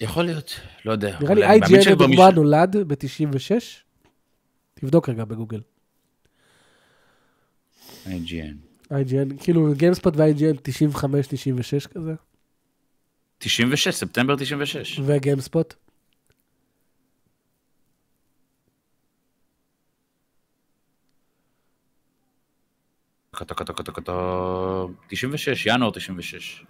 [0.00, 1.18] יכול להיות, לא יודע.
[1.20, 3.50] נראה לי IGN לדוגמה נולד ב-96.
[4.74, 5.60] תבדוק רגע בגוגל.
[8.06, 8.90] IGN.
[8.92, 10.56] IGN, כאילו גיימספוט ו-IGN
[10.96, 12.14] 95-96 כזה,
[13.38, 15.00] 96, ספטמבר 96.
[15.06, 15.74] וגיימספוט.
[23.38, 26.64] קטו, קטו, קטו, קטו, 96, ינואר 96.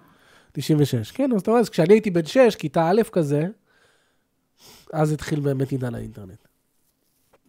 [0.52, 3.46] 96, כן, אז אתה רואה, אז כשאני הייתי בן 6, כיתה א' כזה,
[4.92, 6.38] אז התחיל באמת עידן האינטרנט.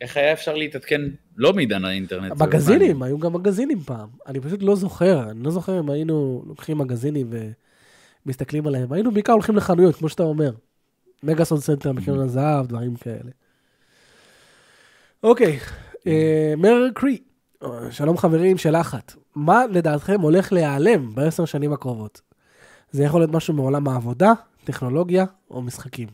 [0.01, 1.01] איך היה אפשר להתעדכן
[1.37, 2.31] לא מעידן האינטרנט?
[2.31, 3.03] מגזינים.
[3.03, 4.09] היו גם מגזינים פעם.
[4.27, 7.29] אני פשוט לא זוכר, אני לא זוכר אם היינו לוקחים מגזינים
[8.25, 8.93] ומסתכלים עליהם.
[8.93, 10.51] היינו בעיקר הולכים לחנויות, כמו שאתה אומר.
[11.23, 13.31] מגאסון סנטר, מקרן הזהב, דברים כאלה.
[15.23, 15.59] אוקיי,
[16.07, 17.17] אה, מר קרי,
[17.91, 19.15] שלום חברים, שאלה אחת.
[19.35, 22.21] מה לדעתכם הולך להיעלם בעשר שנים הקרובות?
[22.91, 24.31] זה יכול להיות משהו מעולם העבודה,
[24.63, 26.07] טכנולוגיה או משחקים.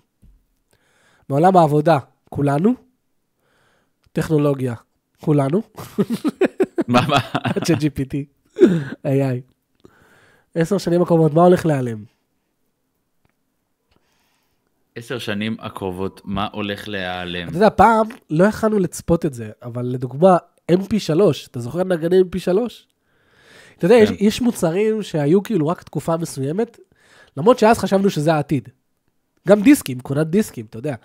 [1.30, 1.98] מעולם העבודה,
[2.30, 2.74] כולנו.
[4.12, 4.74] טכנולוגיה,
[5.22, 5.62] כולנו.
[6.88, 7.18] מה, מה?
[7.34, 8.16] עד ש-GPT,
[9.06, 9.54] AI.
[10.56, 12.04] עשר שנים הקרובות, מה הולך להיעלם?
[14.96, 17.48] עשר שנים הקרובות, מה הולך להיעלם?
[17.50, 20.38] אתה יודע, פעם לא יכלנו לצפות את זה, אבל לדוגמה,
[20.72, 21.20] MP3,
[21.52, 22.58] אתה זוכר נגני MP3?
[23.78, 24.16] אתה יודע, יש, כן.
[24.20, 26.80] יש מוצרים שהיו כאילו רק תקופה מסוימת,
[27.38, 28.70] למרות שאז חשבנו שזה העתיד.
[29.48, 30.96] גם דיסקים, קונת דיסקים, אתה יודע.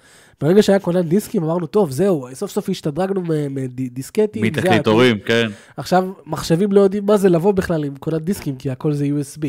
[0.41, 4.43] ברגע שהיה קונת דיסקים, אמרנו, טוב, זהו, סוף סוף השתדרגנו מדיסקטים.
[4.43, 5.47] זה העתיד." מתקליטורים, כן.
[5.77, 9.47] עכשיו, מחשבים לא יודעים מה זה לבוא בכלל עם קונת דיסקים, כי הכל זה USB.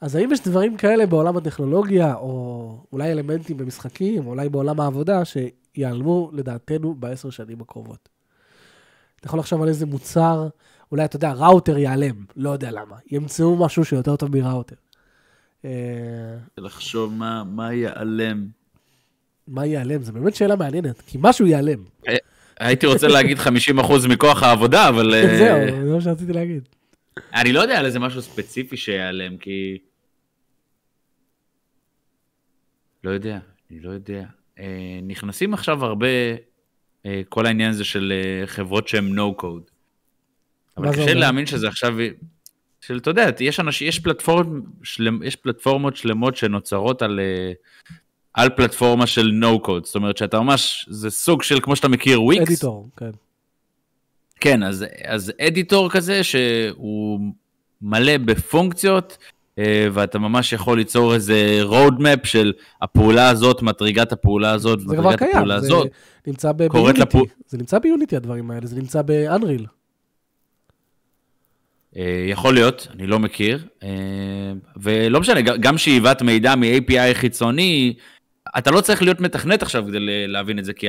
[0.00, 5.22] אז האם יש דברים כאלה בעולם הטכנולוגיה, או אולי אלמנטים במשחקים, או אולי בעולם העבודה,
[5.24, 8.13] שיעלמו לדעתנו בעשר שנים הקרובות?
[9.24, 10.48] אתה יכול לחשוב על איזה מוצר,
[10.92, 12.96] אולי אתה יודע, ראוטר ייעלם, לא יודע למה.
[13.10, 14.76] ימצאו משהו שיותר טוב מראוטר.
[15.64, 15.70] אה,
[16.58, 18.46] לחשוב מה, מה ייעלם.
[19.48, 20.02] מה ייעלם?
[20.02, 21.84] זו באמת שאלה מעניינת, כי משהו ייעלם.
[22.60, 25.14] הייתי רוצה להגיד 50% מכוח העבודה, אבל...
[25.14, 26.68] אה, זהו, זה מה שרציתי להגיד.
[27.34, 29.78] אני לא יודע על איזה משהו ספציפי שיעלם, כי...
[33.04, 33.38] לא יודע,
[33.70, 34.24] אני לא יודע.
[34.58, 36.36] אה, נכנסים עכשיו הרבה, אה,
[37.28, 39.70] כל העניין הזה של אה, חברות שהן no code.
[40.76, 41.14] אבל קשה?
[41.14, 41.94] להאמין שזה עכשיו...
[42.80, 47.52] של, אתה יודע, יש אנשים, יש, פלטפורמ, שלמ, יש פלטפורמות שלמות שנוצרות על, אה,
[48.34, 49.84] על פלטפורמה של no code.
[49.84, 52.42] זאת אומרת שאתה ממש, זה סוג של, כמו שאתה מכיר, וויקס.
[52.42, 53.10] אדיטור, כן.
[54.40, 57.20] כן, אז, אז אדיטור כזה שהוא
[57.82, 59.28] מלא בפונקציות, אה,
[59.92, 62.52] ואתה ממש יכול ליצור איזה road map של
[62.82, 65.88] הפעולה הזאת, מטריגה את הפעולה הזאת, זה כבר את קיים, הפעולה זה הזאת.
[66.26, 67.18] נמצא ב- קוראת ביוניטי.
[67.18, 69.66] לפו- זה נמצא ביוניטי הדברים האלה, זה נמצא באנריל.
[71.96, 73.64] אה, יכול להיות, אני לא מכיר.
[73.82, 73.88] אה,
[74.76, 77.94] ולא משנה, גם שאיבת מידע מ-API חיצוני,
[78.58, 80.86] אתה לא צריך להיות מתכנת עכשיו כדי להבין את זה, כי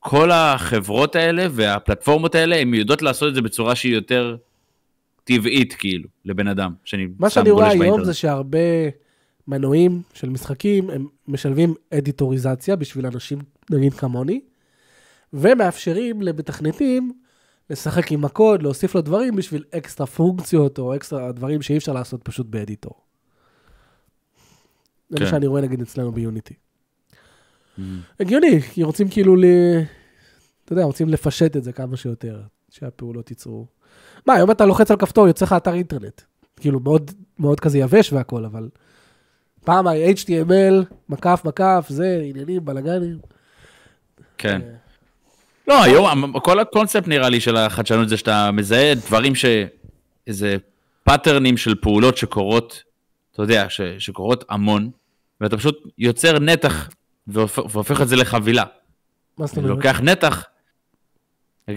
[0.00, 4.36] כל החברות האלה והפלטפורמות האלה, הן יודעות לעשות את זה בצורה שהיא יותר
[5.26, 6.74] טבעית, כאילו, לבן אדם.
[6.84, 8.06] שאני מה שם שאני רואה גולש היום באינטרנט.
[8.06, 8.58] זה שהרבה
[9.48, 13.38] מנועים של משחקים, הם משלבים אדיטוריזציה בשביל אנשים,
[13.70, 14.40] נגיד כמוני,
[15.32, 17.12] ומאפשרים למתכנתים
[17.70, 22.22] לשחק עם הקוד, להוסיף לו דברים בשביל אקסטרה פונקציות או אקסטרה דברים שאי אפשר לעשות
[22.22, 22.94] פשוט באדיטור.
[25.08, 25.30] זה מה כן.
[25.30, 26.54] שאני רואה נגיד אצלנו ביוניטי.
[27.78, 27.82] Mm.
[28.20, 29.44] הגיוני, כי רוצים כאילו ל...
[30.64, 33.66] אתה יודע, רוצים לפשט את זה כמה שיותר, שהפעולות ייצרו.
[34.26, 36.22] מה, היום אתה לוחץ על כפתור, יוצא לך אתר אינטרנט.
[36.60, 38.68] כאילו, מאוד, מאוד כזה יבש והכל, אבל...
[39.64, 43.18] פעם ה-HTML, מקף, מקף, זה, עניינים, בלאגנים.
[44.38, 44.60] כן.
[45.68, 49.44] לא, היום, כל הקונספט נראה לי של החדשנות זה שאתה מזהה דברים ש...
[50.26, 50.56] איזה
[51.04, 52.82] פאטרנים של פעולות שקורות,
[53.32, 53.80] אתה יודע, ש...
[53.98, 54.90] שקורות המון,
[55.40, 56.88] ואתה פשוט יוצר נתח
[57.26, 57.58] והופ...
[57.58, 58.64] והופך את זה לחבילה.
[59.38, 59.70] מה זאת אומרת?
[59.70, 60.44] לוקח נתח,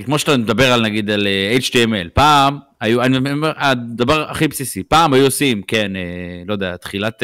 [0.05, 4.83] כמו שאתה מדבר על נגיד על אה, HTML, פעם היו, אני אומר, הדבר הכי בסיסי,
[4.83, 6.01] פעם היו עושים, כן, אה,
[6.47, 7.23] לא יודע, תחילת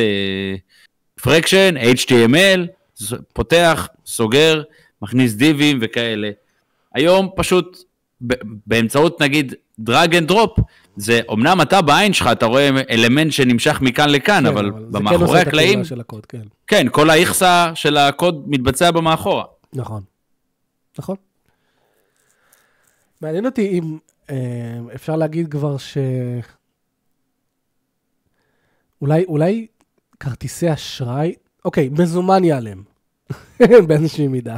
[1.22, 2.60] פרקשן, HTML,
[2.96, 4.62] ז- פותח, סוגר,
[5.02, 6.30] מכניס דיבים וכאלה.
[6.94, 7.78] היום פשוט
[8.68, 10.60] באמצעות נגיד drag and drop,
[10.98, 15.00] זה אמנם אתה בעין שלך, אתה רואה אלמנט שנמשך מכאן לכאן, כן, אבל כן עושה
[15.00, 16.42] במאחורי את הקלעים, של הקוד, כן.
[16.68, 19.44] כן, כל האיכסה של הקוד מתבצע במאחורה.
[19.74, 20.02] נכון.
[21.00, 21.16] נכון.
[23.22, 23.98] מעניין אותי אם
[24.30, 25.98] אה, אפשר להגיד כבר ש...
[29.02, 29.68] אולי, אולי
[30.20, 31.36] כרטיסי אשראי,
[31.66, 32.84] אוקיי, מזומן ייעלם.
[33.88, 34.58] באיזושהי מידה.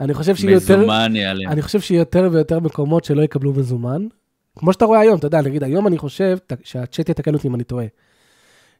[0.00, 1.48] אני חושב שיהיה יותר, מזומן יעלם.
[1.48, 4.06] אני חושב שיהיה יותר ויותר מקומות שלא יקבלו מזומן.
[4.58, 7.64] כמו שאתה רואה היום, אתה יודע, נגיד היום אני חושב, שהצ'אט יתקן אותי אם אני
[7.64, 7.86] טועה,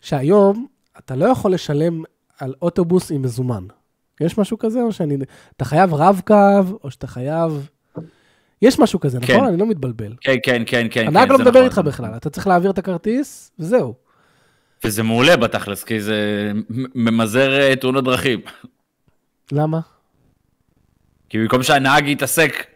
[0.01, 0.67] שהיום
[0.99, 2.03] אתה לא יכול לשלם
[2.39, 3.67] על אוטובוס עם מזומן.
[4.21, 5.17] יש משהו כזה, או שאני...
[5.57, 7.69] אתה חייב רב-קו, או שאתה חייב...
[8.63, 9.35] יש משהו כזה, כן.
[9.35, 9.49] נכון?
[9.49, 10.13] אני לא מתבלבל.
[10.21, 11.07] כן, כן, כן, כן.
[11.07, 11.65] הנהג כן, לא מדבר נכון.
[11.65, 13.95] איתך בכלל, אתה צריך להעביר את הכרטיס, וזהו.
[14.85, 16.53] וזה מעולה בתכלס, כי זה
[16.95, 18.41] ממזער אה, תאונות דרכים.
[19.53, 19.81] למה?
[21.29, 22.67] כי במקום שהנהג יתעסק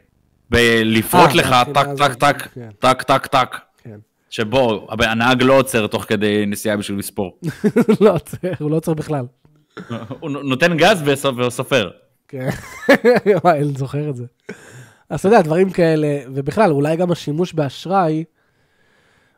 [0.51, 2.69] בלפרוט אה, לך מהבחינה טק, טק, טק, כן.
[2.79, 3.99] טק, טק, טק, כן.
[4.31, 7.39] שבו הבן- הנהג לא עוצר תוך כדי נסיעה בשביל לספור.
[8.01, 9.27] לא עוצר, הוא לא עוצר בכלל.
[10.21, 11.91] הוא נו- נותן גז וסופ- וסופר.
[12.29, 12.49] כן,
[13.45, 14.25] וואי, אני זוכר את זה.
[15.09, 18.25] אז אתה יודע, דברים כאלה, ובכלל, אולי גם השימוש באשראי,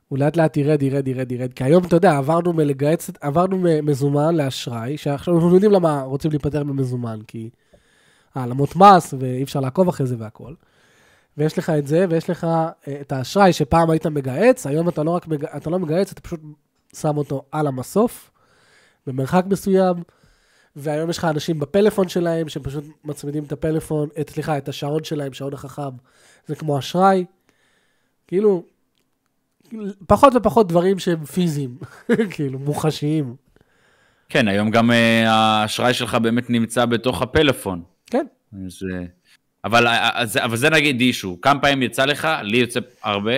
[0.09, 1.53] הוא לאט לאט ירד, ירד, ירד, ירד.
[1.53, 6.65] כי היום, אתה יודע, עברנו מלגייס, עברנו ממזומן לאשראי, שעכשיו אנחנו יודעים למה רוצים להיפטר
[6.65, 7.51] ממזומן, כי
[8.35, 10.55] העלמות מס, ואי אפשר לעקוב אחרי זה והכל.
[11.39, 15.11] ויש לך את זה, ויש לך אה, את האשראי שפעם היית מגהץ, היום אתה לא
[15.11, 15.45] רק מג...
[15.45, 16.41] אתה לא מגהץ, אתה פשוט
[16.97, 18.31] שם אותו על המסוף,
[19.07, 19.97] במרחק מסוים,
[20.79, 25.05] והיום יש לך אנשים בפלאפון שלהם, שהם פשוט מצמידים את הפלאפון, את, סליחה, את השעון
[25.05, 25.83] שלהם, שעון החכם,
[26.47, 27.25] זה כמו אשראי.
[28.27, 28.65] כאילו,
[30.07, 31.79] פחות ופחות דברים שהם פיזיים,
[32.35, 33.37] כאילו, מוחשיים.
[34.29, 37.83] כן, היום גם אה, האשראי שלך באמת נמצא בתוך הפלאפון.
[38.07, 39.05] כן, אז, אה,
[39.65, 41.39] אבל, אה, אז- אבל זה נגיד אישו.
[41.43, 43.33] כמה פעמים יצא לך, לי יוצא הרבה,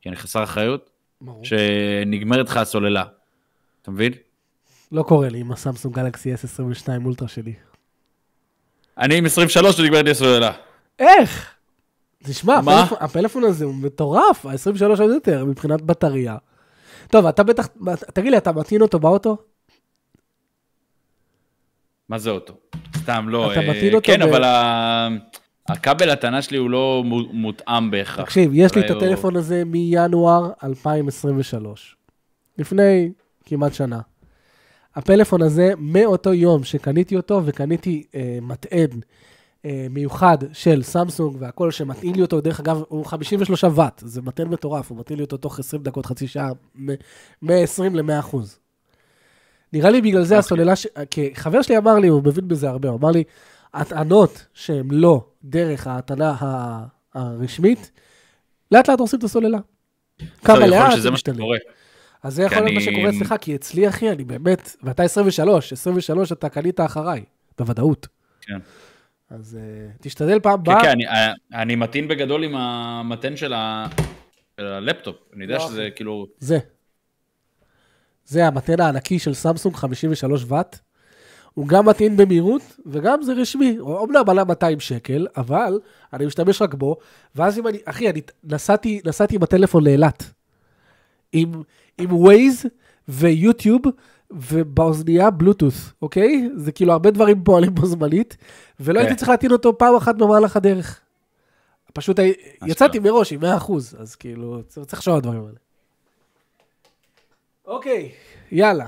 [0.00, 0.90] כי אני חסר אחריות,
[1.20, 1.44] ברור.
[1.44, 3.04] שנגמרת לך הסוללה.
[3.82, 4.12] אתה מבין?
[4.92, 7.54] לא קורה לי עם הסמסונג גלקסי S22 אולטרה שלי.
[8.98, 10.52] אני עם 23 ונגמרת לי הסוללה.
[10.98, 11.54] איך?
[12.24, 12.58] תשמע?
[12.58, 16.36] הפלאפון, הפלאפון הזה הוא מטורף, ה-23 עוד יותר, מבחינת בטריה.
[17.10, 17.68] טוב, אתה בטח,
[18.14, 19.36] תגיד לי, אתה מטעין אותו באוטו?
[22.08, 22.54] מה זה אוטו?
[22.96, 23.52] סתם, לא.
[23.52, 25.08] אתה אה, מטעין אותו כן, ב- אבל ה-
[25.68, 28.24] הכבל הטענה שלי הוא לא מו- מותאם בהכרח.
[28.24, 31.96] תקשיב, יש לי את הטלפון הזה מינואר 2023.
[32.58, 33.12] לפני
[33.44, 34.00] כמעט שנה.
[34.98, 39.00] הפלאפון הזה, מאותו יום שקניתי אותו וקניתי אה, מטען
[39.64, 44.48] אה, מיוחד של סמסונג והכל, שמטעין לי אותו, דרך אגב, הוא 53 ואט, זה מטען
[44.48, 46.94] מטורף, הוא מטעין לי אותו תוך 20 דקות, חצי שעה, מ-
[47.42, 48.58] מ-20 ל-100 אחוז.
[49.72, 50.38] נראה לי בגלל זה אוקיי.
[50.38, 50.86] הסוללה, ש...
[51.10, 53.24] כי חבר שלי אמר לי, הוא מבין בזה הרבה, הוא אמר לי,
[53.74, 56.34] הטענות שהן לא דרך ההטענה
[57.14, 57.90] הרשמית,
[58.72, 59.58] לאט לאט הורסים את הסוללה.
[60.44, 61.44] כמה לאט זה משתנה.
[62.22, 66.32] אז זה יכול להיות מה שקורה אצלך, כי אצלי, אחי, אני באמת, ואתה 23, 23
[66.32, 67.24] אתה קנית אחריי,
[67.58, 68.06] בוודאות.
[68.40, 68.58] כן.
[69.30, 70.82] אז uh, תשתדל פעם כן, הבאה.
[70.84, 71.04] כן, אני-
[71.62, 73.86] אני מטעין בגדול עם המתן של ה-
[74.60, 75.16] של הלפטופ.
[75.34, 76.26] אני יודע לא, שזה כאילו...
[76.38, 76.58] זה.
[78.24, 80.78] זה המטען הענקי של סמסונג, 53 ואט.
[81.54, 83.76] הוא גם מטעין במהירות, וגם זה רשמי.
[83.78, 85.80] אומנם עלה 200 שקל, אבל
[86.12, 86.96] אני משתמש רק בו,
[87.34, 90.24] ואז אם אני, אחי, אני נסעתי, נסעתי עם הטלפון לאילת.
[91.32, 91.62] עם,
[91.98, 92.66] עם ווייז
[93.08, 93.82] ויוטיוב,
[94.30, 96.48] ובאוזנייה בלוטוס, אוקיי?
[96.56, 98.36] זה כאילו הרבה דברים פועלים בו זמנית,
[98.80, 99.04] ולא כן.
[99.04, 101.00] הייתי צריך להטעין אותו פעם אחת במהלך הדרך.
[101.92, 102.18] פשוט
[102.66, 103.44] יצאתי מראש עם 100%,
[103.98, 105.58] אז כאילו, צריך צריך לחשוב על הדברים האלה.
[107.66, 108.10] אוקיי,
[108.52, 108.86] יאללה.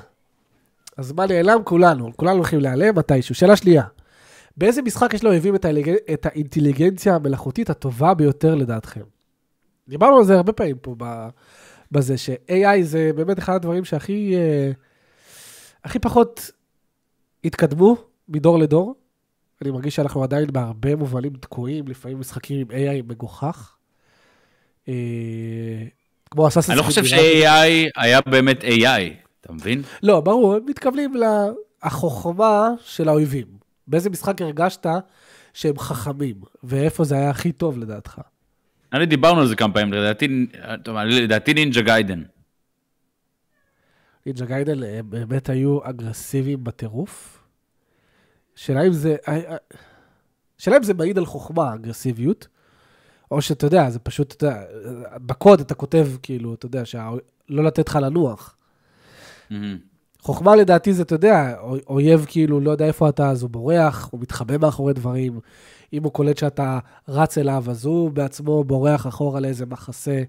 [0.96, 1.62] אז מה נעלם?
[1.64, 3.34] כולנו, כולנו הולכים להיעלם מתישהו.
[3.34, 3.84] שאלה שנייה,
[4.56, 5.96] באיזה משחק יש לאויבים את, האינטליג...
[6.12, 9.02] את האינטליגנציה המלאכותית הטובה ביותר לדעתכם?
[9.88, 11.28] דיברנו על זה הרבה פעמים פה ב...
[11.92, 14.70] בזה, ש-AI זה באמת אחד הדברים שהכי אה,
[15.84, 16.50] הכי פחות
[17.44, 17.96] התקדמו
[18.28, 18.94] מדור לדור.
[19.62, 23.76] אני מרגיש שאנחנו עדיין בהרבה מובנים תקועים, לפעמים משחקים עם AI מגוחך.
[24.88, 24.94] אה,
[26.30, 29.82] כמו אסאסינס אני לא חושב ש-AI היה באמת AI, אתה מבין?
[30.02, 31.14] לא, ברור, הם מתכוונים
[31.84, 33.46] לחוכמה של האויבים.
[33.86, 34.86] באיזה משחק הרגשת
[35.54, 38.20] שהם חכמים, ואיפה זה היה הכי טוב לדעתך?
[38.92, 40.46] אני דיברנו על זה כמה פעמים, לדעתי,
[40.84, 42.22] טוב, לדעתי נינג'ה גיידן.
[44.26, 47.42] נינג'ה גיידן הם באמת היו אגרסיביים בטירוף.
[48.54, 49.16] שאלה אם זה...
[49.28, 49.56] אה, אה,
[50.60, 52.46] השאלה אם זה מעיד על חוכמה, אגרסיביות,
[53.30, 54.62] או שאתה יודע, זה פשוט, אתה יודע,
[55.16, 57.10] בקוד אתה כותב, כאילו, אתה יודע, שה...
[57.48, 58.56] לא לתת לך לנוח.
[59.50, 59.78] מהמם.
[60.20, 64.08] חוכמה לדעתי זה, אתה יודע, אוי- אויב כאילו לא יודע איפה אתה, אז הוא בורח,
[64.12, 65.40] הוא מתחבא מאחורי דברים.
[65.92, 70.22] אם הוא קולט שאתה רץ אליו, אז הוא בעצמו בורח אחורה לאיזה מחסה.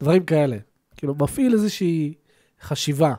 [0.00, 0.56] דברים כאלה.
[0.96, 2.14] כאילו, מפעיל איזושהי
[2.62, 3.14] חשיבה.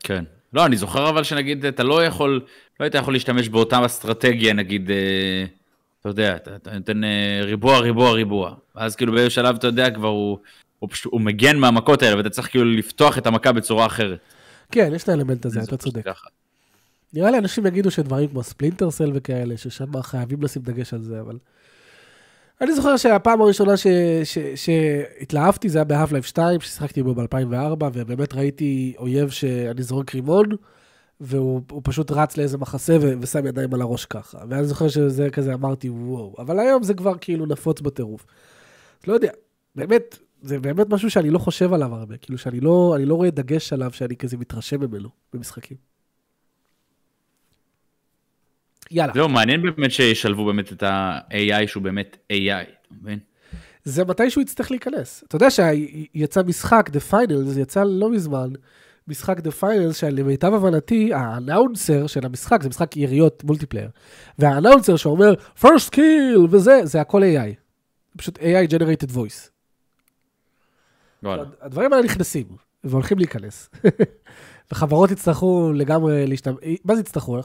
[0.00, 0.24] כן.
[0.52, 2.40] לא, אני זוכר אבל שנגיד, אתה לא יכול,
[2.80, 5.44] לא היית יכול להשתמש באותה אסטרטגיה, נגיד, אה,
[6.00, 8.54] אתה יודע, אתה אתה נותן אה, ריבוע, ריבוע, ריבוע.
[8.76, 10.38] ואז כאילו באיזה שלב, אתה יודע, כבר הוא,
[10.78, 14.18] הוא פשוט, הוא מגן מהמכות האלה, ואתה צריך כאילו לפתוח את המכה בצורה אחרת.
[14.72, 16.04] כן, יש את האלמנט הזה, זה אתה צודק.
[16.04, 16.28] ככה.
[17.16, 21.20] נראה לי אנשים יגידו שדברים כמו ספלינטר סל וכאלה, ששם חייבים לשים דגש על זה,
[21.20, 21.38] אבל...
[22.60, 23.86] אני זוכר שהפעם הראשונה ש...
[24.24, 24.38] ש...
[24.54, 30.46] שהתלהבתי זה היה ב-Half-Life 2, ששיחקתי בו ב-2004, ובאמת ראיתי אויב שאני זורק רימון,
[31.20, 33.12] והוא הוא פשוט רץ לאיזה מחסה ו...
[33.20, 34.38] ושם ידיים על הראש ככה.
[34.48, 36.34] ואני זוכר שזה כזה, אמרתי, וואו.
[36.38, 38.26] אבל היום זה כבר כאילו נפוץ בטירוף.
[39.06, 39.30] לא יודע,
[39.74, 43.72] באמת, זה באמת משהו שאני לא חושב עליו הרבה, כאילו שאני לא, לא רואה דגש
[43.72, 45.95] עליו שאני כזה מתרשם ממנו במשחקים.
[48.90, 49.12] יאללה.
[49.14, 53.18] זהו, מעניין באמת שישלבו באמת את ה-AI שהוא באמת AI, אתה מבין?
[53.84, 55.24] זה מתי שהוא יצטרך להיכנס.
[55.28, 58.48] אתה יודע שיצא משחק, The Finals, יצא לא מזמן,
[59.08, 63.88] משחק The Finals, שלמיטב הבנתי, האנאונסר של המשחק, זה משחק יריות מולטיפלייר,
[64.38, 67.54] והאנאונסר שאומר, first kill, וזה, זה הכל AI.
[68.16, 69.50] פשוט AI generated voice.
[71.22, 71.42] וואלה.
[71.60, 72.46] הדברים האלה נכנסים,
[72.84, 73.68] והולכים להיכנס.
[74.72, 77.40] וחברות יצטרכו לגמרי להשתמש, מה זה יצטרכו?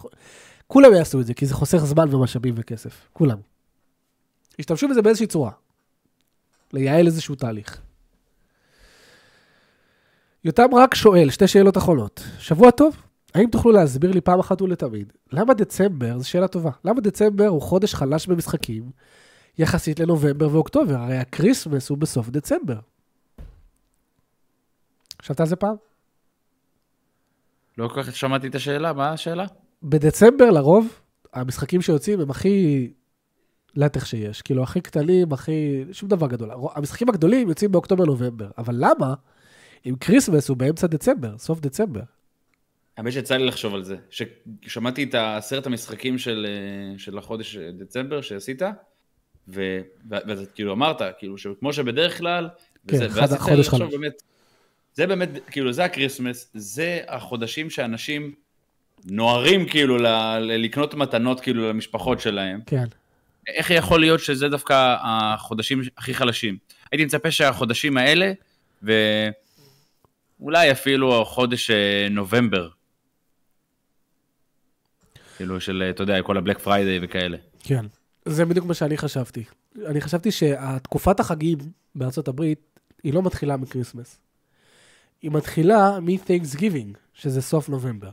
[0.72, 3.07] כולם יעשו את זה, כי זה חוסך זמן ומשאבים וכסף.
[3.14, 3.38] כולם.
[4.60, 5.52] ישתמשו בזה באיזושהי צורה.
[6.73, 7.81] לייעל איזשהו תהליך.
[10.43, 12.23] יותם רק שואל, שתי שאלות אחרונות.
[12.39, 12.95] שבוע טוב,
[13.34, 17.61] האם תוכלו להסביר לי פעם אחת ולתמיד, למה דצמבר, זו שאלה טובה, למה דצמבר הוא
[17.61, 18.91] חודש חלש במשחקים
[19.57, 20.95] יחסית לנובמבר ואוקטובר?
[20.95, 22.80] הרי ה-Christmas הוא בסוף דצמבר.
[25.22, 25.76] חשבת על זה פעם?
[27.77, 29.45] לא כל כך שמעתי את השאלה, מה השאלה?
[29.84, 30.99] בדצמבר לרוב,
[31.34, 32.88] המשחקים שיוצאים הם הכי
[33.76, 34.41] לתחת שיש.
[34.41, 35.84] כאילו, הכי קטנים, הכי...
[35.91, 36.49] שום דבר גדול.
[36.76, 38.49] המשחקים הגדולים יוצאים באוקטובר-נובמבר.
[38.58, 39.14] אבל למה?
[39.86, 42.02] אם Christmas הוא באמצע דצמבר, סוף דצמבר.
[42.98, 43.95] האמת שיצא לי לחשוב על זה.
[44.10, 48.62] ששמעתי את עשרת המשחקים של, אה, של החודש דצמבר שעשית,
[49.48, 52.49] ו- ואתה כאילו אמרת, כאילו שכמו שבדרך כלל,
[52.88, 53.82] כן, וזה, חד- חודש חלש.
[53.82, 54.14] באמת,
[54.94, 58.34] זה באמת, כאילו זה ה-Christmas, זה החודשים שאנשים
[59.06, 62.61] נוהרים כאילו ל- לקנות מתנות כאילו למשפחות שלהם.
[62.65, 62.86] כן.
[63.48, 66.57] איך יכול להיות שזה דווקא החודשים הכי חלשים?
[66.91, 68.32] הייתי מצפה שהחודשים האלה,
[68.84, 72.69] ואולי אפילו חודש אה, נובמבר,
[75.38, 77.38] כאילו של, אה, אתה יודע, כל ה-Black Friday וכאלה.
[77.60, 77.86] כן.
[78.26, 79.44] זה בדיוק מה שאני חשבתי.
[79.86, 81.57] אני חשבתי שהתקופת החגים
[81.95, 82.60] בארצות הברית,
[83.03, 84.20] היא לא מתחילה מ-Christmas.
[85.22, 88.10] היא מתחילה מ-Thanksgiving, שזה סוף נובמבר.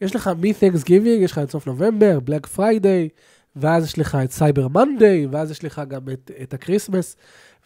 [0.00, 3.08] יש לך מ-Thanksgiving, יש לך את סוף נובמבר, Black Friday,
[3.56, 7.16] ואז יש לך את Cyber Monday, ואז יש לך גם את, את ה-Christmas,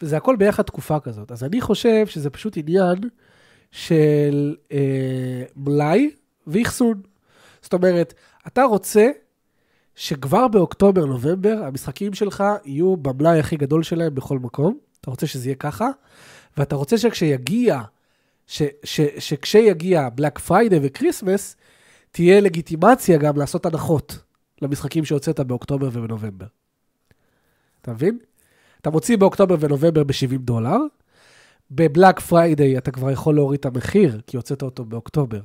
[0.01, 1.31] וזה הכל ביחד תקופה כזאת.
[1.31, 2.97] אז אני חושב שזה פשוט עניין
[3.71, 6.11] של אה, מלאי
[6.47, 7.01] ואחסון.
[7.61, 8.13] זאת אומרת,
[8.47, 9.09] אתה רוצה
[9.95, 14.77] שכבר באוקטובר-נובמבר המשחקים שלך יהיו במלאי הכי גדול שלהם בכל מקום.
[15.01, 15.89] אתה רוצה שזה יהיה ככה,
[16.57, 17.81] ואתה רוצה שכשיגיע,
[18.47, 21.55] ש, ש, שכשיגיע Black Friday ו-Christmas,
[22.11, 24.17] תהיה לגיטימציה גם לעשות הנחות
[24.61, 26.45] למשחקים שהוצאת באוקטובר ובנובמבר.
[27.81, 28.17] אתה מבין?
[28.81, 30.77] אתה מוציא באוקטובר ונובמבר ב-70 דולר,
[31.71, 35.39] ב-Black Friday אתה כבר יכול להוריד את המחיר, כי הוצאת אותו באוקטובר.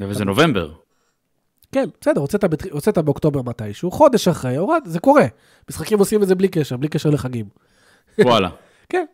[0.00, 0.72] וזה נובמבר.
[1.72, 2.70] כן, בסדר, הוצאת, בת...
[2.70, 5.26] הוצאת באוקטובר מתישהו, חודש אחרי, הורד, זה קורה.
[5.70, 7.48] משחקים עושים את זה בלי קשר, בלי קשר לחגים.
[8.18, 8.48] וואלה.
[8.92, 9.04] כן.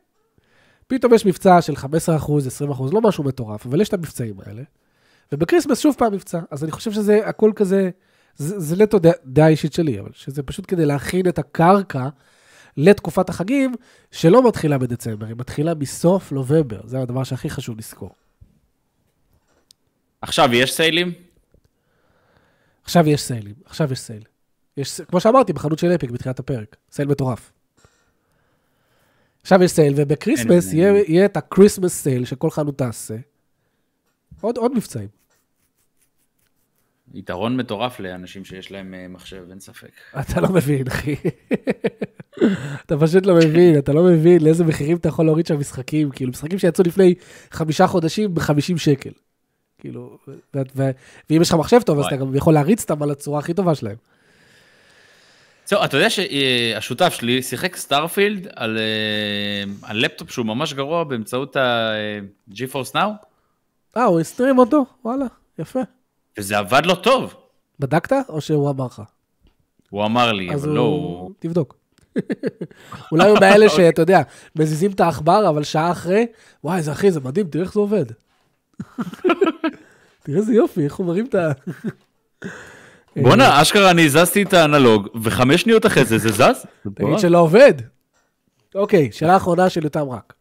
[0.86, 4.62] פתאום יש מבצע של 15%, 20%, לא משהו מטורף, אבל יש את המבצעים האלה.
[5.32, 7.90] וב-Christmas שוב פעם מבצע, אז אני חושב שזה הכל כזה,
[8.36, 12.09] זה, זה נטו דעה אישית שלי, אבל שזה פשוט כדי להכין את הקרקע
[12.76, 13.74] לתקופת החגים,
[14.10, 18.10] שלא מתחילה בדצמבר, היא מתחילה מסוף נובמבר, זה הדבר שהכי חשוב לזכור.
[20.20, 21.12] עכשיו יש סיילים?
[22.84, 24.23] עכשיו יש סיילים, עכשיו יש sale.
[24.76, 27.52] יש, כמו שאמרתי, בחנות של Epic בתחילת הפרק, sale מטורף.
[29.42, 33.16] עכשיו יש sale, וב-Christmas יהיה, יהיה את ה-Christmas sale שכל חנות תעשה.
[34.40, 35.22] עוד, עוד מבצעים.
[37.14, 39.90] יתרון מטורף לאנשים שיש להם אה, מחשב, אין ספק.
[40.20, 41.14] אתה לא מבין, אחי.
[42.86, 46.30] אתה פשוט לא מבין, אתה לא מבין לאיזה מחירים אתה יכול להוריד שם משחקים, כאילו,
[46.30, 47.14] משחקים שיצאו לפני
[47.51, 49.10] חמישה חודשים ב-50 שקל.
[49.78, 50.18] כאילו,
[50.55, 52.06] ואם יש לך מחשב טוב, אז.
[52.06, 53.97] אתה גם יכול להריץ אותם על הצורה הכי טובה שלהם.
[55.66, 61.56] זהו, אתה יודע שהשותף שלי שיחק Starfield על, אה, על לפטופ שהוא ממש גרוע באמצעות
[61.56, 63.26] ה-GeForce Now,
[63.97, 64.84] אה, הוא הסטרים אותו?
[65.05, 65.24] וואלה,
[65.59, 65.80] יפה.
[66.38, 67.34] וזה עבד לו טוב.
[67.78, 69.02] בדקת או שהוא אמר לך?
[69.90, 71.18] הוא אמר לי, אבל לא, הוא...
[71.18, 71.30] הוא...
[71.38, 71.76] תבדוק.
[73.12, 74.22] אולי הוא מאלה שאתה יודע,
[74.56, 76.26] מזיזים את העכבר, אבל שעה אחרי,
[76.64, 78.04] וואי, איזה אחי, זה מדהים, תראה איך זה עובד.
[80.24, 81.52] תראה איזה יופי, איך הוא מרים את ה...
[83.22, 86.66] בואנה, אשכרה אני הזזתי את האנלוג, וחמש שניות אחרי זה, זה זז?
[86.94, 87.74] תגיד שלא עובד.
[88.74, 90.34] אוקיי, שאלה אחרונה של יותם רק.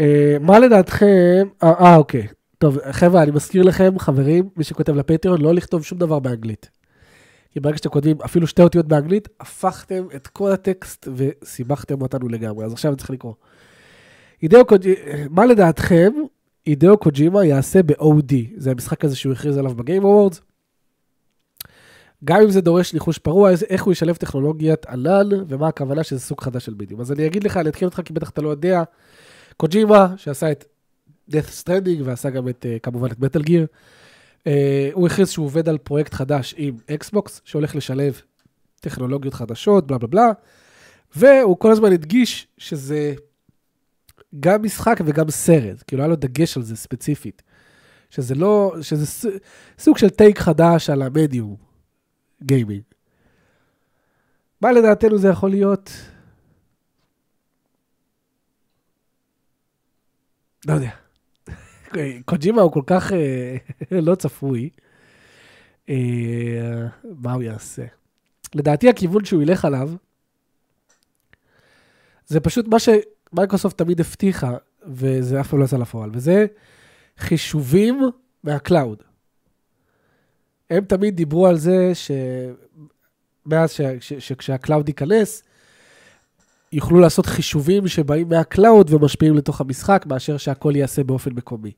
[0.00, 2.26] אה, מה לדעתכם, אה, אה, אוקיי.
[2.58, 6.70] טוב, חבר'ה, אני מזכיר לכם, חברים, מי שכותב לפטריון, לא לכתוב שום דבר באנגלית.
[7.50, 12.64] כי ברגע שאתם כותבים אפילו שתי אותיות באנגלית, הפכתם את כל הטקסט וסיבכתם אותנו לגמרי.
[12.64, 13.34] אז עכשיו אני צריך לקרוא.
[14.40, 14.98] הידאו קוג'ימה,
[15.30, 16.12] מה לדעתכם
[16.66, 18.32] הידאו קוג'ימה יעשה ב-OD?
[18.56, 20.40] זה המשחק הזה שהוא הכריז עליו ב-Game Awards.
[22.24, 26.40] גם אם זה דורש ניחוש פרוע, איך הוא ישלב טכנולוגיית ענן, ומה הכוונה שזה סוג
[26.40, 27.00] חדש של מדיום.
[27.00, 28.82] אז אני אגיד לך, אני אתחיל אותך, כי בטח אתה לא יודע,
[29.56, 30.64] קוג'ימה, שעשה את
[31.30, 33.66] death stranding, ועשה גם את, אה, כמובן, את Metal Gear,
[34.92, 38.20] הוא הכריז שהוא עובד על פרויקט חדש עם Xbox, שהולך לשלב
[38.80, 40.32] טכנולוגיות חדשות, בלה בלה בלה,
[41.16, 43.14] והוא כל הזמן הדגיש שזה
[44.40, 47.42] גם משחק וגם סרט, כאילו היה לו דגש על זה ספציפית.
[48.10, 49.30] שזה לא, שזה
[49.78, 51.56] סוג של take חדש על המדיום,
[52.42, 52.82] gaming.
[54.60, 55.90] מה לדעתנו זה יכול להיות?
[60.66, 61.07] לא יודע.
[62.24, 63.56] קוג'ימה הוא כל כך אה,
[64.00, 64.70] לא צפוי.
[65.88, 67.84] אה, מה הוא יעשה?
[68.54, 69.90] לדעתי הכיוון שהוא ילך עליו,
[72.26, 74.56] זה פשוט מה שמייקרוסופט תמיד הבטיחה,
[74.86, 76.46] וזה אף פעם לא יצא לפועל, וזה
[77.18, 78.00] חישובים
[78.44, 79.02] מה cloud.
[80.70, 83.70] הם תמיד דיברו על זה שמאז.
[84.00, 85.42] שכשה cloud ייכנס,
[86.72, 91.72] יוכלו לעשות חישובים שבאים מה cloud ומשפיעים לתוך המשחק, מאשר שהכל ייעשה באופן מקומי.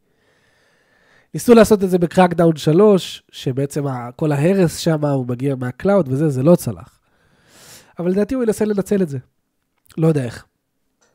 [1.34, 3.84] ניסו לעשות את זה ב Crackdown 3, שבעצם
[4.16, 7.00] כל ההרס שם הוא מגיע מה cloud וזה, זה לא צלח.
[7.98, 9.18] אבל לדעתי הוא ינסה לנצל את זה.
[9.98, 10.46] לא יודע איך.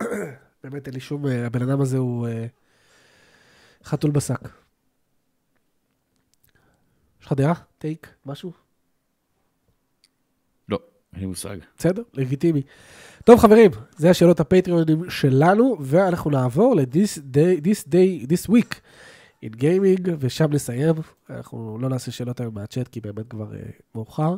[0.64, 1.28] באמת אין לי שום...
[1.28, 2.46] אה, הבן אדם הזה הוא אה,
[3.84, 4.40] חתול בשק.
[7.22, 7.54] יש לך דעה?
[7.78, 8.08] טייק?
[8.26, 8.52] משהו?
[10.70, 10.80] לא,
[11.14, 11.58] אין לי מושג.
[11.78, 12.62] בסדר, לגיטימי.
[13.26, 18.76] טוב חברים, זה השאלות הפטריונים שלנו, ואנחנו נעבור ל-this day, this day, this week
[19.46, 20.96] in gaming, ושם נסיים.
[21.30, 23.56] אנחנו לא נעשה שאלות היום מהצ'אט, כי באמת כבר uh,
[23.96, 24.36] מאוחר.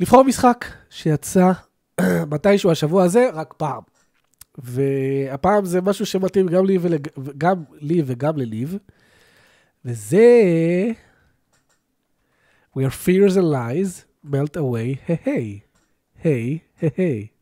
[0.00, 1.52] לבחור משחק שיצא
[2.30, 3.82] מתישהו השבוע הזה, רק פעם.
[4.58, 7.08] והפעם זה משהו שמתאים גם לי, ולג...
[7.38, 8.78] גם לי וגם לליב,
[9.84, 10.28] וזה...
[12.76, 15.20] Where fears and lies melt away, hey.
[15.26, 15.58] היי,
[16.24, 16.58] היי,
[16.96, 17.33] היי.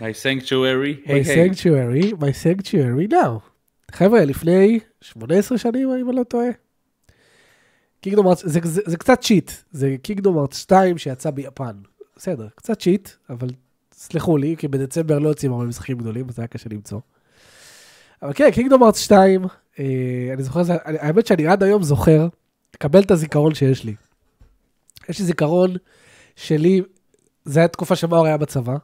[0.00, 3.40] My sanctuary, My sanctuary, my sanctuary now.
[3.92, 6.48] חבר'ה, לפני 18 שנים, אם אני לא טועה.
[8.00, 11.76] קינגדום ארץ, זה, זה, זה קצת צ'יט, זה קינגדום ארץ 2 שיצא ביפן.
[12.16, 13.48] בסדר, קצת צ'יט, אבל
[13.92, 17.00] סלחו לי, כי בדצמבר לא יוצאים הרבה משחקים גדולים, אז היה קשה למצוא.
[18.22, 19.44] אבל כן, קינגדום ארץ 2,
[19.78, 19.84] אה,
[20.34, 22.28] אני זוכר, זה- אני- האמת שאני עד היום זוכר,
[22.74, 23.94] לקבל את הזיכרון שיש לי.
[25.08, 25.76] יש לי זיכרון
[26.36, 26.82] שלי,
[27.44, 28.76] זה היה תקופה שמאור היה בצבא,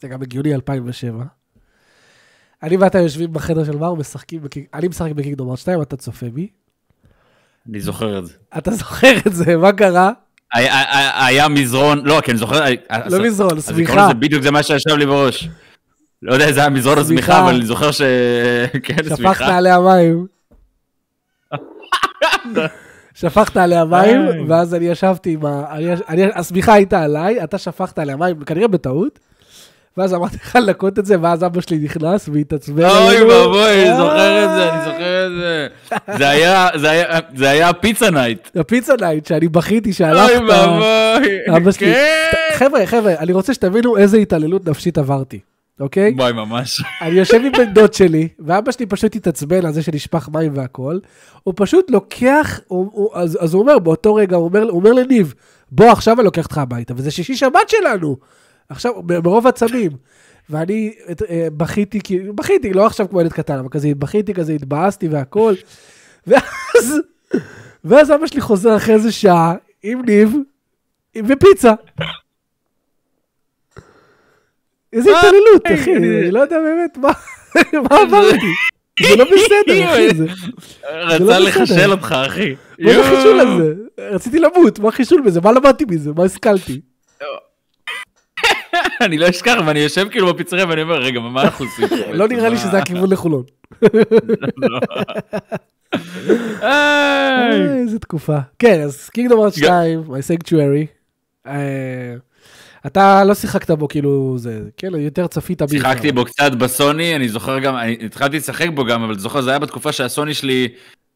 [0.00, 1.24] זה גם הגיוני 2007.
[2.62, 4.40] אני ואתה יושבים בחדר של מאור, משחקים,
[4.74, 6.48] אני משחק בקינגדום ארץ 2, אתה צופה בי.
[7.68, 8.32] אני זוכר את זה.
[8.58, 10.12] אתה זוכר את זה, מה קרה?
[10.54, 12.64] היה- היה היה מזרון, לא, כי אני זוכר,
[13.06, 14.12] לא מזרון, סמיכה.
[14.14, 15.48] בדיוק זה מה שישב לי בראש.
[16.22, 17.40] לא יודע איזה היה מזרון או סמיכה.
[17.40, 18.02] אבל אני זוכר ש...
[18.84, 19.56] כן, שפכת סמיכה.
[19.56, 20.26] עליה מים.
[23.14, 24.20] שפכת עליה מים.
[24.50, 25.64] ואז אני ישבתי עם ה...
[26.34, 29.18] השמיכה הייתה עליי, אתה שפכת עליה מים, כנראה בטעות.
[29.96, 33.22] ואז אמרתי לך לנקות את זה, ואז אבא שלי נכנס והתעצבן אוי.
[33.22, 33.96] ואבוי, אני אה.
[33.96, 35.68] זוכר את זה, אני זוכר את זה.
[36.18, 38.48] זה היה, זה היה, זה היה פיצה night.
[38.56, 40.40] הפיצה night, שאני בכיתי אוי שהלכת.
[40.48, 41.56] ואבוי.
[41.56, 41.86] אבא שלי.
[41.86, 42.54] כן.
[42.54, 45.40] חבר'ה, חבר'ה, אני רוצה שתבינו איזה התעללות נפשית עברתי,
[45.80, 46.14] אוקיי?
[46.16, 46.82] וואי, ממש.
[47.02, 50.98] אני יושב עם בן דוד שלי, ואבא שלי פשוט התעצבן על זה שנשפך מים והכל.
[51.42, 52.60] הוא פשוט לוקח,
[53.14, 55.34] אז, הוא אומר, באותו רגע, הוא אומר לניב,
[55.72, 58.16] בוא עכשיו אני לוקח אותך הביתה, וזה שישי שבת שלנו.
[58.70, 59.90] עכשיו, ברוב עצבים.
[60.50, 60.94] ואני
[61.30, 65.54] אה, בכיתי, כי- בכיתי, לא עכשיו כמו ילד קטן, אבל כזה בכיתי, כזה התבאסתי והכל.
[66.26, 66.94] ואז,
[67.84, 70.34] ואז אבא שלי חוזר אחרי איזה שעה, עם ניב,
[71.26, 71.72] ופיצה.
[74.92, 77.08] איזה התעללות, אחי, אני לא יודע באמת מה
[77.90, 78.46] מה עברתי.
[79.02, 80.24] זה לא בסדר, אחי, זה
[80.84, 81.38] רצה בסדר.
[81.38, 82.54] לחשל אותך, אחי.
[82.78, 83.74] מה זה החישול הזה?
[83.98, 85.40] רציתי למות, מה החישול בזה?
[85.40, 86.10] מה למדתי מזה?
[86.16, 86.80] מה השכלתי?
[89.00, 91.98] אני לא אשכח, ואני יושב כאילו בפיצריה ואני אומר, רגע, מה אנחנו עושים?
[92.18, 92.28] לא?
[92.28, 93.42] נראה לי שזה הכיוון לחולון.
[94.56, 94.80] לא.
[97.82, 98.38] איזה תקופה.
[98.58, 100.86] כן, אז קינגדום ארץ 2, My Sanctuary.
[101.46, 102.14] אה,
[102.86, 105.78] אתה לא שיחקת בו כאילו זה, כן, יותר צפית בי.
[105.78, 109.50] שיחקתי בו קצת בסוני, אני זוכר גם, אני התחלתי לשחק בו גם, אבל זוכר, זה
[109.50, 110.68] היה בתקופה שהסוני שלי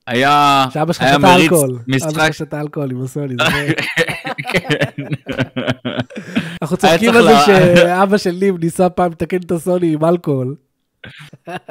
[0.07, 1.79] היה שאבא שלך שתה אלכוהול.
[1.89, 2.11] אבא.
[2.11, 3.35] שלך שתה אלכוהול עם הסוני.
[4.43, 4.69] כן.
[6.63, 10.55] אנחנו צוחקים על זה שאבא של ניב ניסה פעם לתקן את הסוני עם אלכוהול.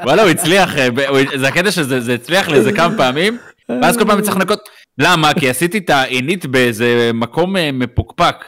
[0.04, 0.88] וואלה, הוא הצליח, אה,
[1.36, 3.38] זה הקטע שזה זה הצליח לאיזה כמה פעמים,
[3.70, 5.34] ואז כל פעם צריך לנקות, למה?
[5.34, 8.46] כי עשיתי את העינית באיזה מקום אה, מפוקפק,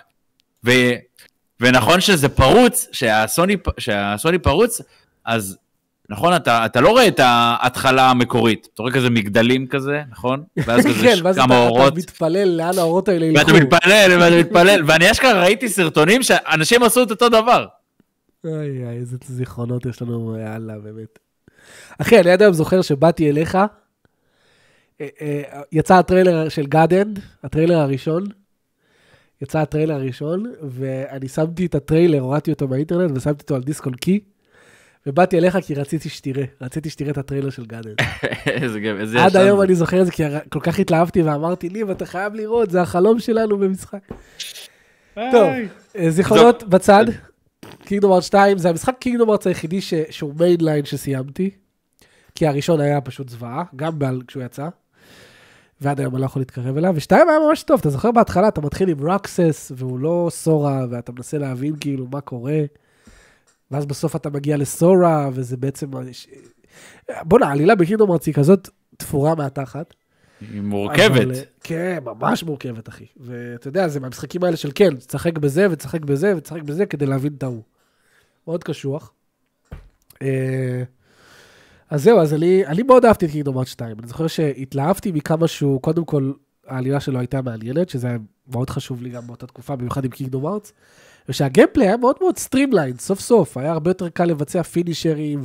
[1.59, 2.87] ונכון שזה פרוץ,
[3.77, 4.81] שהסוני פרוץ,
[5.25, 5.57] אז
[6.09, 10.43] נכון, אתה, אתה לא רואה את ההתחלה המקורית, אתה רואה כזה מגדלים כזה, נכון?
[10.57, 11.93] ואז כזה כן, ואז כמה אתה אורות.
[11.93, 13.39] אתה מתפלל לאן האורות האלה ילכו.
[13.39, 17.65] ואתה מתפלל, ואתה מתפלל, ואני אשכרה ראיתי סרטונים שאנשים עשו את אותו דבר.
[18.45, 21.19] איי, איזה זיכרונות יש לנו, יאללה, באמת.
[21.97, 23.55] אחי, אני עד היום זוכר שבאתי אליך,
[25.01, 28.23] אה, אה, יצא הטריילר של גאדנד, הטריילר הראשון,
[29.41, 33.95] יצא הטריילר הראשון, ואני שמתי את הטריילר, הורדתי אותו באינטרנט ושמתי אותו על דיסק און
[33.95, 34.19] קי,
[35.07, 37.95] ובאתי אליך כי רציתי שתראה, רציתי שתראה את הטריילר של גאדנד.
[38.47, 39.65] איזה גב, איזה עד ישן היום זה.
[39.65, 43.19] אני זוכר את זה, כי כל כך התלהבתי ואמרתי, ניב, אתה חייב לראות, זה החלום
[43.19, 43.99] שלנו במשחק.
[45.15, 45.49] טוב,
[45.97, 47.05] אה, זיכרונות בצד.
[47.85, 51.49] Kingdom Hearts 2 זה המשחק Kingdom Hearts היחידי ש- שהוא mainline שסיימתי.
[52.35, 53.93] כי הראשון היה פשוט זוועה, גם
[54.27, 54.67] כשהוא יצא.
[55.81, 58.61] ועד היום אני לא יכול להתקרב אליו, ושתיים היה ממש טוב, אתה זוכר בהתחלה, אתה
[58.61, 62.59] מתחיל עם רוקסס, והוא לא סורה, ואתה מנסה להבין כאילו מה קורה,
[63.71, 65.91] ואז בסוף אתה מגיע לסורה, וזה בעצם...
[67.23, 69.93] בואנה, העלילה בקינגדום ארץ היא כזאת תפורה מהתחת.
[70.41, 71.11] היא מורכבת.
[71.11, 73.05] אבל, אה, כן, ממש מורכבת, אחי.
[73.17, 77.33] ואתה יודע, זה מהמשחקים האלה של כן, תשחק בזה ותשחק בזה ותשחק בזה כדי להבין
[77.37, 77.63] את ההוא.
[78.47, 79.11] מאוד קשוח.
[80.21, 80.83] אה,
[81.89, 83.99] אז זהו, אז אני, אני מאוד אהבתי את קינגדום ארץ 2.
[83.99, 86.31] אני זוכר שהתלהבתי מכמה שהוא, קודם כל,
[86.67, 88.17] העלילה שלו הייתה מעניינת, שזה היה
[88.47, 90.71] מאוד חשוב לי גם באותה תקופה, במיוחד עם קינגדום ארץ.
[91.29, 95.41] ושה gameplay היה מאוד מאוד streamline, סוף סוף, היה הרבה יותר קל לבצע פינישרים,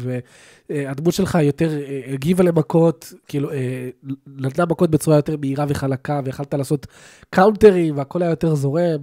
[0.71, 3.89] והדמות שלך יותר אה, הגיבה למכות, כאילו, אה,
[4.27, 6.87] נתנה מכות בצורה יותר מהירה וחלקה, ויכלת לעשות
[7.31, 9.01] קאונטרים, והכל היה יותר זורם.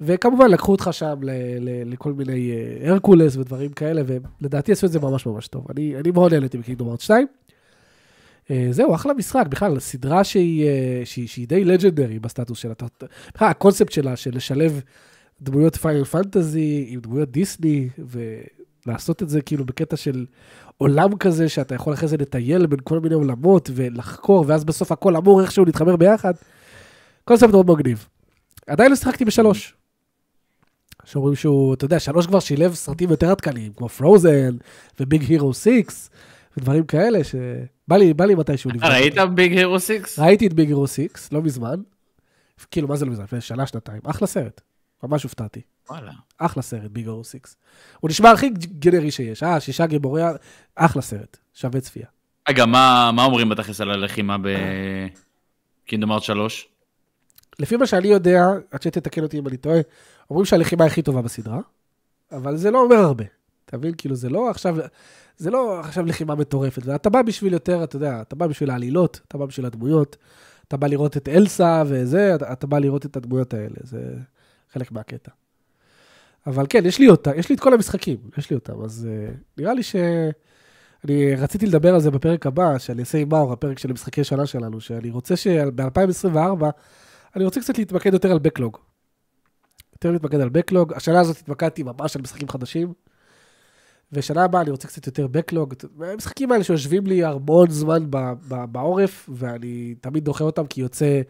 [0.00, 1.30] וכמובן, לקחו אותך שם ל-
[1.60, 5.66] ל- לכל מיני אה, הרקולס ודברים כאלה, ולדעתי עשו את זה ממש ממש טוב.
[5.70, 7.26] אני, אני מאוד נהניתי ב Kingdom Hearts 2.
[8.50, 12.72] אה, זהו, אחלה משחק, בכלל, סדרה שהיא, אה, שהיא, שהיא די legendary בסטטוס שלה.
[13.34, 14.80] בכלל, הקונספט שלה, של לשלב
[15.42, 17.88] דמויות Final Fantasy עם דמויות דיסני,
[18.86, 20.26] ולעשות את זה כאילו בקטע של
[20.78, 25.16] עולם כזה, שאתה יכול אחרי זה לטייל בין כל מיני עולמות ולחקור, ואז בסוף הכל
[25.16, 26.32] אמור איכשהו להתחבר ביחד.
[27.24, 28.08] קונספט מאוד מגניב.
[28.66, 29.74] עדיין לא שיחקתי בשלוש.
[31.04, 34.56] שאומרים שהוא, אתה יודע, שלוש כבר שילב סרטים יותר עדכניים, כמו Frozen
[35.00, 35.68] ו Big Hero 6
[36.56, 38.84] ודברים כאלה, שבא לי, בא לי מתישהו לבדוק.
[38.84, 39.14] ראית.
[39.34, 40.18] ביג הירו 6?
[40.18, 41.80] ראיתי את ביג הירו 6, לא מזמן.
[42.70, 43.24] כאילו, מה זה לא מזמן?
[43.24, 44.00] לפני שנה, שנתיים.
[44.04, 44.60] אחלה סרט.
[45.02, 45.60] ממש הופתעתי.
[45.90, 46.12] וואלה.
[46.38, 47.36] אחלה סרט, ביג הירו 6.
[48.00, 49.42] הוא נשמע הכי גנרי שיש.
[49.42, 50.22] אה, שישה גיבורי...
[50.74, 51.36] אחלה סרט.
[51.54, 52.06] שווה צפייה.
[52.48, 54.36] רגע, מה מה אומרים בתכלס על הלחימה
[55.84, 56.68] בקינדום ארט 3?
[57.58, 59.80] לפי מה שאני יודע, עד שתתקן אותי אם אני טועה,
[60.30, 61.60] אומרים שהלחימה הכי טובה בסדרה,
[62.32, 63.24] אבל זה לא אומר הרבה.
[63.64, 63.94] אתה מבין?
[63.98, 64.76] כאילו, זה לא עכשיו,
[65.36, 66.82] זה לא עכשיו לחימה מטורפת.
[66.86, 70.16] ואתה בא בשביל יותר, אתה יודע, אתה בא בשביל העלילות, אתה בא בשביל הדמויות,
[70.68, 74.14] אתה בא לראות את אלסה וזה, אתה, אתה בא לראות את הדמויות האלה, זה
[74.72, 75.30] חלק מהקטע.
[76.46, 79.36] אבל כן, יש לי אותה, יש לי את כל המשחקים, יש לי אותם, אז uh,
[79.58, 79.96] נראה לי ש...
[81.04, 84.46] אני רציתי לדבר על זה בפרק הבא, שאני אעשה עם מאור, הפרק של המשחקי שנה
[84.46, 86.64] שלנו, שאני רוצה שב-2024,
[87.36, 88.78] אני רוצה קצת להתמקד יותר על בקלוג.
[89.92, 90.92] יותר להתמקד על בקלוג.
[90.92, 92.92] השנה הזאת התמקדתי ממש על משחקים חדשים,
[94.12, 95.74] ושנה הבאה אני רוצה קצת יותר בקלוג.
[96.00, 101.20] המשחקים האלה שיושבים לי המון זמן ב- ב- בעורף, ואני תמיד דוחה אותם כי יוצא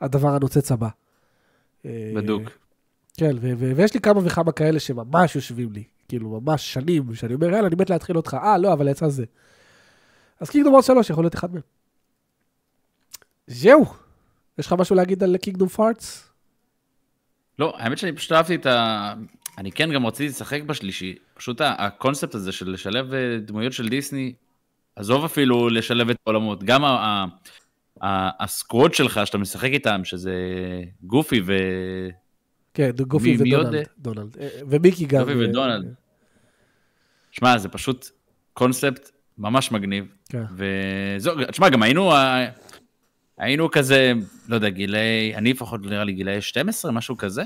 [0.00, 0.88] הדבר הנוצץ הבא.
[1.84, 2.63] אה, בדוק.
[3.16, 7.34] כן, ו- ו- ויש לי כמה וכמה כאלה שממש יושבים לי, כאילו ממש שנים, שאני
[7.34, 9.24] אומר, יאללה, אני מת להתחיל אותך, אה, לא, אבל יצא זה.
[10.40, 11.62] אז קינגדום עוד שלוש יכול להיות אחד מהם.
[13.46, 13.84] זהו.
[14.58, 16.28] יש לך משהו להגיד על קינגדום פארטס?
[17.58, 19.14] לא, האמת שאני פשוט אהבתי את ה...
[19.58, 21.14] אני כן גם רציתי לשחק בשלישי.
[21.34, 24.32] פשוט הקונספט הזה של לשלב אה, דמויות של דיסני,
[24.96, 27.24] עזוב אפילו לשלב את העולמות, גם ה-
[28.40, 30.34] הסקווד שלך שאתה משחק איתם, שזה
[31.02, 31.42] גופי.
[32.74, 33.36] כן, גופי?
[33.38, 33.86] ודונלד.
[33.98, 34.36] דונלד.
[34.40, 35.20] אה, ומיקי גם.
[35.20, 35.94] גופי ודונלד.
[37.30, 38.10] שמע, זה פשוט
[38.52, 40.04] קונספט ממש מגניב.
[40.28, 40.44] כן.
[40.56, 42.48] וזהו, תשמע, גם היינו, אה,
[43.38, 44.12] היינו כזה,
[44.48, 47.42] לא יודע, גילאי, אני לפחות נראה לי גילאי 12, משהו כזה.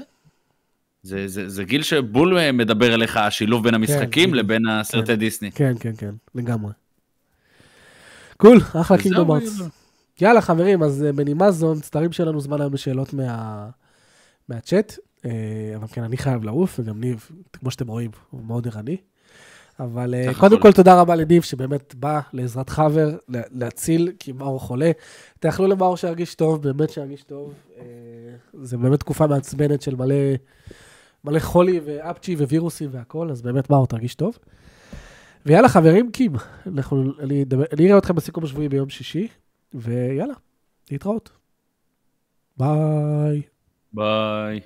[1.02, 4.44] זה, זה, זה גיל שבול אה, מדבר אליך, השילוב בין המשחקים בדיוק.
[4.44, 5.14] לבין הסרטי כן.
[5.14, 5.52] דיסני.
[5.52, 6.72] כן, כן, כן, לגמרי.
[8.36, 9.72] קול, אחלה קינגדום וזהו, ארץ.
[10.20, 10.40] יאללה.
[10.40, 13.68] חברים, אז אה, בנימה זו, מצטערים שאין לנו זמן היום לשאלות מה...
[14.48, 15.07] מהצ'אט, אה,
[15.76, 18.96] אבל כן, אני חייב לעוף, וגם ניב, כמו שאתם רואים, הוא מאוד ערני.
[19.80, 20.60] אבל אה, קודם.
[20.62, 24.90] כל תודה רבה לניב, שבאמת בא לעזרת חבר, לה- להציל, כי מאור חולה.
[25.40, 27.54] תאכלו למאור שירגיש טוב, באמת שירגיש טוב.
[27.78, 27.84] אה,
[28.62, 30.14] זה באמת תקופה מעצבנת של מלא,
[31.24, 34.38] מלא חולי ואפצ'י ווירוסים והכל, אז באמת מאור תרגיש טוב.
[35.46, 36.32] ויאללה חברים, קים,
[36.66, 39.28] אנחנו, אני, אני אראה אתכם בסיכום השבועי ביום שישי,
[39.74, 40.34] ויאללה,
[40.90, 41.30] להתראות.
[42.56, 43.42] ביי.
[43.92, 44.60] ביי.